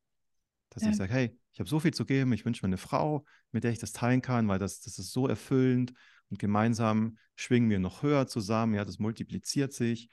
Dass 0.70 0.84
ja. 0.84 0.90
ich 0.90 0.96
sage, 0.96 1.14
hey, 1.14 1.40
ich 1.54 1.60
habe 1.60 1.70
so 1.70 1.80
viel 1.80 1.94
zu 1.94 2.06
geben, 2.06 2.34
ich 2.34 2.46
wünsche 2.46 2.66
mir 2.66 2.70
eine 2.70 2.78
Frau, 2.78 3.26
mit 3.52 3.64
der 3.64 3.72
ich 3.72 3.80
das 3.80 3.94
teilen 3.94 4.22
kann, 4.22 4.48
weil 4.48 4.60
das, 4.60 4.82
das 4.82 5.00
ist 5.00 5.12
so 5.12 5.28
erfüllend 5.28 5.94
und 6.30 6.40
gemeinsam 6.40 7.18
schwingen 7.36 7.70
wir 7.70 7.80
noch 7.80 8.04
höher 8.04 8.28
zusammen, 8.28 8.74
ja, 8.74 8.86
das 8.86 9.00
multipliziert 9.00 9.74
sich 9.74 10.10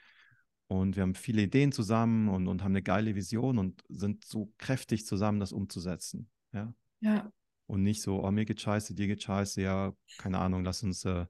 und 0.67 0.95
wir 0.95 1.03
haben 1.03 1.15
viele 1.15 1.41
Ideen 1.41 1.71
zusammen 1.71 2.29
und, 2.29 2.47
und 2.47 2.63
haben 2.63 2.71
eine 2.71 2.83
geile 2.83 3.15
Vision 3.15 3.57
und 3.57 3.83
sind 3.89 4.25
so 4.25 4.53
kräftig 4.57 5.05
zusammen, 5.05 5.39
das 5.39 5.51
umzusetzen, 5.51 6.29
ja. 6.53 6.73
Ja. 7.01 7.31
Und 7.65 7.83
nicht 7.83 8.01
so, 8.01 8.23
oh, 8.23 8.31
mir 8.31 8.45
geht 8.45 8.61
scheiße, 8.61 8.93
dir 8.93 9.07
geht 9.07 9.23
scheiße, 9.23 9.61
ja, 9.61 9.93
keine 10.17 10.39
Ahnung, 10.39 10.63
lass 10.63 10.83
uns 10.83 11.03
äh, 11.05 11.25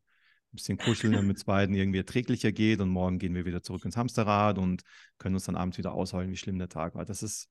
ein 0.54 0.58
bisschen 0.58 0.78
kuscheln, 0.78 1.14
damit 1.14 1.38
es 1.38 1.44
beiden 1.46 1.76
irgendwie 1.76 1.98
erträglicher 1.98 2.52
geht 2.52 2.80
und 2.80 2.90
morgen 2.90 3.18
gehen 3.18 3.34
wir 3.34 3.46
wieder 3.46 3.64
zurück 3.64 3.86
ins 3.86 3.98
Hamsterrad 3.98 4.58
und 4.58 4.84
können 5.18 5.36
uns 5.36 5.46
dann 5.46 5.56
abends 5.56 5.78
wieder 5.78 5.94
ausheulen, 5.94 6.30
wie 6.30 6.38
schlimm 6.38 6.60
der 6.60 6.70
Tag 6.70 6.96
war. 6.96 7.06
Das 7.06 7.24
ist. 7.24 7.50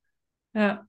Ja. 0.54 0.86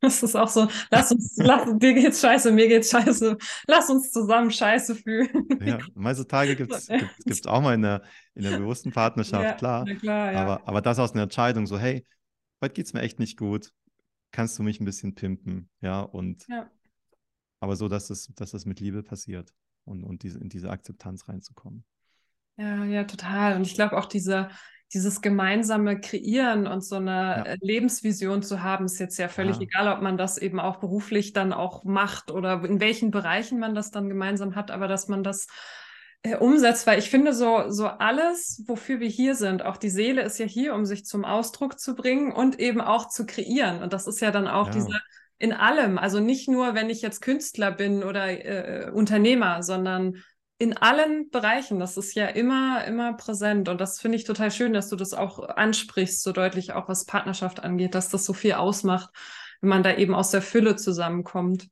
Das 0.00 0.20
ist 0.20 0.34
auch 0.34 0.48
so, 0.48 0.66
lass 0.90 1.12
uns, 1.12 1.36
lass, 1.36 1.64
dir 1.78 1.94
geht's 1.94 2.20
scheiße, 2.20 2.50
mir 2.50 2.66
geht's 2.66 2.90
scheiße, 2.90 3.38
lass 3.68 3.88
uns 3.88 4.10
zusammen 4.10 4.50
scheiße 4.50 4.96
fühlen. 4.96 5.46
Ja, 5.60 5.78
mal 5.94 6.12
so 6.16 6.24
Tage 6.24 6.56
gibt 6.56 6.72
es 6.72 6.88
gibt's 7.24 7.46
auch 7.46 7.62
mal 7.62 7.74
in 7.74 7.82
der, 7.82 8.02
in 8.34 8.42
der 8.42 8.58
bewussten 8.58 8.90
Partnerschaft, 8.90 9.44
ja, 9.44 9.52
klar. 9.52 9.84
klar 9.84 10.32
ja. 10.32 10.42
aber, 10.42 10.66
aber 10.66 10.80
das 10.80 10.98
aus 10.98 11.12
einer 11.12 11.22
Entscheidung, 11.22 11.68
so, 11.68 11.78
hey, 11.78 12.04
heute 12.60 12.74
geht's 12.74 12.94
mir 12.94 13.02
echt 13.02 13.20
nicht 13.20 13.38
gut, 13.38 13.70
kannst 14.32 14.58
du 14.58 14.64
mich 14.64 14.80
ein 14.80 14.84
bisschen 14.84 15.14
pimpen, 15.14 15.70
ja, 15.80 16.00
und 16.00 16.48
ja. 16.48 16.68
aber 17.60 17.76
so, 17.76 17.86
dass 17.86 18.10
es, 18.10 18.26
dass 18.34 18.54
es 18.54 18.66
mit 18.66 18.80
Liebe 18.80 19.04
passiert 19.04 19.54
und, 19.84 20.04
und 20.04 20.22
diese, 20.22 20.38
in 20.38 20.48
diese 20.48 20.70
Akzeptanz 20.70 21.28
reinzukommen. 21.28 21.84
Ja, 22.56 22.84
ja, 22.84 23.04
total. 23.04 23.56
Und 23.56 23.66
ich 23.66 23.74
glaube 23.74 23.96
auch 23.96 24.06
diese, 24.06 24.50
dieses 24.92 25.22
gemeinsame 25.22 26.00
Kreieren 26.00 26.66
und 26.66 26.84
so 26.84 26.96
eine 26.96 27.10
ja. 27.10 27.42
Äh, 27.44 27.58
Lebensvision 27.60 28.42
zu 28.42 28.62
haben, 28.62 28.84
ist 28.84 28.98
jetzt 28.98 29.18
ja 29.18 29.28
völlig 29.28 29.56
ja. 29.56 29.62
egal, 29.62 29.88
ob 29.88 30.02
man 30.02 30.18
das 30.18 30.38
eben 30.38 30.60
auch 30.60 30.76
beruflich 30.76 31.32
dann 31.32 31.52
auch 31.52 31.84
macht 31.84 32.30
oder 32.30 32.62
in 32.64 32.80
welchen 32.80 33.10
Bereichen 33.10 33.58
man 33.58 33.74
das 33.74 33.90
dann 33.90 34.08
gemeinsam 34.08 34.54
hat, 34.54 34.70
aber 34.70 34.88
dass 34.88 35.08
man 35.08 35.24
das 35.24 35.46
äh, 36.22 36.36
umsetzt, 36.36 36.86
weil 36.86 36.98
ich 36.98 37.10
finde 37.10 37.32
so, 37.32 37.70
so 37.70 37.86
alles, 37.86 38.62
wofür 38.66 39.00
wir 39.00 39.08
hier 39.08 39.34
sind, 39.34 39.64
auch 39.64 39.78
die 39.78 39.90
Seele 39.90 40.22
ist 40.22 40.38
ja 40.38 40.46
hier, 40.46 40.74
um 40.74 40.84
sich 40.84 41.04
zum 41.04 41.24
Ausdruck 41.24 41.80
zu 41.80 41.94
bringen 41.94 42.30
und 42.30 42.60
eben 42.60 42.80
auch 42.80 43.08
zu 43.08 43.24
kreieren. 43.24 43.82
Und 43.82 43.92
das 43.92 44.06
ist 44.06 44.20
ja 44.20 44.30
dann 44.30 44.46
auch 44.46 44.66
ja. 44.66 44.72
diese 44.72 45.00
in 45.42 45.52
allem. 45.52 45.98
Also 45.98 46.20
nicht 46.20 46.48
nur, 46.48 46.74
wenn 46.74 46.88
ich 46.88 47.02
jetzt 47.02 47.20
Künstler 47.20 47.72
bin 47.72 48.04
oder 48.04 48.28
äh, 48.28 48.90
Unternehmer, 48.92 49.64
sondern 49.64 50.22
in 50.58 50.76
allen 50.76 51.30
Bereichen. 51.30 51.80
Das 51.80 51.96
ist 51.96 52.14
ja 52.14 52.26
immer, 52.26 52.84
immer 52.84 53.14
präsent. 53.14 53.68
Und 53.68 53.80
das 53.80 54.00
finde 54.00 54.16
ich 54.16 54.22
total 54.22 54.52
schön, 54.52 54.72
dass 54.72 54.88
du 54.88 54.94
das 54.94 55.14
auch 55.14 55.40
ansprichst, 55.40 56.22
so 56.22 56.30
deutlich 56.30 56.74
auch 56.74 56.88
was 56.88 57.06
Partnerschaft 57.06 57.58
angeht, 57.58 57.96
dass 57.96 58.08
das 58.08 58.24
so 58.24 58.32
viel 58.32 58.52
ausmacht, 58.52 59.10
wenn 59.60 59.70
man 59.70 59.82
da 59.82 59.96
eben 59.96 60.14
aus 60.14 60.30
der 60.30 60.42
Fülle 60.42 60.76
zusammenkommt. 60.76 61.68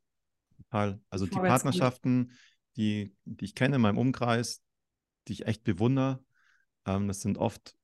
Total. 0.57 1.01
Also 1.09 1.27
die 1.27 1.39
Partnerschaften, 1.39 2.33
die, 2.77 3.15
die 3.25 3.45
ich 3.45 3.55
kenne 3.55 3.77
in 3.77 3.83
meinem 3.83 3.99
Umkreis, 3.99 4.63
die 5.29 5.35
ich 5.35 5.47
echt 5.47 5.63
bewundere, 5.63 6.25
ähm, 6.87 7.07
das 7.07 7.21
sind 7.21 7.39
oft 7.39 7.77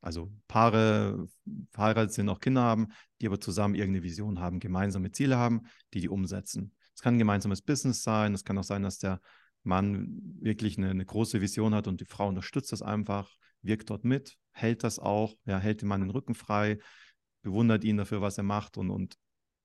also 0.00 0.32
Paare 0.48 1.26
verheiratet 1.70 2.12
sind, 2.12 2.28
auch 2.28 2.40
Kinder 2.40 2.62
haben, 2.62 2.88
die 3.20 3.26
aber 3.26 3.40
zusammen 3.40 3.74
irgendeine 3.74 4.02
Vision 4.02 4.40
haben, 4.40 4.60
gemeinsame 4.60 5.12
Ziele 5.12 5.36
haben, 5.36 5.62
die 5.92 6.00
die 6.00 6.08
umsetzen. 6.08 6.74
Es 6.94 7.02
kann 7.02 7.14
ein 7.14 7.18
gemeinsames 7.18 7.62
Business 7.62 8.02
sein, 8.02 8.34
es 8.34 8.44
kann 8.44 8.58
auch 8.58 8.64
sein, 8.64 8.82
dass 8.82 8.98
der 8.98 9.20
Mann 9.62 10.20
wirklich 10.40 10.78
eine, 10.78 10.90
eine, 10.90 11.04
große 11.04 11.40
Vision 11.40 11.74
hat 11.74 11.86
und 11.86 12.00
die 12.00 12.06
Frau 12.06 12.28
unterstützt 12.28 12.72
das 12.72 12.82
einfach, 12.82 13.30
wirkt 13.62 13.90
dort 13.90 14.04
mit, 14.04 14.38
hält 14.52 14.84
das 14.84 14.98
auch, 14.98 15.34
ja, 15.44 15.58
hält 15.58 15.82
dem 15.82 15.88
Mann 15.88 16.00
den 16.00 16.10
Rücken 16.10 16.34
frei, 16.34 16.78
bewundert 17.42 17.84
ihn 17.84 17.98
dafür, 17.98 18.22
was 18.22 18.38
er 18.38 18.44
macht 18.44 18.78
und, 18.78 18.90
und 18.90 19.16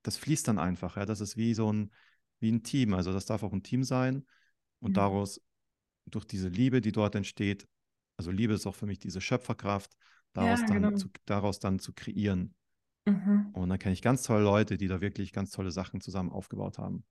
das 0.04 0.18
fließt 0.18 0.48
dann 0.48 0.60
einfach. 0.60 0.98
Ja, 0.98 1.06
das 1.06 1.22
ist 1.22 1.38
wie 1.38 1.54
so 1.54 1.72
ein, 1.72 1.92
wie 2.40 2.52
ein 2.52 2.64
Team. 2.64 2.94
Also 2.94 3.14
das 3.14 3.26
darf 3.26 3.42
auch 3.44 3.54
ein 3.54 3.64
Team 3.64 3.84
sein 3.84 4.26
und 4.80 4.92
mhm. 4.92 4.96
daraus, 4.96 5.42
durch 6.08 6.26
diese 6.26 6.50
Liebe, 6.50 6.82
die 6.82 6.92
dort 6.92 7.16
entsteht, 7.16 7.68
also 8.18 8.32
Liebe 8.32 8.54
ist 8.54 8.68
auch 8.68 8.76
für 8.76 8.86
mich 8.86 9.00
diese 9.00 9.22
Schöpferkraft, 9.22 9.96
daraus, 10.36 10.62
ja, 10.62 10.68
dann, 10.68 10.82
genau. 10.84 10.96
zu, 10.96 11.10
daraus 11.26 11.60
dann 11.60 11.80
zu 11.80 11.94
kreieren. 11.94 12.54
Mhm. 13.06 13.50
Und 13.54 13.70
dann 13.70 13.80
kenne 13.80 13.94
ich 13.94 14.02
ganz 14.02 14.24
tolle 14.24 14.44
Leute, 14.44 14.78
die 14.78 14.88
da 14.88 15.02
wirklich 15.02 15.32
ganz 15.32 15.52
tolle 15.52 15.72
Sachen 15.72 16.02
zusammen 16.02 16.32
aufgebaut 16.32 16.78
haben. 16.78 17.04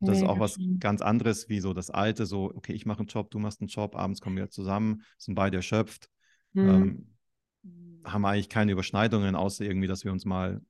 Und 0.00 0.08
das 0.08 0.18
nee, 0.18 0.24
ist 0.24 0.28
auch 0.28 0.38
was 0.38 0.54
schön. 0.54 0.78
ganz 0.78 1.02
anderes 1.02 1.48
wie 1.48 1.60
so 1.60 1.74
das 1.74 1.90
Alte, 1.90 2.24
so, 2.24 2.52
okay, 2.54 2.72
ich 2.72 2.86
mache 2.86 3.00
einen 3.00 3.08
Job, 3.08 3.30
du 3.30 3.38
machst 3.38 3.60
einen 3.60 3.68
Job, 3.68 3.96
abends 3.96 4.20
kommen 4.20 4.36
wir 4.36 4.48
zusammen, 4.48 5.02
sind 5.18 5.34
beide 5.34 5.56
erschöpft, 5.56 6.08
mhm. 6.52 6.68
ähm, 6.68 8.04
haben 8.04 8.24
eigentlich 8.24 8.48
keine 8.48 8.72
Überschneidungen, 8.72 9.34
außer 9.34 9.64
irgendwie, 9.64 9.88
dass 9.88 10.04
wir 10.04 10.12
uns 10.12 10.24
mal 10.24 10.60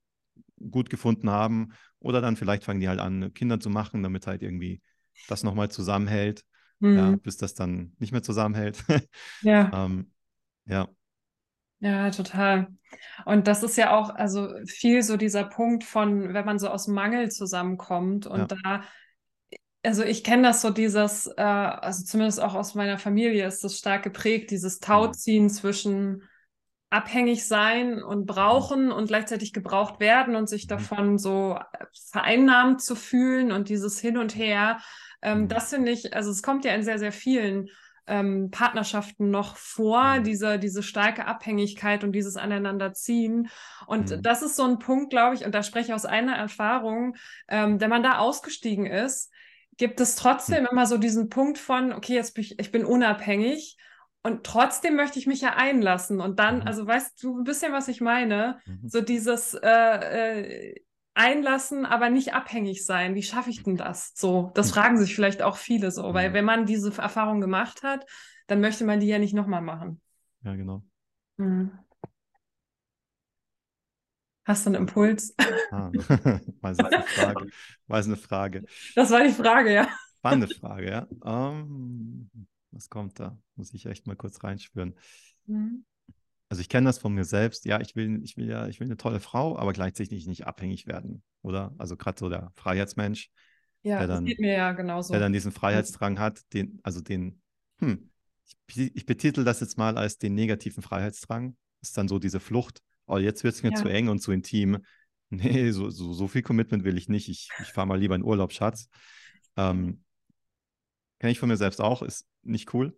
gut 0.71 0.89
gefunden 0.91 1.31
haben. 1.31 1.73
Oder 2.01 2.21
dann 2.21 2.37
vielleicht 2.37 2.65
fangen 2.65 2.81
die 2.81 2.89
halt 2.89 3.01
an, 3.01 3.33
Kinder 3.35 3.61
zu 3.61 3.71
machen, 3.71 4.03
damit 4.03 4.27
halt 4.27 4.43
irgendwie 4.43 4.81
das 5.29 5.43
nochmal 5.43 5.71
zusammenhält, 5.71 6.45
mhm. 6.81 6.97
ja, 6.97 7.17
bis 7.17 7.37
das 7.37 7.55
dann 7.55 7.93
nicht 7.99 8.13
mehr 8.13 8.23
zusammenhält. 8.23 8.83
ja. 9.43 9.85
ähm, 9.85 10.11
ja. 10.65 10.89
Ja, 11.81 12.11
total. 12.11 12.69
Und 13.25 13.47
das 13.47 13.63
ist 13.63 13.77
ja 13.77 13.97
auch, 13.97 14.11
also 14.11 14.49
viel 14.67 15.03
so 15.03 15.17
dieser 15.17 15.45
Punkt 15.45 15.85
von, 15.85 16.35
wenn 16.35 16.45
man 16.45 16.59
so 16.59 16.69
aus 16.69 16.89
Mangel 16.89 17.31
zusammenkommt 17.31 18.27
und 18.27 18.51
ja. 18.53 18.59
da, 18.63 18.83
also 19.85 20.03
ich 20.03 20.25
kenne 20.25 20.43
das 20.43 20.61
so 20.61 20.71
dieses, 20.71 21.29
äh, 21.37 21.43
also 21.43 22.05
zumindest 22.05 22.43
auch 22.43 22.55
aus 22.55 22.75
meiner 22.75 22.99
Familie 22.99 23.47
ist 23.47 23.63
das 23.63 23.79
stark 23.79 24.03
geprägt, 24.03 24.51
dieses 24.51 24.81
mhm. 24.81 24.85
Tauziehen 24.85 25.51
zwischen 25.51 26.25
abhängig 26.91 27.47
sein 27.47 28.03
und 28.03 28.27
brauchen 28.27 28.87
mhm. 28.87 28.93
und 28.93 29.07
gleichzeitig 29.07 29.53
gebraucht 29.53 30.01
werden 30.01 30.35
und 30.35 30.49
sich 30.49 30.65
mhm. 30.65 30.69
davon 30.69 31.19
so 31.19 31.59
vereinnahmt 32.11 32.83
zu 32.83 32.97
fühlen 32.97 33.53
und 33.53 33.69
dieses 33.69 34.01
Hin 34.01 34.19
und 34.19 34.35
Her. 34.35 34.81
Ähm. 35.23 35.49
Das 35.49 35.71
finde 35.71 35.93
ich, 35.93 36.15
also 36.15 36.31
es 36.31 36.43
kommt 36.43 36.65
ja 36.65 36.75
in 36.75 36.83
sehr, 36.83 36.99
sehr 36.99 37.13
vielen 37.13 37.69
ähm, 38.09 38.51
Partnerschaften 38.51 39.31
noch 39.31 39.57
vor, 39.57 40.19
mhm. 40.19 40.25
diese, 40.25 40.59
diese 40.59 40.83
starke 40.83 41.27
Abhängigkeit 41.27 42.05
und 42.05 42.13
dieses 42.13 42.37
Aneinanderziehen. 42.37 43.49
Und 43.87 44.11
mhm. 44.11 44.23
das 44.23 44.43
ist 44.43 44.57
so 44.57 44.65
ein 44.65 44.79
Punkt, 44.79 45.11
glaube 45.11 45.37
ich, 45.37 45.45
und 45.45 45.55
da 45.55 45.63
spreche 45.63 45.89
ich 45.89 45.95
aus 45.95 46.05
einer 46.05 46.35
Erfahrung, 46.37 47.17
ähm, 47.49 47.81
wenn 47.81 47.91
man 47.91 48.03
da 48.03 48.19
ausgestiegen 48.19 48.87
ist, 48.87 49.31
gibt 49.77 50.01
es 50.01 50.17
trotzdem 50.17 50.63
mhm. 50.63 50.69
immer 50.73 50.87
so 50.87 50.99
diesen 50.99 51.29
Punkt 51.29 51.59
von, 51.59 51.93
okay, 51.93 52.15
jetzt 52.15 52.35
bin 52.35 52.45
ich, 52.45 52.59
ich 52.59 52.73
bin 52.73 52.85
unabhängig. 52.85 53.77
Und 54.23 54.45
trotzdem 54.45 54.97
möchte 54.97 55.19
ich 55.19 55.27
mich 55.27 55.41
ja 55.41 55.55
einlassen. 55.55 56.21
Und 56.21 56.39
dann, 56.41 56.61
mhm. 56.61 56.67
also 56.67 56.87
weißt 56.87 57.23
du 57.23 57.39
ein 57.39 57.45
bisschen, 57.45 57.73
was 57.73 57.89
ich 57.89 58.01
meine? 58.01 58.59
Mhm. 58.67 58.89
So 58.89 59.01
dieses, 59.01 59.55
äh, 59.55 59.69
äh, 59.69 60.75
einlassen, 61.19 61.85
aber 61.85 62.11
nicht 62.11 62.33
abhängig 62.33 62.87
sein. 62.87 63.15
Wie 63.15 63.23
schaffe 63.23 63.51
ich 63.51 63.63
denn 63.63 63.77
das? 63.77 64.13
So, 64.15 64.53
das 64.55 64.69
hm. 64.69 64.75
fragen 64.75 64.99
sich 64.99 65.15
vielleicht 65.15 65.43
auch 65.43 65.57
viele 65.57 65.91
so, 65.91 66.15
weil 66.15 66.33
wenn 66.33 66.45
man 66.45 66.65
diese 66.65 66.97
Erfahrung 66.97 67.41
gemacht 67.41 67.83
hat, 67.83 68.07
dann 68.47 68.61
möchte 68.61 68.85
man 68.85 69.01
die 69.01 69.09
ja 69.09 69.19
nicht 69.19 69.35
nochmal 69.35 69.61
machen. 69.61 70.01
Ja, 70.43 70.55
genau. 70.55 70.83
Mhm. 71.37 71.73
Hast 74.45 74.65
du 74.65 74.71
einen 74.71 74.77
Impuls? 74.77 75.35
Ah, 75.71 75.91
weiß 76.63 76.79
eine 76.79 77.03
Frage. 77.03 77.47
Weiß 77.89 78.07
eine 78.07 78.17
Frage. 78.17 78.65
Das 78.95 79.11
war 79.11 79.23
die 79.23 79.33
Frage, 79.33 79.75
ja. 79.75 79.89
Spannende 80.21 80.55
Frage, 80.55 80.91
ja. 80.91 81.07
Um, 81.21 82.31
ähm, 82.33 82.47
was 82.71 82.89
kommt 82.89 83.21
da? 83.21 83.37
Muss 83.57 83.75
ich 83.75 83.85
echt 83.85 84.07
mal 84.07 84.17
kurz 84.17 84.43
reinspüren. 84.43 84.95
Mhm 85.47 85.85
also 86.49 86.61
ich 86.61 86.69
kenne 86.69 86.87
das 86.87 86.99
von 86.99 87.13
mir 87.13 87.25
selbst, 87.25 87.65
ja, 87.65 87.81
ich 87.81 87.95
will, 87.95 88.23
ich 88.23 88.37
will 88.37 88.49
ja, 88.49 88.69
ich 88.69 88.81
will 88.81 88.87
eine 88.87 88.97
tolle 88.97 89.21
Frau, 89.21 89.59
aber 89.59 89.73
gleichzeitig 89.73 90.27
nicht 90.27 90.47
abhängig 90.47 90.87
werden, 90.87 91.23
oder? 91.43 91.75
Also 91.79 91.97
gerade 91.97 92.19
so 92.19 92.29
der 92.29 92.53
Freiheitsmensch, 92.57 93.31
ja, 93.83 93.99
der 93.99 94.09
dann, 94.09 94.25
geht 94.25 94.41
mir 94.41 94.55
ja 94.55 94.73
genauso. 94.73 95.13
Der 95.13 95.21
dann 95.21 95.33
diesen 95.33 95.53
Freiheitsdrang 95.53 96.19
hat, 96.19 96.41
den, 96.53 96.81
also 96.83 97.01
den, 97.01 97.41
hm, 97.81 98.11
ich, 98.67 98.97
ich 98.97 99.07
betitel 99.07 99.45
das 99.45 99.61
jetzt 99.61 99.79
mal 99.79 99.97
als 99.97 100.19
den 100.19 100.35
negativen 100.35 100.83
Freiheitsdrang. 100.83 101.57
Ist 101.81 101.97
dann 101.97 102.09
so 102.09 102.19
diese 102.19 102.41
Flucht. 102.41 102.81
Oh, 103.07 103.19
jetzt 103.19 103.45
wird 103.45 103.55
es 103.55 103.63
mir 103.63 103.71
ja. 103.71 103.77
zu 103.77 103.89
eng 103.89 104.09
und 104.09 104.21
zu 104.21 104.33
intim. 104.33 104.79
Nee, 105.31 105.73
so, 105.73 105.91
so, 105.91 106.15
so 106.15 106.27
viel 106.27 106.41
Commitment 106.41 106.85
will 106.85 106.97
ich 106.97 107.11
nicht. 107.11 107.29
Ich, 107.29 107.51
ich 107.61 107.69
fahre 107.69 107.87
mal 107.87 108.01
lieber 108.01 108.15
in 108.15 108.25
Urlaub, 108.25 108.51
Schatz. 108.51 108.89
Ähm, 109.59 110.03
Kenne 111.19 111.33
ich 111.33 111.39
von 111.39 111.51
mir 111.51 111.59
selbst 111.59 111.83
auch, 111.83 112.01
ist 112.01 112.27
nicht 112.43 112.73
cool. 112.73 112.97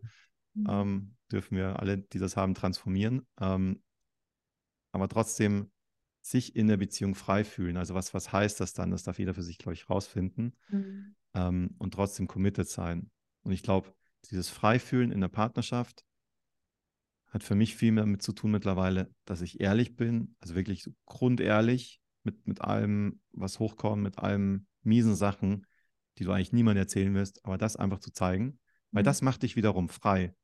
Mhm. 0.55 0.67
Ähm, 0.69 1.17
dürfen 1.31 1.57
wir 1.57 1.79
alle, 1.81 1.99
die 1.99 2.19
das 2.19 2.37
haben, 2.37 2.55
transformieren. 2.55 3.27
Ähm, 3.41 3.83
aber 4.93 5.09
trotzdem 5.09 5.71
sich 6.23 6.55
in 6.57 6.69
der 6.69 6.77
Beziehung 6.77 7.15
frei 7.15 7.45
fühlen. 7.45 7.77
Also 7.77 7.95
was, 7.95 8.13
was 8.13 8.33
heißt 8.33 8.61
das 8.61 8.75
dann? 8.75 8.91
Das 8.91 9.05
darf 9.05 9.19
jeder 9.19 9.35
für 9.35 9.43
sich, 9.43 9.59
glaube 9.59 9.75
ich, 9.75 9.89
rausfinden. 9.89 10.57
Mhm. 10.69 11.15
Ähm, 11.35 11.75
und 11.79 11.95
trotzdem 11.95 12.27
committed 12.27 12.69
sein. 12.69 13.11
Und 13.43 13.53
ich 13.53 13.63
glaube, 13.63 13.95
dieses 14.31 14.51
Freifühlen 14.51 15.13
in 15.13 15.21
der 15.21 15.29
Partnerschaft 15.29 16.05
hat 17.29 17.45
für 17.45 17.55
mich 17.55 17.77
viel 17.77 17.93
mehr 17.93 18.05
damit 18.05 18.23
zu 18.23 18.33
tun 18.33 18.51
mittlerweile, 18.51 19.15
dass 19.25 19.41
ich 19.41 19.61
ehrlich 19.61 19.97
bin, 19.97 20.35
also 20.41 20.55
wirklich 20.55 20.83
so 20.83 20.91
grundehrlich 21.07 22.01
mit, 22.25 22.47
mit 22.47 22.61
allem, 22.61 23.21
was 23.33 23.61
hochkommt, 23.61 24.03
mit 24.03 24.19
allen 24.19 24.67
miesen 24.83 25.15
Sachen, 25.15 25.67
die 26.19 26.25
du 26.25 26.33
eigentlich 26.33 26.53
niemandem 26.53 26.83
erzählen 26.83 27.15
wirst, 27.15 27.45
aber 27.45 27.57
das 27.57 27.77
einfach 27.77 28.01
zu 28.01 28.13
zeigen, 28.13 28.59
weil 28.91 29.03
mhm. 29.03 29.07
das 29.07 29.23
macht 29.23 29.43
dich 29.43 29.57
wiederum 29.57 29.89
frei. 29.89 30.35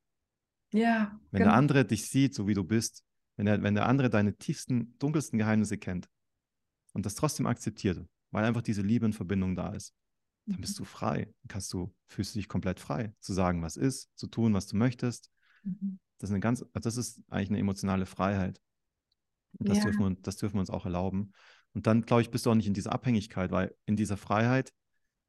Ja. 0.72 1.18
Wenn 1.30 1.40
genau. 1.40 1.50
der 1.50 1.58
andere 1.58 1.84
dich 1.84 2.08
sieht, 2.08 2.34
so 2.34 2.46
wie 2.46 2.54
du 2.54 2.64
bist, 2.64 3.04
wenn, 3.36 3.46
er, 3.46 3.62
wenn 3.62 3.74
der 3.74 3.86
andere 3.86 4.10
deine 4.10 4.36
tiefsten, 4.36 4.96
dunkelsten 4.98 5.38
Geheimnisse 5.38 5.78
kennt 5.78 6.08
und 6.92 7.06
das 7.06 7.14
trotzdem 7.14 7.46
akzeptiert, 7.46 8.04
weil 8.30 8.44
einfach 8.44 8.62
diese 8.62 8.82
Liebe 8.82 9.06
und 9.06 9.12
Verbindung 9.12 9.54
da 9.54 9.72
ist, 9.72 9.94
dann 10.46 10.60
bist 10.60 10.78
mhm. 10.78 10.84
du 10.84 10.84
frei. 10.84 11.24
Dann 11.24 11.48
kannst 11.48 11.72
du, 11.72 11.94
fühlst 12.06 12.34
du 12.34 12.38
dich 12.38 12.48
komplett 12.48 12.80
frei, 12.80 13.14
zu 13.20 13.32
sagen, 13.32 13.62
was 13.62 13.76
ist, 13.76 14.10
zu 14.16 14.26
tun, 14.26 14.54
was 14.54 14.66
du 14.66 14.76
möchtest. 14.76 15.30
Mhm. 15.64 15.98
Das 16.18 16.30
ist 16.30 16.34
eine 16.34 16.40
ganz, 16.40 16.62
also 16.62 16.88
das 16.88 16.96
ist 16.96 17.20
eigentlich 17.28 17.50
eine 17.50 17.58
emotionale 17.58 18.06
Freiheit. 18.06 18.60
Und 19.58 19.68
das, 19.68 19.78
ja. 19.78 19.84
dürfen 19.84 20.00
wir, 20.00 20.16
das 20.22 20.36
dürfen 20.36 20.54
wir 20.54 20.60
uns 20.60 20.70
auch 20.70 20.84
erlauben. 20.84 21.32
Und 21.74 21.86
dann, 21.86 22.02
glaube 22.02 22.22
ich, 22.22 22.30
bist 22.30 22.46
du 22.46 22.50
auch 22.50 22.54
nicht 22.54 22.66
in 22.66 22.74
dieser 22.74 22.92
Abhängigkeit, 22.92 23.50
weil 23.50 23.74
in 23.84 23.96
dieser 23.96 24.16
Freiheit 24.16 24.72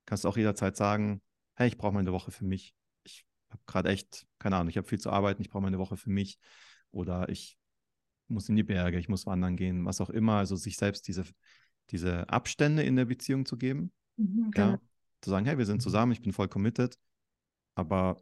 kannst 0.06 0.24
du 0.24 0.30
auch 0.30 0.38
jederzeit 0.38 0.78
sagen, 0.78 1.22
hey, 1.56 1.68
ich 1.68 1.78
brauche 1.78 1.94
mal 1.94 2.00
eine 2.00 2.14
Woche 2.14 2.32
für 2.32 2.46
mich. 2.46 2.74
Ich 3.04 3.26
habe 3.50 3.62
gerade 3.66 3.90
echt, 3.90 4.28
keine 4.48 4.62
Ahnung, 4.62 4.70
ich 4.70 4.78
habe 4.78 4.88
viel 4.88 5.00
zu 5.00 5.10
arbeiten, 5.10 5.42
ich 5.42 5.50
brauche 5.50 5.62
mal 5.62 5.68
eine 5.68 5.78
Woche 5.78 5.98
für 5.98 6.10
mich. 6.10 6.40
Oder 6.92 7.28
ich 7.28 7.58
muss 8.30 8.48
in 8.48 8.56
die 8.56 8.64
Berge, 8.64 8.98
ich 8.98 9.10
muss 9.10 9.26
wandern 9.26 9.58
gehen, 9.58 9.84
was 9.84 10.00
auch 10.00 10.10
immer. 10.10 10.38
Also 10.38 10.56
sich 10.56 10.78
selbst 10.78 11.06
diese, 11.10 11.26
diese 11.90 12.30
Abstände 12.30 12.84
in 12.84 12.96
der 12.96 13.04
Beziehung 13.04 13.46
zu 13.46 13.58
geben. 13.58 13.92
Mhm, 14.16 14.52
ja, 14.56 14.68
genau. 14.68 14.78
Zu 15.20 15.32
sagen, 15.32 15.46
hey, 15.46 15.58
wir 15.58 15.66
sind 15.66 15.82
zusammen, 15.82 16.14
ich 16.14 16.22
bin 16.22 16.32
voll 16.32 16.48
committed, 16.48 16.98
aber 17.76 18.22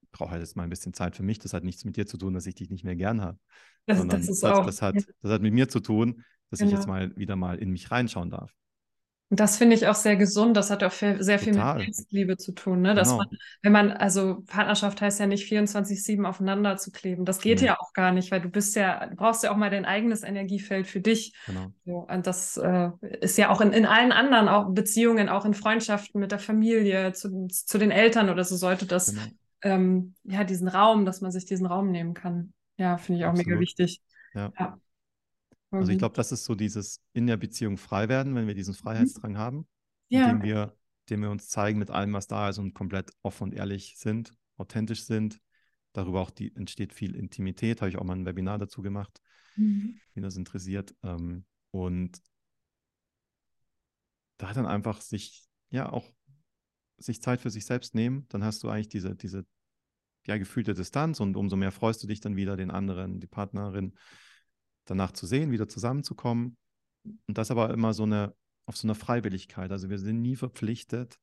ich 0.00 0.10
brauche 0.10 0.32
halt 0.32 0.40
jetzt 0.40 0.56
mal 0.56 0.64
ein 0.64 0.70
bisschen 0.70 0.92
Zeit 0.92 1.14
für 1.14 1.22
mich. 1.22 1.38
Das 1.38 1.52
hat 1.52 1.62
nichts 1.62 1.84
mit 1.84 1.96
dir 1.96 2.06
zu 2.06 2.18
tun, 2.18 2.34
dass 2.34 2.46
ich 2.46 2.56
dich 2.56 2.68
nicht 2.68 2.82
mehr 2.82 2.96
gern 2.96 3.20
habe. 3.20 3.38
Das, 3.86 4.04
das, 4.08 4.26
das, 4.26 4.40
das, 4.40 4.82
hat, 4.82 4.96
das 5.22 5.30
hat 5.30 5.40
mit 5.40 5.54
mir 5.54 5.68
zu 5.68 5.78
tun, 5.78 6.24
dass 6.50 6.58
genau. 6.58 6.72
ich 6.72 6.76
jetzt 6.78 6.88
mal 6.88 7.16
wieder 7.16 7.36
mal 7.36 7.58
in 7.58 7.70
mich 7.70 7.92
reinschauen 7.92 8.30
darf. 8.30 8.52
Und 9.30 9.38
das 9.38 9.58
finde 9.58 9.76
ich 9.76 9.86
auch 9.86 9.94
sehr 9.94 10.16
gesund. 10.16 10.56
Das 10.56 10.70
hat 10.70 10.82
auch 10.82 10.90
sehr 10.90 11.38
viel 11.38 11.52
Total. 11.52 11.78
mit 11.78 11.94
Selbstliebe 11.94 12.36
zu 12.36 12.50
tun. 12.50 12.82
Ne? 12.82 12.96
Dass 12.96 13.10
genau. 13.10 13.18
man, 13.18 13.38
wenn 13.62 13.72
man, 13.72 13.92
also 13.92 14.42
Partnerschaft 14.48 15.00
heißt 15.00 15.20
ja 15.20 15.26
nicht 15.28 15.50
24-7 15.50 16.24
aufeinander 16.24 16.76
zu 16.76 16.90
kleben. 16.90 17.24
Das 17.24 17.40
geht 17.40 17.60
nee. 17.60 17.68
ja 17.68 17.78
auch 17.78 17.92
gar 17.92 18.10
nicht, 18.10 18.32
weil 18.32 18.40
du 18.40 18.48
bist 18.48 18.74
ja, 18.74 19.06
du 19.06 19.14
brauchst 19.14 19.44
ja 19.44 19.52
auch 19.52 19.56
mal 19.56 19.70
dein 19.70 19.84
eigenes 19.84 20.24
Energiefeld 20.24 20.88
für 20.88 21.00
dich. 21.00 21.32
Genau. 21.46 21.72
So, 21.86 22.08
und 22.12 22.26
das 22.26 22.56
äh, 22.56 22.90
ist 23.20 23.38
ja 23.38 23.50
auch 23.50 23.60
in, 23.60 23.72
in 23.72 23.86
allen 23.86 24.10
anderen 24.10 24.48
auch 24.48 24.68
Beziehungen, 24.70 25.28
auch 25.28 25.44
in 25.44 25.54
Freundschaften 25.54 26.20
mit 26.20 26.32
der 26.32 26.40
Familie, 26.40 27.12
zu, 27.12 27.46
zu 27.46 27.78
den 27.78 27.92
Eltern 27.92 28.30
oder 28.30 28.42
so 28.42 28.56
sollte 28.56 28.84
das, 28.84 29.14
genau. 29.14 29.26
ähm, 29.62 30.14
ja, 30.24 30.42
diesen 30.42 30.66
Raum, 30.66 31.04
dass 31.04 31.20
man 31.20 31.30
sich 31.30 31.44
diesen 31.44 31.66
Raum 31.66 31.92
nehmen 31.92 32.14
kann. 32.14 32.52
Ja, 32.78 32.96
finde 32.96 33.20
ich 33.20 33.24
auch 33.26 33.30
Absolut. 33.30 33.46
mega 33.46 33.60
wichtig. 33.60 34.00
ja. 34.34 34.52
ja. 34.58 34.76
Also 35.70 35.90
ich 35.90 35.96
mhm. 35.96 36.00
glaube, 36.00 36.16
das 36.16 36.32
ist 36.32 36.44
so 36.44 36.54
dieses 36.54 37.00
in 37.12 37.26
der 37.26 37.36
Beziehung 37.36 37.76
frei 37.76 38.08
werden, 38.08 38.34
wenn 38.34 38.46
wir 38.46 38.54
diesen 38.54 38.72
mhm. 38.72 38.78
Freiheitsdrang 38.78 39.38
haben, 39.38 39.68
ja. 40.08 40.28
indem 40.28 40.42
wir, 40.42 40.76
indem 41.06 41.22
wir 41.22 41.30
uns 41.30 41.48
zeigen 41.48 41.78
mit 41.78 41.90
allem, 41.90 42.12
was 42.12 42.26
da 42.26 42.48
ist 42.48 42.58
und 42.58 42.74
komplett 42.74 43.12
offen 43.22 43.44
und 43.44 43.54
ehrlich 43.54 43.94
sind, 43.96 44.32
authentisch 44.56 45.04
sind. 45.04 45.40
Darüber 45.92 46.20
auch 46.20 46.30
die, 46.30 46.54
entsteht 46.54 46.92
viel 46.92 47.16
Intimität, 47.16 47.80
habe 47.80 47.88
ich 47.88 47.96
auch 47.96 48.04
mal 48.04 48.14
ein 48.14 48.26
Webinar 48.26 48.58
dazu 48.58 48.82
gemacht, 48.82 49.20
mhm. 49.56 50.00
wenn 50.14 50.22
das 50.22 50.36
interessiert. 50.36 50.94
Ähm, 51.02 51.44
und 51.72 52.20
da 54.38 54.52
dann 54.52 54.66
einfach 54.66 55.00
sich, 55.00 55.48
ja, 55.70 55.90
auch 55.90 56.08
sich 56.96 57.22
Zeit 57.22 57.40
für 57.40 57.50
sich 57.50 57.64
selbst 57.64 57.94
nehmen, 57.94 58.26
dann 58.28 58.44
hast 58.44 58.62
du 58.62 58.68
eigentlich 58.68 58.88
diese, 58.88 59.14
diese 59.14 59.46
ja, 60.26 60.36
gefühlte 60.36 60.74
Distanz 60.74 61.20
und 61.20 61.36
umso 61.36 61.56
mehr 61.56 61.72
freust 61.72 62.02
du 62.02 62.06
dich 62.06 62.20
dann 62.20 62.36
wieder, 62.36 62.56
den 62.56 62.70
anderen, 62.70 63.20
die 63.20 63.26
Partnerin 63.26 63.94
danach 64.90 65.12
zu 65.12 65.26
sehen, 65.26 65.52
wieder 65.52 65.68
zusammenzukommen. 65.68 66.56
Und 67.04 67.38
das 67.38 67.50
aber 67.50 67.70
immer 67.70 67.94
so 67.94 68.02
eine, 68.02 68.34
auf 68.66 68.76
so 68.76 68.86
einer 68.86 68.96
Freiwilligkeit. 68.96 69.70
Also 69.70 69.88
wir 69.88 69.98
sind 69.98 70.20
nie 70.20 70.36
verpflichtet, 70.36 71.18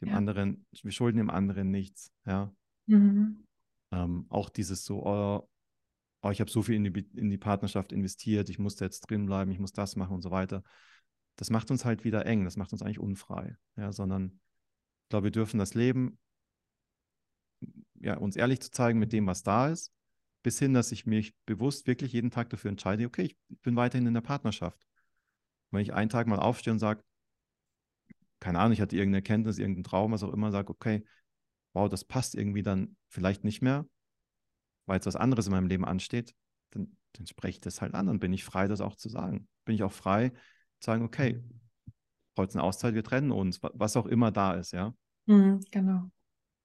dem 0.00 0.08
ja. 0.08 0.16
anderen, 0.16 0.66
wir 0.82 0.92
schulden 0.92 1.18
dem 1.18 1.30
anderen 1.30 1.70
nichts, 1.70 2.12
ja. 2.26 2.52
Mhm. 2.86 3.44
Ähm, 3.92 4.26
auch 4.28 4.50
dieses 4.50 4.84
so, 4.84 5.06
oh, 5.06 5.48
oh 6.22 6.30
ich 6.30 6.40
habe 6.40 6.50
so 6.50 6.62
viel 6.62 6.74
in 6.74 6.84
die, 6.84 7.06
in 7.14 7.30
die 7.30 7.38
Partnerschaft 7.38 7.92
investiert, 7.92 8.50
ich 8.50 8.58
muss 8.58 8.76
da 8.76 8.84
jetzt 8.84 9.08
drin 9.08 9.26
bleiben, 9.26 9.50
ich 9.52 9.60
muss 9.60 9.72
das 9.72 9.96
machen 9.96 10.14
und 10.14 10.22
so 10.22 10.30
weiter. 10.30 10.62
Das 11.36 11.50
macht 11.50 11.70
uns 11.70 11.84
halt 11.84 12.04
wieder 12.04 12.26
eng, 12.26 12.44
das 12.44 12.56
macht 12.56 12.72
uns 12.72 12.82
eigentlich 12.82 12.98
unfrei, 12.98 13.56
ja, 13.76 13.92
sondern 13.92 14.40
ich 15.04 15.10
glaube, 15.10 15.24
wir 15.24 15.30
dürfen 15.30 15.58
das 15.58 15.74
Leben, 15.74 16.18
ja, 18.00 18.18
uns 18.18 18.36
ehrlich 18.36 18.60
zu 18.60 18.70
zeigen 18.70 18.98
mit 18.98 19.12
dem, 19.12 19.26
was 19.26 19.42
da 19.42 19.68
ist 19.68 19.92
bis 20.42 20.58
hin, 20.58 20.74
dass 20.74 20.92
ich 20.92 21.06
mich 21.06 21.34
bewusst 21.46 21.86
wirklich 21.86 22.12
jeden 22.12 22.30
Tag 22.30 22.50
dafür 22.50 22.70
entscheide, 22.70 23.06
okay, 23.06 23.22
ich 23.22 23.36
bin 23.60 23.76
weiterhin 23.76 24.06
in 24.06 24.14
der 24.14 24.20
Partnerschaft. 24.20 24.86
Wenn 25.70 25.82
ich 25.82 25.92
einen 25.92 26.08
Tag 26.08 26.26
mal 26.26 26.38
aufstehe 26.38 26.72
und 26.72 26.78
sage, 26.78 27.02
keine 28.40 28.60
Ahnung, 28.60 28.72
ich 28.72 28.80
hatte 28.80 28.96
irgendeine 28.96 29.18
Erkenntnis, 29.18 29.58
irgendeinen 29.58 29.84
Traum, 29.84 30.12
was 30.12 30.22
auch 30.22 30.32
immer, 30.32 30.50
sage, 30.50 30.70
okay, 30.70 31.04
wow, 31.72 31.88
das 31.88 32.04
passt 32.04 32.34
irgendwie 32.34 32.62
dann 32.62 32.96
vielleicht 33.08 33.44
nicht 33.44 33.62
mehr, 33.62 33.86
weil 34.86 34.96
jetzt 34.96 35.06
was 35.06 35.16
anderes 35.16 35.46
in 35.46 35.52
meinem 35.52 35.66
Leben 35.66 35.84
ansteht, 35.84 36.34
dann, 36.70 36.96
dann 37.14 37.26
spreche 37.26 37.56
ich 37.56 37.60
das 37.60 37.80
halt 37.80 37.94
an 37.94 38.08
und 38.08 38.20
bin 38.20 38.32
ich 38.32 38.44
frei, 38.44 38.68
das 38.68 38.80
auch 38.80 38.96
zu 38.96 39.08
sagen. 39.08 39.48
Bin 39.64 39.74
ich 39.74 39.82
auch 39.82 39.92
frei, 39.92 40.30
zu 40.80 40.86
sagen, 40.86 41.04
okay, 41.04 41.42
heute 42.36 42.50
ist 42.50 42.56
eine 42.56 42.62
Auszeit, 42.62 42.94
wir 42.94 43.04
trennen 43.04 43.32
uns, 43.32 43.60
was 43.62 43.96
auch 43.96 44.06
immer 44.06 44.30
da 44.30 44.54
ist, 44.54 44.72
ja. 44.72 44.94
Mhm, 45.26 45.60
genau. 45.70 46.10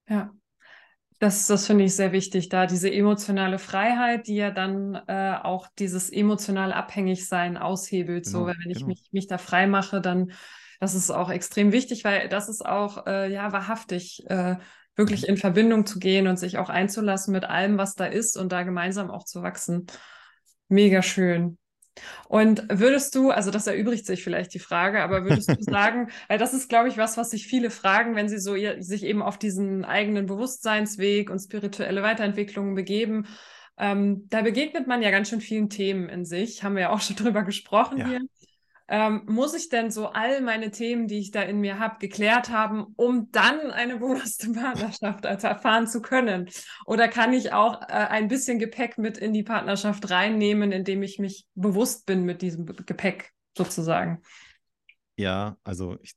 Ja. 0.08 0.34
Das, 1.24 1.48
das 1.48 1.68
finde 1.68 1.86
ich 1.86 1.96
sehr 1.96 2.12
wichtig, 2.12 2.50
da 2.50 2.66
diese 2.66 2.92
emotionale 2.92 3.58
Freiheit, 3.58 4.28
die 4.28 4.36
ja 4.36 4.52
dann 4.52 4.96
äh, 5.08 5.38
auch 5.42 5.68
dieses 5.80 6.10
emotionale 6.10 6.76
Abhängigsein 6.76 7.56
aushebelt. 7.56 8.26
Genau, 8.26 8.40
so, 8.40 8.48
wenn 8.48 8.70
ich 8.70 8.80
genau. 8.80 8.88
mich, 8.88 9.08
mich 9.14 9.28
da 9.28 9.38
frei 9.38 9.66
mache, 9.66 10.02
dann 10.02 10.34
das 10.82 10.96
ist 10.96 11.12
auch 11.12 11.30
extrem 11.30 11.72
wichtig, 11.72 12.04
weil 12.04 12.28
das 12.28 12.50
ist 12.50 12.66
auch 12.66 13.08
äh, 13.08 13.32
ja 13.32 13.54
wahrhaftig, 13.54 14.26
äh, 14.28 14.58
wirklich 14.98 15.22
mhm. 15.22 15.30
in 15.30 15.38
Verbindung 15.38 15.86
zu 15.86 15.98
gehen 15.98 16.28
und 16.28 16.36
sich 16.36 16.58
auch 16.58 16.68
einzulassen 16.68 17.32
mit 17.32 17.46
allem, 17.46 17.78
was 17.78 17.96
da 17.96 18.04
ist 18.04 18.36
und 18.36 18.52
da 18.52 18.64
gemeinsam 18.64 19.10
auch 19.10 19.24
zu 19.24 19.42
wachsen. 19.42 19.88
Mega 20.68 21.02
schön. 21.02 21.58
Und 22.28 22.64
würdest 22.70 23.16
du, 23.16 23.32
also 23.32 23.52
das 23.52 23.68
erübrigt 23.68 24.06
sich 24.06 24.24
vielleicht 24.24 24.54
die 24.54 24.60
Frage, 24.60 25.04
aber 25.04 25.24
würdest 25.24 25.50
du 25.50 25.56
sagen, 25.62 26.10
weil 26.28 26.38
das 26.40 26.54
ist, 26.54 26.70
glaube 26.70 26.90
ich, 26.90 26.98
was, 26.98 27.18
was 27.18 27.30
sich 27.30 27.48
viele 27.48 27.70
fragen, 27.70 28.16
wenn 28.16 28.30
sie 28.30 28.40
so 28.40 28.56
ihr, 28.56 28.82
sich 28.82 29.04
eben 29.04 29.22
auf 29.22 29.38
diesen 29.38 29.86
eigenen 29.86 30.26
Bewusstseinsweg 30.26 31.30
und 31.30 31.40
spirituelle 31.40 32.04
Weiterentwicklungen 32.04 32.76
begeben. 32.76 33.28
Ähm, 33.78 34.28
da 34.30 34.42
begegnet 34.42 34.88
man 34.88 35.02
ja 35.02 35.12
ganz 35.12 35.30
schön 35.30 35.42
vielen 35.42 35.70
Themen 35.70 36.10
in 36.10 36.26
sich, 36.26 36.64
haben 36.64 36.76
wir 36.76 36.84
ja 36.84 36.90
auch 36.90 37.02
schon 37.02 37.16
drüber 37.16 37.44
gesprochen 37.44 37.98
ja. 37.98 38.08
hier 38.08 38.22
ähm, 38.88 39.24
muss 39.28 39.54
ich 39.54 39.70
denn 39.70 39.92
so 39.92 40.08
all 40.08 40.42
meine 40.42 40.72
Themen, 40.72 41.08
die 41.08 41.20
ich 41.20 41.32
da 41.32 41.42
in 41.42 41.60
mir 41.60 41.80
habe, 41.80 41.98
geklärt 42.00 42.50
haben, 42.50 42.88
um 42.96 43.32
dann 43.32 43.72
eine 43.72 43.98
bewusste 44.00 44.52
Partnerschaft 44.52 45.26
erfahren 45.26 45.88
zu 45.88 46.02
können? 46.02 46.50
Oder 46.86 47.08
kann 47.08 47.34
ich 47.34 47.54
auch 47.54 47.82
äh, 47.82 47.86
ein 47.94 48.28
bisschen 48.28 48.60
Gepäck 48.60 48.98
mit 48.98 49.18
in 49.18 49.34
die 49.34 49.44
Partnerschaft 49.44 50.10
reinnehmen, 50.10 50.72
indem 50.72 51.04
ich 51.04 51.20
mich 51.20 51.46
bewusst 51.56 52.06
bin 52.06 52.24
mit 52.24 52.42
diesem 52.42 52.66
Gepäck 52.66 53.32
sozusagen? 53.58 54.22
Ja, 55.16 55.58
also 55.64 55.98
ich 56.02 56.16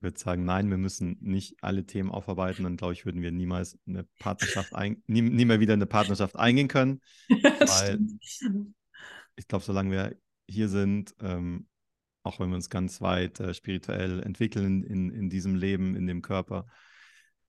würde 0.00 0.18
sagen, 0.18 0.44
nein, 0.44 0.70
wir 0.70 0.78
müssen 0.78 1.18
nicht 1.20 1.56
alle 1.60 1.84
Themen 1.84 2.10
aufarbeiten. 2.10 2.62
Dann 2.62 2.76
glaube 2.76 2.92
ich, 2.92 3.04
würden 3.04 3.22
wir 3.22 3.32
niemals 3.32 3.78
eine 3.86 4.04
Partnerschaft 4.18 4.74
ein, 4.74 5.02
nie, 5.06 5.22
nie 5.22 5.44
mehr 5.44 5.60
wieder 5.60 5.72
eine 5.72 5.86
Partnerschaft 5.86 6.36
eingehen 6.36 6.68
können. 6.68 7.00
weil 7.28 7.98
stimmt. 8.22 8.74
ich 9.36 9.48
glaube, 9.48 9.64
solange 9.64 9.90
wir 9.90 10.16
hier 10.48 10.68
sind, 10.68 11.14
ähm, 11.20 11.66
auch 12.22 12.40
wenn 12.40 12.48
wir 12.48 12.56
uns 12.56 12.70
ganz 12.70 13.00
weit 13.00 13.40
äh, 13.40 13.54
spirituell 13.54 14.22
entwickeln 14.22 14.82
in, 14.82 15.10
in 15.10 15.30
diesem 15.30 15.54
Leben, 15.54 15.96
in 15.96 16.06
dem 16.06 16.22
Körper, 16.22 16.66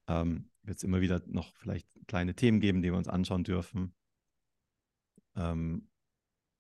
ähm, 0.08 0.50
wird 0.64 0.78
es 0.78 0.84
immer 0.84 1.02
wieder 1.02 1.22
noch 1.28 1.56
vielleicht 1.58 1.88
kleine 2.08 2.36
Themen 2.36 2.60
geben, 2.60 2.82
die 2.82 2.92
wir 2.92 2.98
uns 2.98 3.08
anschauen 3.08 3.44
dürfen. 3.44 3.94
Ähm, 5.36 5.90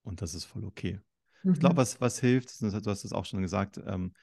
und 0.03 0.21
das 0.21 0.33
ist 0.33 0.45
voll 0.45 0.65
okay. 0.65 0.99
Mhm. 1.43 1.53
Ich 1.53 1.59
glaube, 1.59 1.77
was, 1.77 2.01
was 2.01 2.19
hilft, 2.19 2.61
du 2.61 2.71
hast 2.71 3.05
es 3.05 3.13
auch 3.13 3.25
schon 3.25 3.41
gesagt, 3.41 3.79
ähm, 3.85 4.13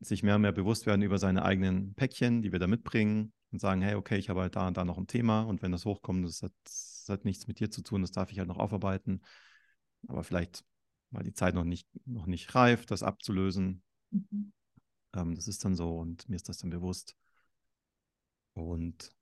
sich 0.00 0.22
mehr 0.22 0.36
und 0.36 0.42
mehr 0.42 0.52
bewusst 0.52 0.86
werden 0.86 1.02
über 1.02 1.18
seine 1.18 1.44
eigenen 1.44 1.94
Päckchen, 1.94 2.42
die 2.42 2.52
wir 2.52 2.58
da 2.58 2.66
mitbringen, 2.66 3.32
und 3.54 3.60
sagen, 3.60 3.82
hey, 3.82 3.94
okay, 3.94 4.16
ich 4.16 4.28
habe 4.28 4.40
halt 4.40 4.56
da 4.56 4.66
und 4.66 4.76
da 4.76 4.84
noch 4.84 4.98
ein 4.98 5.06
Thema 5.06 5.42
und 5.42 5.62
wenn 5.62 5.70
das 5.70 5.84
hochkommt, 5.84 6.26
das 6.26 6.42
hat, 6.42 6.52
das 6.64 7.06
hat 7.08 7.24
nichts 7.24 7.46
mit 7.46 7.60
dir 7.60 7.70
zu 7.70 7.82
tun, 7.82 8.02
das 8.02 8.10
darf 8.10 8.32
ich 8.32 8.40
halt 8.40 8.48
noch 8.48 8.58
aufarbeiten. 8.58 9.22
Aber 10.08 10.24
vielleicht 10.24 10.64
war 11.14 11.22
die 11.22 11.32
Zeit 11.32 11.54
noch 11.54 11.64
nicht, 11.64 11.88
noch 12.06 12.26
nicht 12.26 12.54
reif, 12.54 12.86
das 12.86 13.02
abzulösen. 13.02 13.82
Mhm. 14.10 14.52
Ähm, 15.14 15.34
das 15.34 15.48
ist 15.48 15.64
dann 15.64 15.74
so 15.74 15.98
und 15.98 16.28
mir 16.28 16.36
ist 16.36 16.48
das 16.48 16.58
dann 16.58 16.70
bewusst. 16.70 17.16
Und 18.52 19.14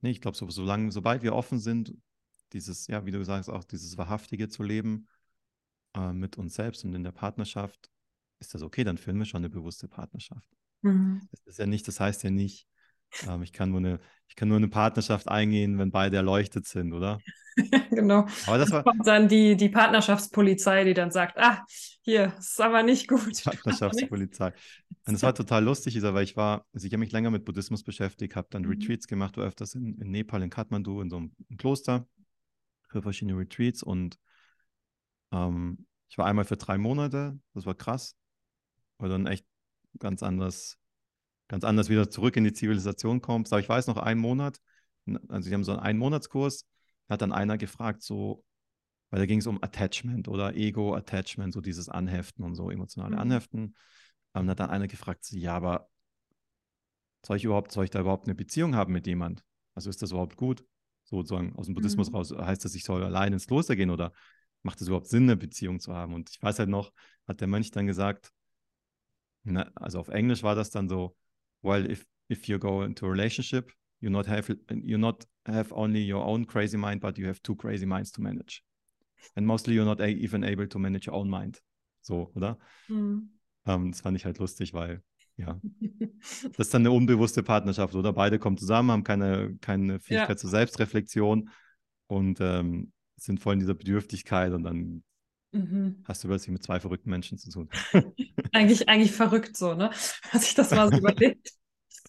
nee, 0.00 0.10
ich 0.10 0.20
glaube, 0.20 0.36
so, 0.36 0.48
solange, 0.50 0.92
sobald 0.92 1.22
wir 1.22 1.34
offen 1.34 1.58
sind, 1.58 1.96
dieses, 2.52 2.86
ja, 2.86 3.04
wie 3.06 3.10
du 3.10 3.24
sagst, 3.24 3.50
auch 3.50 3.64
dieses 3.64 3.96
Wahrhaftige 3.96 4.48
zu 4.48 4.62
leben 4.62 5.08
äh, 5.94 6.12
mit 6.12 6.36
uns 6.36 6.54
selbst 6.54 6.84
und 6.84 6.94
in 6.94 7.02
der 7.02 7.12
Partnerschaft, 7.12 7.90
ist 8.38 8.54
das 8.54 8.62
okay, 8.62 8.84
dann 8.84 8.98
führen 8.98 9.18
wir 9.18 9.24
schon 9.24 9.38
eine 9.38 9.50
bewusste 9.50 9.88
Partnerschaft. 9.88 10.48
Mhm. 10.82 11.26
Das 11.30 11.40
ist 11.46 11.58
ja 11.58 11.66
nicht, 11.66 11.88
das 11.88 11.98
heißt 12.00 12.22
ja 12.22 12.30
nicht, 12.30 12.68
ähm, 13.28 13.42
ich, 13.42 13.52
kann 13.52 13.70
nur 13.70 13.80
eine, 13.80 14.00
ich 14.28 14.36
kann 14.36 14.48
nur 14.48 14.56
eine 14.56 14.68
Partnerschaft 14.68 15.28
eingehen, 15.28 15.78
wenn 15.78 15.90
beide 15.90 16.16
erleuchtet 16.16 16.66
sind, 16.66 16.92
oder? 16.92 17.18
genau. 17.90 18.26
Aber 18.46 18.58
das 18.58 18.70
war 18.70 18.82
kommt 18.82 19.06
dann 19.06 19.28
die, 19.28 19.56
die 19.56 19.68
Partnerschaftspolizei, 19.68 20.84
die 20.84 20.94
dann 20.94 21.10
sagt, 21.10 21.38
ah, 21.38 21.64
hier, 22.02 22.34
ist 22.38 22.60
aber 22.60 22.82
nicht 22.82 23.08
gut. 23.08 23.42
Partnerschaftspolizei. 23.44 24.52
Und 25.06 25.14
es 25.14 25.22
war 25.22 25.34
total 25.34 25.64
lustig, 25.64 25.96
Isa, 25.96 26.14
weil 26.14 26.24
ich 26.24 26.36
war, 26.36 26.66
also 26.72 26.86
ich 26.86 26.92
habe 26.92 27.00
mich 27.00 27.12
länger 27.12 27.30
mit 27.30 27.44
Buddhismus 27.44 27.82
beschäftigt, 27.84 28.36
habe 28.36 28.48
dann 28.50 28.62
mhm. 28.62 28.70
Retreats 28.70 29.06
gemacht, 29.06 29.36
war 29.36 29.44
öfters 29.44 29.74
in, 29.74 29.98
in 29.98 30.10
Nepal, 30.10 30.42
in 30.42 30.50
Kathmandu, 30.50 31.00
in 31.00 31.10
so 31.10 31.16
einem 31.16 31.32
Kloster 31.58 32.06
für 32.88 33.02
verschiedene 33.02 33.38
Retreats 33.38 33.82
und 33.82 34.18
ähm, 35.32 35.86
ich 36.08 36.18
war 36.18 36.26
einmal 36.26 36.44
für 36.44 36.56
drei 36.56 36.78
Monate, 36.78 37.38
das 37.54 37.66
war 37.66 37.74
krass, 37.74 38.16
weil 38.98 39.10
dann 39.10 39.26
echt 39.26 39.44
ganz 39.98 40.22
anders, 40.22 40.78
ganz 41.48 41.64
anders 41.64 41.88
wieder 41.88 42.10
zurück 42.10 42.36
in 42.36 42.44
die 42.44 42.52
Zivilisation 42.52 43.20
kommst. 43.20 43.52
Aber 43.52 43.60
ich 43.60 43.68
weiß 43.68 43.86
noch 43.86 43.96
einen 43.96 44.20
Monat, 44.20 44.58
also 45.28 45.48
sie 45.48 45.54
haben 45.54 45.64
so 45.64 45.72
einen 45.72 45.80
Einmonatskurs, 45.80 46.66
hat 47.08 47.22
dann 47.22 47.32
einer 47.32 47.58
gefragt, 47.58 48.02
so, 48.02 48.44
weil 49.10 49.20
da 49.20 49.26
ging 49.26 49.40
es 49.40 49.46
um 49.46 49.62
Attachment 49.62 50.28
oder 50.28 50.54
Ego-Attachment, 50.54 51.52
so 51.52 51.60
dieses 51.60 51.88
Anheften 51.88 52.44
und 52.44 52.54
so, 52.54 52.70
emotionale 52.70 53.16
mhm. 53.16 53.20
Anheften. 53.20 53.76
Und 54.32 54.50
hat 54.50 54.58
dann 54.58 54.70
einer 54.70 54.88
gefragt, 54.88 55.24
so, 55.24 55.36
ja, 55.36 55.54
aber 55.54 55.88
soll 57.24 57.36
ich 57.36 57.44
überhaupt, 57.44 57.72
soll 57.72 57.84
ich 57.84 57.90
da 57.90 58.00
überhaupt 58.00 58.26
eine 58.26 58.34
Beziehung 58.34 58.74
haben 58.74 58.92
mit 58.92 59.06
jemand? 59.06 59.44
Also 59.74 59.90
ist 59.90 60.02
das 60.02 60.10
überhaupt 60.10 60.36
gut? 60.36 60.64
Sozusagen 61.04 61.54
aus 61.56 61.66
dem 61.66 61.74
Buddhismus 61.74 62.10
mhm. 62.10 62.16
raus, 62.16 62.34
heißt 62.36 62.64
das, 62.64 62.74
ich 62.74 62.84
soll 62.84 63.04
allein 63.04 63.32
ins 63.32 63.46
Kloster 63.46 63.76
gehen 63.76 63.90
oder 63.90 64.12
macht 64.62 64.80
es 64.80 64.88
überhaupt 64.88 65.06
Sinn, 65.06 65.24
eine 65.24 65.36
Beziehung 65.36 65.78
zu 65.78 65.94
haben? 65.94 66.14
Und 66.14 66.30
ich 66.30 66.42
weiß 66.42 66.58
halt 66.58 66.70
noch, 66.70 66.92
hat 67.28 67.40
der 67.40 67.48
Mönch 67.48 67.70
dann 67.70 67.86
gesagt, 67.86 68.32
na, 69.44 69.70
also 69.74 70.00
auf 70.00 70.08
Englisch 70.08 70.42
war 70.42 70.54
das 70.54 70.70
dann 70.70 70.88
so, 70.88 71.16
well, 71.64 71.90
if, 71.90 72.04
if 72.28 72.48
you 72.48 72.58
go 72.58 72.82
into 72.82 73.06
a 73.06 73.10
relationship, 73.10 73.72
you 74.00 74.10
not 74.10 74.26
have 74.26 74.48
you 74.70 74.98
not 74.98 75.24
have 75.46 75.72
only 75.72 76.00
your 76.00 76.24
own 76.24 76.44
crazy 76.44 76.76
mind, 76.76 77.00
but 77.00 77.18
you 77.18 77.26
have 77.26 77.42
two 77.42 77.56
crazy 77.56 77.86
minds 77.86 78.12
to 78.12 78.20
manage. 78.20 78.62
And 79.34 79.46
mostly 79.46 79.74
you're 79.74 79.86
not 79.86 80.00
even 80.00 80.44
able 80.44 80.66
to 80.68 80.78
manage 80.78 81.06
your 81.06 81.16
own 81.16 81.28
mind. 81.28 81.60
So, 82.02 82.30
oder? 82.34 82.58
Mhm. 82.88 83.30
Ähm, 83.66 83.90
das 83.90 84.02
fand 84.02 84.16
ich 84.16 84.26
halt 84.26 84.38
lustig, 84.38 84.74
weil 84.74 85.02
ja, 85.36 85.58
das 86.56 86.66
ist 86.66 86.74
dann 86.74 86.82
eine 86.82 86.92
unbewusste 86.92 87.42
Partnerschaft, 87.42 87.94
oder? 87.94 88.12
Beide 88.12 88.38
kommen 88.38 88.58
zusammen, 88.58 88.90
haben 88.90 89.04
keine, 89.04 89.56
keine 89.60 90.00
Fähigkeit 90.00 90.28
ja. 90.28 90.36
zur 90.36 90.50
Selbstreflexion 90.50 91.48
und 92.06 92.40
ähm, 92.40 92.92
sind 93.16 93.40
voll 93.40 93.54
in 93.54 93.60
dieser 93.60 93.74
Bedürftigkeit 93.74 94.52
und 94.52 94.64
dann 94.64 95.02
mhm. 95.54 96.04
hast 96.04 96.22
du 96.22 96.28
plötzlich 96.28 96.52
mit 96.52 96.62
zwei 96.62 96.80
verrückten 96.80 97.10
Menschen 97.10 97.38
zu 97.38 97.50
tun. 97.50 97.68
eigentlich, 98.52 98.88
eigentlich 98.88 99.12
verrückt 99.12 99.56
so, 99.56 99.74
ne? 99.74 99.90
Was 100.32 100.44
ich 100.44 100.54
das 100.54 100.70
mal 100.70 100.90
so 100.90 100.98
überlegt. 100.98 101.52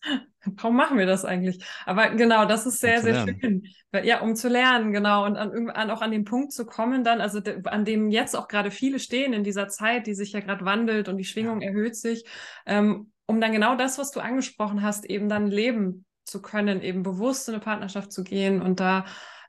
Warum 0.46 0.76
machen 0.76 0.98
wir 0.98 1.06
das 1.06 1.26
eigentlich? 1.26 1.66
Aber 1.86 2.10
genau, 2.12 2.46
das 2.46 2.66
ist 2.66 2.80
sehr, 2.80 2.98
um 2.98 3.04
sehr 3.04 3.28
schön. 3.28 3.64
Ja, 4.04 4.22
um 4.22 4.36
zu 4.36 4.50
lernen, 4.50 4.92
genau. 4.92 5.26
Und 5.26 5.38
an, 5.38 5.70
an, 5.70 5.90
auch 5.90 6.02
an 6.02 6.12
den 6.12 6.26
Punkt 6.26 6.52
zu 6.52 6.66
kommen, 6.66 7.04
dann, 7.04 7.22
also 7.22 7.40
de, 7.40 7.62
an 7.66 7.86
dem 7.86 8.10
jetzt 8.10 8.36
auch 8.36 8.48
gerade 8.48 8.72
viele 8.72 9.00
stehen 9.00 9.34
in 9.34 9.44
dieser 9.44 9.68
Zeit, 9.70 10.06
die 10.06 10.14
sich 10.14 10.34
ja 10.34 10.42
gerade 10.42 10.66
wandelt 10.66 11.08
und 11.08 11.18
die 11.18 11.24
Schwingung 11.24 11.62
ja. 11.62 11.70
erhöht 11.70 11.96
sich, 11.96 12.26
ähm, 12.66 13.12
um 13.26 13.42
dann 13.42 13.54
genau 13.54 13.76
das, 13.76 13.98
was 13.98 14.12
du 14.12 14.20
angesprochen 14.20 14.84
hast, 14.84 15.06
eben 15.06 15.30
dann 15.30 15.48
leben 15.48 16.06
zu 16.26 16.42
können, 16.42 16.82
eben 16.82 17.04
bewusst 17.04 17.48
in 17.48 17.56
eine 17.56 17.64
Partnerschaft 17.64 18.12
zu 18.12 18.24
gehen 18.24 18.62
und 18.62 18.80
da 18.80 19.06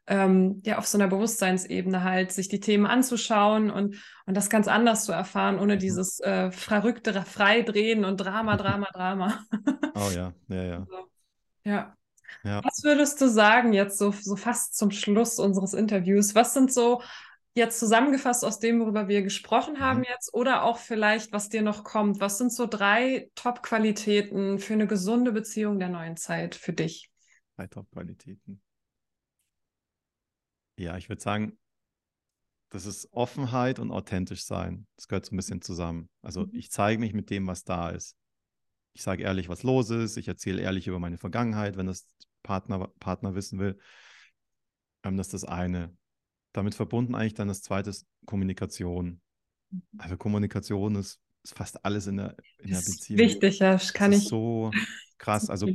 ähm, 0.06 0.62
ja 0.64 0.78
auf 0.78 0.86
so 0.86 0.98
einer 0.98 1.08
Bewusstseinsebene 1.08 2.04
halt 2.04 2.32
sich 2.32 2.48
die 2.48 2.60
Themen 2.60 2.86
anzuschauen 2.86 3.70
und, 3.70 3.96
und 4.26 4.36
das 4.36 4.50
ganz 4.50 4.68
anders 4.68 5.04
zu 5.04 5.12
erfahren, 5.12 5.58
ohne 5.58 5.74
mhm. 5.74 5.80
dieses 5.80 6.20
äh, 6.20 6.50
verrückte 6.50 7.20
Freidrehen 7.22 8.04
und 8.04 8.18
Drama, 8.18 8.56
Drama, 8.56 8.88
Drama. 8.92 9.44
Oh 9.94 10.10
ja, 10.14 10.32
ja, 10.48 10.62
ja. 10.62 10.86
Also, 10.96 11.10
ja. 11.64 11.96
ja. 12.44 12.60
Was 12.64 12.84
würdest 12.84 13.20
du 13.20 13.28
sagen 13.28 13.72
jetzt 13.72 13.98
so, 13.98 14.12
so 14.12 14.36
fast 14.36 14.76
zum 14.76 14.92
Schluss 14.92 15.40
unseres 15.40 15.74
Interviews? 15.74 16.34
Was 16.34 16.54
sind 16.54 16.72
so 16.72 17.02
jetzt 17.54 17.80
zusammengefasst 17.80 18.44
aus 18.44 18.60
dem, 18.60 18.80
worüber 18.80 19.08
wir 19.08 19.22
gesprochen 19.22 19.80
haben 19.80 20.00
mhm. 20.00 20.06
jetzt 20.08 20.32
oder 20.32 20.62
auch 20.62 20.78
vielleicht, 20.78 21.32
was 21.32 21.48
dir 21.48 21.62
noch 21.62 21.82
kommt? 21.82 22.20
Was 22.20 22.38
sind 22.38 22.52
so 22.52 22.66
drei 22.66 23.30
Top-Qualitäten 23.34 24.60
für 24.60 24.74
eine 24.74 24.86
gesunde 24.86 25.32
Beziehung 25.32 25.80
der 25.80 25.88
neuen 25.88 26.16
Zeit 26.16 26.54
für 26.54 26.72
dich? 26.72 27.10
Drei 27.56 27.66
Top-Qualitäten. 27.66 28.60
Ja, 30.76 30.96
ich 30.96 31.08
würde 31.08 31.22
sagen, 31.22 31.58
das 32.70 32.86
ist 32.86 33.08
Offenheit 33.12 33.78
und 33.78 33.90
authentisch 33.90 34.44
sein. 34.44 34.86
Das 34.96 35.08
gehört 35.08 35.24
so 35.24 35.34
ein 35.34 35.36
bisschen 35.36 35.62
zusammen. 35.62 36.08
Also 36.22 36.42
mhm. 36.42 36.54
ich 36.54 36.70
zeige 36.70 37.00
mich 37.00 37.14
mit 37.14 37.30
dem, 37.30 37.46
was 37.46 37.64
da 37.64 37.90
ist. 37.90 38.16
Ich 38.92 39.02
sage 39.02 39.22
ehrlich, 39.22 39.48
was 39.48 39.62
los 39.62 39.90
ist. 39.90 40.16
Ich 40.16 40.28
erzähle 40.28 40.62
ehrlich 40.62 40.86
über 40.86 40.98
meine 40.98 41.18
Vergangenheit, 41.18 41.76
wenn 41.76 41.86
das 41.86 42.06
Partner, 42.42 42.88
Partner 42.98 43.34
wissen 43.34 43.58
will. 43.58 43.78
Ähm, 45.04 45.16
das 45.16 45.28
ist 45.28 45.34
das 45.34 45.44
eine. 45.44 45.96
Damit 46.52 46.74
verbunden 46.74 47.14
eigentlich 47.14 47.34
dann 47.34 47.48
das 47.48 47.62
zweite 47.62 47.90
ist 47.90 48.06
Kommunikation. 48.24 49.20
Mhm. 49.70 49.82
Also 49.98 50.16
Kommunikation 50.16 50.96
ist, 50.96 51.20
ist 51.44 51.56
fast 51.56 51.84
alles 51.84 52.06
in 52.06 52.16
der, 52.16 52.36
in 52.58 52.70
der 52.70 52.78
Beziehung. 52.78 53.18
Wichtig, 53.18 53.58
ja, 53.60 53.78
kann 53.94 54.10
das 54.10 54.22
ich. 54.22 54.28
so 54.28 54.70
krass. 55.18 55.50
Also 55.50 55.70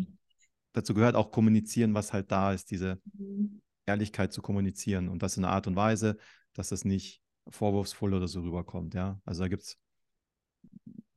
dazu 0.73 0.93
gehört 0.93 1.15
auch 1.15 1.31
kommunizieren, 1.31 1.93
was 1.93 2.13
halt 2.13 2.31
da 2.31 2.53
ist, 2.53 2.69
diese 2.71 2.99
mhm. 3.13 3.61
Ehrlichkeit 3.85 4.33
zu 4.33 4.41
kommunizieren 4.41 5.09
und 5.09 5.23
das 5.23 5.37
in 5.37 5.45
einer 5.45 5.53
Art 5.53 5.67
und 5.67 5.75
Weise, 5.75 6.17
dass 6.53 6.71
es 6.71 6.85
nicht 6.85 7.21
vorwurfsvoll 7.47 8.13
oder 8.13 8.27
so 8.27 8.41
rüberkommt. 8.41 8.93
Ja, 8.93 9.19
also 9.25 9.43
da 9.43 9.47
gibt 9.47 9.63
es 9.63 9.79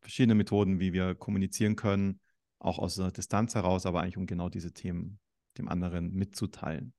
verschiedene 0.01 0.35
Methoden, 0.35 0.81
wie 0.81 0.93
wir 0.93 1.15
kommunizieren 1.15 1.77
können, 1.77 2.21
auch 2.59 2.79
aus 2.79 2.97
der 2.97 3.11
Distanz 3.11 3.55
heraus, 3.55 3.87
aber 3.87 4.01
eigentlich 4.01 4.17
um 4.17 4.27
genau 4.27 4.49
diese 4.49 4.73
Themen 4.73 5.19
dem 5.59 5.69
anderen 5.69 6.13
mitzuteilen. 6.13 6.95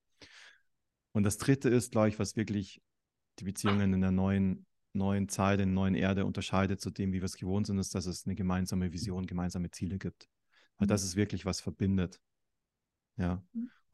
Und 1.11 1.23
das 1.23 1.37
dritte 1.37 1.69
ist, 1.69 1.91
glaube 1.91 2.09
ich, 2.09 2.19
was 2.19 2.35
wirklich 2.35 2.81
die 3.39 3.45
Beziehungen 3.45 3.93
in 3.93 4.01
der 4.01 4.11
neuen, 4.11 4.65
neuen 4.93 5.29
Zeit, 5.29 5.59
in 5.59 5.69
der 5.69 5.75
neuen 5.75 5.95
Erde 5.95 6.25
unterscheidet 6.25 6.81
zu 6.81 6.89
dem, 6.89 7.13
wie 7.13 7.21
wir 7.21 7.25
es 7.25 7.37
gewohnt 7.37 7.67
sind, 7.67 7.77
ist, 7.79 7.95
dass 7.95 8.05
es 8.05 8.25
eine 8.25 8.35
gemeinsame 8.35 8.91
Vision, 8.91 9.25
gemeinsame 9.25 9.71
Ziele 9.71 9.97
gibt. 9.97 10.27
Weil 10.77 10.87
das 10.87 11.03
ist 11.03 11.15
wirklich 11.15 11.45
was 11.45 11.61
verbindet. 11.61 12.19
Ja. 13.17 13.43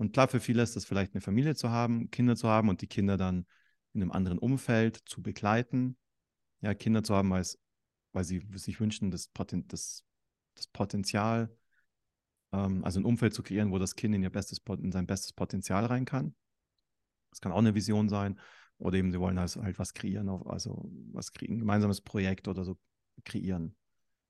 Und 0.02 0.14
klar, 0.14 0.28
für 0.28 0.40
viele 0.40 0.64
ist 0.64 0.76
das 0.76 0.84
vielleicht 0.84 1.14
eine 1.14 1.22
Familie 1.22 1.54
zu 1.54 1.70
haben, 1.70 2.10
Kinder 2.10 2.36
zu 2.36 2.50
haben 2.50 2.70
und 2.70 2.82
die 2.82 2.88
Kinder 2.88 3.18
dann 3.18 3.46
in 3.94 4.02
einem 4.02 4.12
anderen 4.12 4.40
Umfeld 4.40 4.98
zu 5.06 5.22
begleiten. 5.22 5.96
Ja, 6.62 6.74
Kinder 6.74 7.04
zu 7.04 7.14
haben, 7.14 7.30
weil, 7.30 7.42
es, 7.42 7.60
weil 8.12 8.24
sie 8.24 8.44
sich 8.56 8.80
wünschen, 8.80 9.12
das, 9.12 9.28
Poten 9.28 9.68
das, 9.68 10.04
das 10.56 10.66
Potenzial, 10.66 11.56
ähm, 12.52 12.84
also 12.84 13.00
ein 13.00 13.06
Umfeld 13.06 13.36
zu 13.36 13.44
kreieren, 13.44 13.70
wo 13.70 13.78
das 13.78 13.96
Kind 13.96 14.16
in, 14.16 14.24
ihr 14.24 14.32
bestes, 14.32 14.60
in 14.80 14.92
sein 14.92 15.06
bestes 15.06 15.34
Potenzial 15.34 15.86
rein 15.86 16.06
kann. 16.06 16.34
Das 17.30 17.40
kann 17.40 17.52
auch 17.52 17.60
eine 17.60 17.76
Vision 17.76 18.10
sein. 18.10 18.40
Oder 18.80 18.98
eben, 18.98 19.12
sie 19.12 19.20
wollen 19.20 19.40
halt, 19.40 19.56
halt 19.56 19.78
was 19.78 19.94
kreieren, 19.94 20.30
also 20.30 20.84
was 21.12 21.32
kriegen, 21.32 21.58
ein 21.58 21.60
gemeinsames 21.60 22.02
Projekt 22.02 22.48
oder 22.48 22.66
so 22.66 22.76
kreieren. 23.24 23.76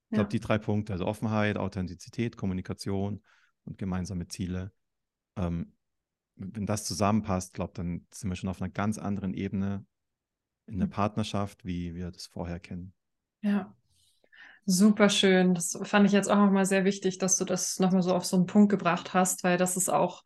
Ich 0.10 0.18
ja. 0.18 0.24
glaube, 0.24 0.32
die 0.32 0.42
drei 0.42 0.58
Punkte, 0.58 0.92
also 0.92 1.06
Offenheit, 1.06 1.58
Authentizität, 1.58 2.36
Kommunikation 2.36 3.24
und 3.64 3.78
gemeinsame 3.78 4.28
Ziele, 4.28 4.74
ähm, 5.38 5.74
wenn 6.36 6.66
das 6.66 6.86
zusammenpasst, 6.86 7.54
glaube 7.54 7.74
dann 7.76 8.06
sind 8.12 8.30
wir 8.30 8.36
schon 8.36 8.50
auf 8.50 8.62
einer 8.62 8.72
ganz 8.72 8.98
anderen 8.98 9.34
Ebene 9.34 9.86
in 10.68 10.78
der 10.78 10.88
mhm. 10.88 10.92
Partnerschaft, 10.92 11.66
wie 11.66 11.96
wir 11.96 12.12
das 12.12 12.28
vorher 12.28 12.60
kennen. 12.60 12.94
Ja, 13.42 13.76
super 14.66 15.10
schön. 15.10 15.54
Das 15.54 15.78
fand 15.84 16.06
ich 16.06 16.12
jetzt 16.12 16.30
auch 16.30 16.38
nochmal 16.38 16.66
sehr 16.66 16.86
wichtig, 16.86 17.18
dass 17.18 17.38
du 17.38 17.46
das 17.46 17.80
nochmal 17.80 18.04
so 18.04 18.14
auf 18.14 18.26
so 18.26 18.38
einen 18.38 18.46
Punkt 18.46 18.70
gebracht 18.70 19.14
hast, 19.14 19.44
weil 19.44 19.58
das 19.58 19.78
ist 19.78 19.90
auch 19.90 20.24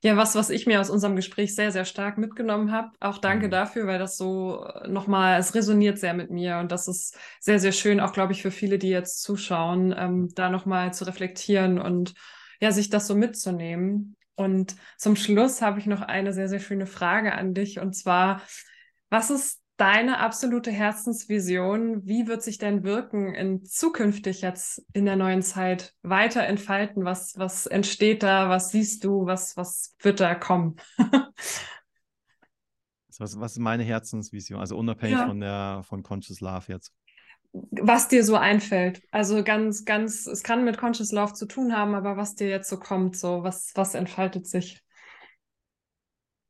ja 0.00 0.16
was, 0.16 0.34
was 0.36 0.50
ich 0.50 0.66
mir 0.66 0.80
aus 0.80 0.90
unserem 0.90 1.16
Gespräch 1.16 1.54
sehr, 1.54 1.72
sehr 1.72 1.84
stark 1.84 2.18
mitgenommen 2.18 2.70
habe. 2.70 2.90
Auch 3.00 3.18
danke 3.18 3.46
mhm. 3.46 3.50
dafür, 3.50 3.86
weil 3.86 3.98
das 3.98 4.16
so 4.16 4.64
nochmal, 4.86 5.40
es 5.40 5.54
resoniert 5.54 5.98
sehr 5.98 6.14
mit 6.14 6.30
mir 6.30 6.58
und 6.58 6.70
das 6.70 6.86
ist 6.86 7.18
sehr, 7.40 7.58
sehr 7.58 7.72
schön, 7.72 8.00
auch 8.00 8.12
glaube 8.12 8.32
ich 8.32 8.42
für 8.42 8.50
viele, 8.50 8.78
die 8.78 8.90
jetzt 8.90 9.22
zuschauen, 9.22 9.94
ähm, 9.96 10.28
da 10.34 10.50
nochmal 10.50 10.92
zu 10.94 11.04
reflektieren 11.04 11.80
und 11.80 12.14
ja, 12.60 12.70
sich 12.72 12.90
das 12.90 13.06
so 13.06 13.14
mitzunehmen. 13.14 14.16
Und 14.38 14.76
zum 14.96 15.16
Schluss 15.16 15.60
habe 15.62 15.80
ich 15.80 15.86
noch 15.86 16.00
eine 16.00 16.32
sehr, 16.32 16.48
sehr 16.48 16.60
schöne 16.60 16.86
Frage 16.86 17.34
an 17.34 17.54
dich. 17.54 17.80
Und 17.80 17.94
zwar, 17.94 18.40
was 19.10 19.30
ist 19.30 19.60
deine 19.78 20.20
absolute 20.20 20.70
Herzensvision? 20.70 22.06
Wie 22.06 22.28
wird 22.28 22.44
sich 22.44 22.58
dein 22.58 22.84
Wirken 22.84 23.34
in 23.34 23.64
zukünftig 23.64 24.42
jetzt 24.42 24.86
in 24.92 25.06
der 25.06 25.16
neuen 25.16 25.42
Zeit 25.42 25.92
weiter 26.02 26.44
entfalten? 26.44 27.04
Was, 27.04 27.36
was 27.36 27.66
entsteht 27.66 28.22
da? 28.22 28.48
Was 28.48 28.70
siehst 28.70 29.02
du? 29.02 29.26
Was, 29.26 29.56
was 29.56 29.96
wird 29.98 30.20
da 30.20 30.36
kommen? 30.36 30.76
was, 33.18 33.40
was 33.40 33.52
ist 33.52 33.58
meine 33.58 33.82
Herzensvision? 33.82 34.60
Also 34.60 34.76
unabhängig 34.76 35.18
ja. 35.18 35.26
von 35.26 35.40
der 35.40 35.82
von 35.82 36.04
Conscious 36.04 36.40
Love 36.40 36.66
jetzt. 36.68 36.92
Was 37.52 38.08
dir 38.08 38.24
so 38.24 38.36
einfällt. 38.36 39.02
Also 39.10 39.42
ganz, 39.42 39.84
ganz, 39.84 40.26
es 40.26 40.42
kann 40.42 40.64
mit 40.64 40.78
Conscious 40.78 41.12
Love 41.12 41.32
zu 41.32 41.46
tun 41.46 41.74
haben, 41.74 41.94
aber 41.94 42.16
was 42.16 42.34
dir 42.34 42.48
jetzt 42.48 42.68
so 42.68 42.78
kommt, 42.78 43.16
so 43.16 43.42
was, 43.42 43.72
was 43.74 43.94
entfaltet 43.94 44.46
sich? 44.46 44.82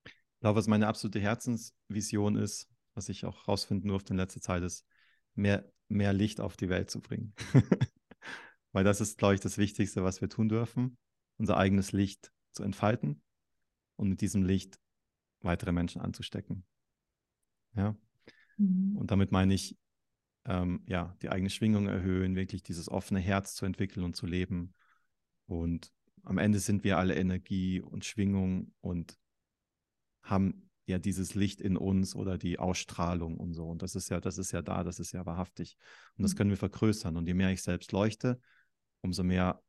Ich 0.05 0.41
glaube, 0.41 0.59
was 0.59 0.67
meine 0.67 0.87
absolute 0.87 1.21
Herzensvision 1.21 2.37
ist, 2.37 2.69
was 2.95 3.09
ich 3.09 3.25
auch 3.25 3.49
rausfinden 3.49 3.89
durfte 3.89 4.13
in 4.13 4.19
letzter 4.19 4.41
Zeit, 4.41 4.63
ist, 4.63 4.85
mehr, 5.35 5.71
mehr 5.89 6.13
Licht 6.13 6.41
auf 6.41 6.57
die 6.57 6.69
Welt 6.69 6.91
zu 6.91 7.01
bringen. 7.01 7.35
Weil 8.73 8.85
das 8.85 9.01
ist, 9.01 9.19
glaube 9.19 9.35
ich, 9.35 9.41
das 9.41 9.57
Wichtigste, 9.57 10.05
was 10.05 10.21
wir 10.21 10.29
tun 10.29 10.49
dürfen, 10.49 10.99
unser 11.39 11.57
eigenes 11.57 11.93
Licht 11.93 12.33
zu 12.53 12.63
entfalten 12.63 13.23
und 13.97 14.09
mit 14.09 14.21
diesem 14.21 14.43
Licht 14.43 14.79
weitere 15.41 15.73
Menschen 15.73 16.01
anzustecken. 16.01 16.65
Ja. 17.75 17.97
Mhm. 18.57 18.97
Und 18.97 19.11
damit 19.11 19.33
meine 19.33 19.55
ich, 19.55 19.77
ähm, 20.49 20.83
ja, 20.87 21.15
die 21.23 21.29
eigene 21.29 21.51
Schwingung 21.51 21.87
erhöhen, 21.87 22.35
wirklich 22.35 22.63
dieses 22.63 22.89
offene 22.89 23.21
Herz 23.21 23.55
zu 23.55 23.67
entwickeln 23.67 24.03
und 24.03 24.17
zu 24.17 24.27
leben. 24.27 24.75
Und 25.47 25.93
am 26.25 26.39
Ende 26.39 26.59
sind 26.59 26.85
wir 26.85 26.99
alle 26.99 27.15
Energie 27.15 27.81
und 27.81 28.05
Schwingung 28.05 28.73
und 28.81 29.19
haben 30.23 30.71
ja 30.87 30.99
dieses 30.99 31.35
Licht 31.35 31.61
in 31.61 31.77
uns 31.77 32.17
oder 32.17 32.39
die 32.39 32.59
Ausstrahlung 32.59 33.37
und 33.37 33.53
so. 33.53 33.69
Und 33.69 33.83
das 33.83 33.95
ist 33.95 34.09
ja, 34.09 34.21
das 34.21 34.39
ist 34.39 34.53
ja 34.53 34.63
da, 34.63 34.83
das 34.85 34.99
ist 34.99 35.13
ja 35.13 35.27
wahrhaftig. 35.27 35.77
Und 36.17 36.23
das 36.23 36.33
mhm. 36.33 36.39
können 36.39 36.51
wir 36.51 36.57
vergrößern. 36.57 37.17
Und 37.17 37.27
je 37.27 37.35
mehr 37.35 37.53
ich 37.53 37.63
selbst 37.63 37.93
leuchte, 37.93 38.41
umso 39.03 39.23
mehr 39.23 39.63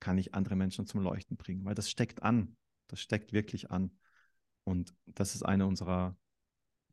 kann 0.00 0.16
ich 0.16 0.34
andere 0.34 0.56
Menschen 0.56 0.86
zum 0.86 1.02
Leuchten 1.02 1.36
bringen, 1.36 1.64
weil 1.66 1.74
das 1.74 1.90
steckt 1.90 2.22
an. 2.22 2.56
Das 2.86 3.02
steckt 3.02 3.34
wirklich 3.34 3.70
an. 3.70 3.92
Und 4.64 4.94
das 5.04 5.34
ist 5.34 5.42
eine 5.42 5.66
unserer, 5.66 6.16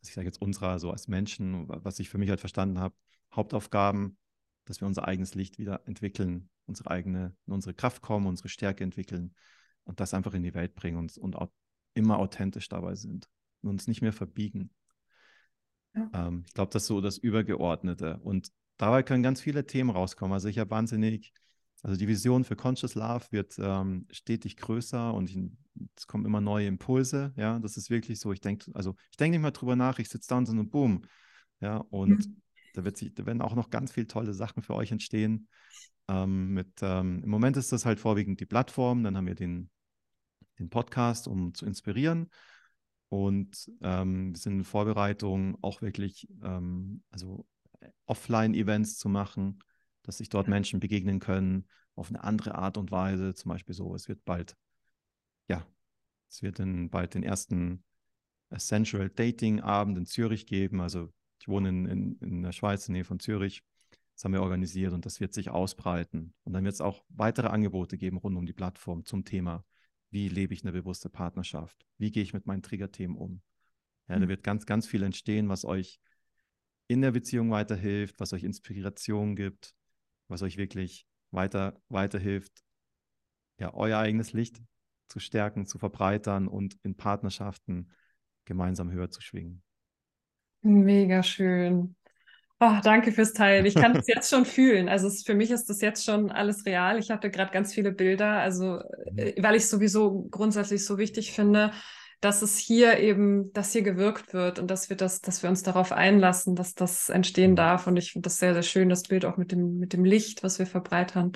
ich 0.01 0.13
sage 0.13 0.27
jetzt 0.27 0.41
unserer, 0.41 0.79
so 0.79 0.91
als 0.91 1.07
Menschen, 1.07 1.67
was 1.67 1.99
ich 1.99 2.09
für 2.09 2.17
mich 2.17 2.29
halt 2.29 2.39
verstanden 2.39 2.79
habe, 2.79 2.95
Hauptaufgaben, 3.33 4.17
dass 4.65 4.81
wir 4.81 4.87
unser 4.87 5.07
eigenes 5.07 5.35
Licht 5.35 5.57
wieder 5.57 5.81
entwickeln, 5.85 6.49
unsere 6.65 6.91
eigene, 6.91 7.35
in 7.45 7.53
unsere 7.53 7.73
Kraft 7.73 8.01
kommen, 8.01 8.27
unsere 8.27 8.49
Stärke 8.49 8.83
entwickeln 8.83 9.33
und 9.83 9.99
das 9.99 10.13
einfach 10.13 10.33
in 10.33 10.43
die 10.43 10.53
Welt 10.53 10.75
bringen 10.75 10.97
und, 10.97 11.17
und 11.17 11.35
auch 11.35 11.49
immer 11.93 12.19
authentisch 12.19 12.69
dabei 12.69 12.95
sind 12.95 13.29
und 13.61 13.69
uns 13.69 13.87
nicht 13.87 14.01
mehr 14.01 14.13
verbiegen. 14.13 14.69
Ja. 15.95 16.09
Ähm, 16.13 16.43
ich 16.45 16.53
glaube, 16.53 16.71
das 16.71 16.83
ist 16.83 16.87
so 16.87 17.01
das 17.01 17.17
Übergeordnete. 17.17 18.19
Und 18.19 18.51
dabei 18.77 19.03
können 19.03 19.23
ganz 19.23 19.41
viele 19.41 19.65
Themen 19.65 19.89
rauskommen. 19.89 20.33
Also 20.33 20.47
ich 20.47 20.59
habe 20.59 20.69
wahnsinnig, 20.69 21.33
also 21.83 21.97
die 21.97 22.07
Vision 22.07 22.43
für 22.43 22.55
Conscious 22.55 22.95
Love 22.95 23.25
wird 23.31 23.55
ähm, 23.59 24.07
stetig 24.11 24.57
größer 24.57 25.13
und 25.13 25.29
ich, 25.29 25.39
es 25.95 26.07
kommen 26.07 26.25
immer 26.25 26.41
neue 26.41 26.67
Impulse. 26.67 27.33
Ja, 27.35 27.59
das 27.59 27.77
ist 27.77 27.89
wirklich 27.89 28.19
so. 28.19 28.33
Ich 28.33 28.41
denke, 28.41 28.71
also 28.73 28.95
ich 29.11 29.17
denke 29.17 29.37
nicht 29.37 29.43
mal 29.43 29.51
drüber 29.51 29.75
nach, 29.75 29.99
ich 29.99 30.09
sitze 30.09 30.29
da 30.29 30.37
und 30.37 30.45
so 30.45 30.53
und 30.53 30.71
boom. 30.71 31.03
Ja, 31.59 31.77
und 31.77 32.27
mhm. 32.27 32.41
da, 32.73 32.83
wird 32.83 32.97
sich, 32.97 33.13
da 33.13 33.25
werden 33.25 33.41
auch 33.41 33.55
noch 33.55 33.69
ganz 33.69 33.91
viele 33.91 34.07
tolle 34.07 34.33
Sachen 34.33 34.63
für 34.63 34.75
euch 34.75 34.91
entstehen. 34.91 35.47
Ähm, 36.07 36.53
mit, 36.53 36.71
ähm, 36.81 37.21
Im 37.23 37.29
Moment 37.29 37.57
ist 37.57 37.71
das 37.71 37.85
halt 37.85 37.99
vorwiegend 37.99 38.39
die 38.39 38.45
Plattform, 38.45 39.03
dann 39.03 39.17
haben 39.17 39.27
wir 39.27 39.35
den 39.35 39.69
den 40.59 40.69
Podcast, 40.69 41.27
um 41.27 41.53
zu 41.53 41.65
inspirieren. 41.65 42.29
Und 43.09 43.71
ähm, 43.81 44.33
wir 44.33 44.39
sind 44.39 44.53
in 44.53 44.63
Vorbereitung, 44.63 45.57
auch 45.61 45.81
wirklich 45.81 46.27
ähm, 46.43 47.03
also 47.09 47.45
Offline-Events 48.05 48.97
zu 48.97 49.07
machen, 49.07 49.59
dass 50.07 50.17
sich 50.17 50.29
dort 50.29 50.47
Menschen 50.47 50.79
begegnen 50.79 51.19
können 51.19 51.67
auf 51.95 52.09
eine 52.09 52.23
andere 52.23 52.55
Art 52.55 52.77
und 52.77 52.89
Weise. 52.91 53.35
Zum 53.35 53.49
Beispiel 53.49 53.75
so, 53.75 53.93
es 53.93 54.07
wird 54.07 54.25
bald, 54.25 54.57
ja, 55.47 55.63
es 56.27 56.41
wird 56.41 56.57
dann 56.57 56.89
bald 56.89 57.13
den 57.13 57.21
ersten 57.21 57.83
Essential 58.49 59.09
Dating 59.09 59.61
Abend 59.61 59.97
in 59.99 60.07
Zürich 60.07 60.47
geben. 60.47 60.81
Also 60.81 61.13
ich 61.39 61.47
wohne 61.47 61.69
in, 61.69 61.85
in, 61.85 62.17
in 62.19 62.41
der 62.41 62.51
Schweiz, 62.53 62.87
in 62.87 62.93
der 62.93 63.01
Nähe 63.01 63.05
von 63.05 63.19
Zürich. 63.19 63.61
Das 64.15 64.25
haben 64.25 64.33
wir 64.33 64.41
organisiert 64.41 64.93
und 64.93 65.05
das 65.05 65.19
wird 65.19 65.35
sich 65.35 65.51
ausbreiten. 65.51 66.33
Und 66.43 66.53
dann 66.53 66.63
wird 66.63 66.73
es 66.73 66.81
auch 66.81 67.03
weitere 67.09 67.47
Angebote 67.49 67.99
geben 67.99 68.17
rund 68.17 68.35
um 68.35 68.47
die 68.47 68.53
Plattform 68.53 69.05
zum 69.05 69.23
Thema 69.23 69.63
wie 70.09 70.29
lebe 70.29 70.53
ich 70.53 70.63
eine 70.63 70.71
bewusste 70.71 71.09
Partnerschaft? 71.09 71.85
Wie 71.97 72.11
gehe 72.11 72.23
ich 72.23 72.33
mit 72.33 72.45
meinen 72.45 72.63
Triggerthemen 72.63 73.17
um? 73.17 73.41
Ja, 74.07 74.17
mhm. 74.17 74.21
da 74.21 74.27
wird 74.29 74.43
ganz, 74.43 74.65
ganz 74.65 74.87
viel 74.87 75.03
entstehen, 75.03 75.49
was 75.49 75.65
euch 75.65 75.99
in 76.87 77.01
der 77.01 77.11
Beziehung 77.11 77.51
weiterhilft, 77.51 78.19
was 78.19 78.33
euch 78.33 78.43
Inspiration 78.43 79.35
gibt, 79.35 79.75
was 80.27 80.41
euch 80.41 80.57
wirklich 80.57 81.05
weiter, 81.31 81.81
weiterhilft, 81.89 82.63
ja, 83.59 83.73
euer 83.73 83.99
eigenes 83.99 84.33
Licht 84.33 84.61
zu 85.07 85.19
stärken, 85.19 85.65
zu 85.65 85.79
verbreitern 85.79 86.47
und 86.47 86.77
in 86.83 86.95
Partnerschaften 86.95 87.89
gemeinsam 88.45 88.91
höher 88.91 89.09
zu 89.09 89.21
schwingen. 89.21 89.63
Mega 90.61 91.23
schön. 91.23 91.95
Oh, 92.59 92.77
danke 92.83 93.11
fürs 93.11 93.33
Teilen. 93.33 93.65
Ich 93.65 93.75
kann 93.75 93.95
es 93.95 94.07
jetzt 94.07 94.29
schon 94.29 94.45
fühlen. 94.45 94.89
Also 94.89 95.07
es, 95.07 95.23
für 95.23 95.35
mich 95.35 95.51
ist 95.51 95.69
das 95.69 95.81
jetzt 95.81 96.03
schon 96.03 96.31
alles 96.31 96.65
real. 96.65 96.97
Ich 96.97 97.11
hatte 97.11 97.29
gerade 97.29 97.51
ganz 97.51 97.73
viele 97.73 97.91
Bilder, 97.91 98.39
also 98.39 98.81
mhm. 99.11 99.17
äh, 99.17 99.35
weil 99.41 99.55
ich 99.55 99.67
sowieso 99.67 100.27
grundsätzlich 100.31 100.83
so 100.85 100.97
wichtig 100.97 101.31
finde, 101.33 101.71
dass 102.19 102.41
es 102.41 102.57
hier 102.57 102.97
eben, 102.97 103.53
dass 103.53 103.71
hier 103.71 103.83
gewirkt 103.83 104.33
wird 104.33 104.59
und 104.59 104.71
dass 104.71 104.89
wir 104.89 104.97
das, 104.97 105.21
dass 105.21 105.43
wir 105.43 105.49
uns 105.49 105.63
darauf 105.63 105.91
einlassen, 105.91 106.55
dass 106.55 106.73
das 106.73 107.09
entstehen 107.09 107.51
mhm. 107.51 107.57
darf. 107.57 107.87
Und 107.87 107.97
ich 107.97 108.11
finde 108.11 108.27
das 108.27 108.37
sehr, 108.37 108.53
sehr 108.53 108.63
schön, 108.63 108.89
das 108.89 109.03
Bild 109.03 109.25
auch 109.25 109.37
mit 109.37 109.51
dem, 109.51 109.77
mit 109.77 109.93
dem 109.93 110.03
Licht, 110.03 110.43
was 110.43 110.59
wir 110.59 110.65
verbreitern. 110.65 111.33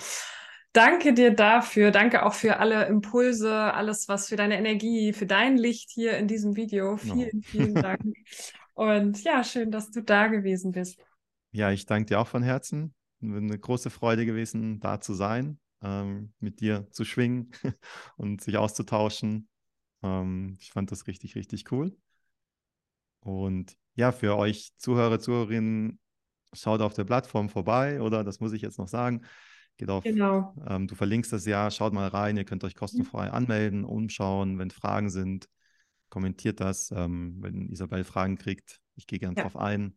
Danke 0.73 1.13
dir 1.13 1.35
dafür. 1.35 1.91
Danke 1.91 2.25
auch 2.25 2.33
für 2.33 2.57
alle 2.57 2.85
Impulse, 2.85 3.53
alles, 3.53 4.07
was 4.07 4.29
für 4.29 4.37
deine 4.37 4.57
Energie, 4.57 5.13
für 5.13 5.25
dein 5.25 5.57
Licht 5.57 5.89
hier 5.91 6.17
in 6.17 6.27
diesem 6.27 6.55
Video. 6.55 6.97
Vielen, 6.97 7.43
vielen 7.43 7.75
Dank. 7.75 8.01
Und 8.73 9.21
ja, 9.23 9.43
schön, 9.43 9.69
dass 9.69 9.91
du 9.91 10.01
da 10.01 10.27
gewesen 10.27 10.71
bist. 10.71 10.99
Ja, 11.51 11.71
ich 11.71 11.85
danke 11.85 12.07
dir 12.07 12.19
auch 12.19 12.27
von 12.27 12.41
Herzen. 12.41 12.93
Eine 13.21 13.59
große 13.59 13.89
Freude 13.89 14.25
gewesen, 14.25 14.79
da 14.79 14.99
zu 14.99 15.13
sein, 15.13 15.59
ähm, 15.83 16.33
mit 16.39 16.61
dir 16.61 16.87
zu 16.89 17.03
schwingen 17.03 17.51
und 18.17 18.41
sich 18.41 18.57
auszutauschen. 18.57 19.49
Ähm, 20.03 20.57
ich 20.59 20.71
fand 20.71 20.91
das 20.91 21.07
richtig, 21.07 21.35
richtig 21.35 21.71
cool. 21.71 21.95
Und 23.19 23.77
ja, 23.95 24.11
für 24.11 24.37
euch 24.37 24.71
Zuhörer, 24.77 25.19
Zuhörerinnen, 25.19 25.99
schaut 26.53 26.81
auf 26.81 26.93
der 26.93 27.05
Plattform 27.05 27.49
vorbei 27.49 28.01
oder 28.01 28.23
das 28.23 28.39
muss 28.39 28.51
ich 28.51 28.61
jetzt 28.61 28.77
noch 28.77 28.87
sagen. 28.87 29.21
Geht 29.77 29.89
auf, 29.89 30.03
genau. 30.03 30.53
ähm, 30.67 30.87
du 30.87 30.95
verlinkst 30.95 31.31
das 31.31 31.45
ja, 31.45 31.71
schaut 31.71 31.93
mal 31.93 32.07
rein, 32.07 32.35
ihr 32.35 32.43
könnt 32.43 32.63
euch 32.63 32.75
kostenfrei 32.75 33.27
mhm. 33.27 33.33
anmelden, 33.33 33.85
umschauen, 33.85 34.59
wenn 34.59 34.69
Fragen 34.69 35.09
sind, 35.09 35.47
kommentiert 36.09 36.59
das, 36.59 36.91
ähm, 36.91 37.37
wenn 37.39 37.69
Isabel 37.69 38.03
Fragen 38.03 38.37
kriegt, 38.37 38.81
ich 38.95 39.07
gehe 39.07 39.19
gerne 39.19 39.37
ja. 39.37 39.43
drauf 39.43 39.55
ein 39.55 39.95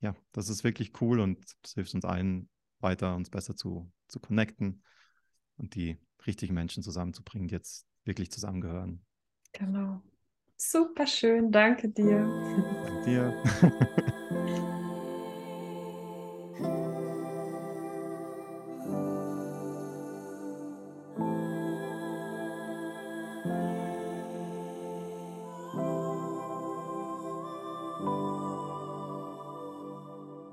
ja, 0.00 0.16
das 0.32 0.48
ist 0.48 0.64
wirklich 0.64 1.00
cool 1.00 1.20
und 1.20 1.38
das 1.62 1.74
hilft 1.74 1.94
uns 1.94 2.04
allen 2.04 2.48
weiter, 2.80 3.14
uns 3.14 3.30
besser 3.30 3.54
zu, 3.54 3.92
zu 4.08 4.18
connecten 4.18 4.82
und 5.56 5.74
die 5.74 5.98
richtigen 6.26 6.54
Menschen 6.54 6.82
zusammenzubringen, 6.82 7.48
die 7.48 7.54
jetzt 7.54 7.86
wirklich 8.10 8.30
zusammengehören. 8.30 9.00
Genau. 9.52 10.02
Super 10.56 11.06
schön, 11.06 11.50
danke 11.50 11.88
dir. 11.88 12.26
Danke 12.84 13.04
dir. 13.04 14.12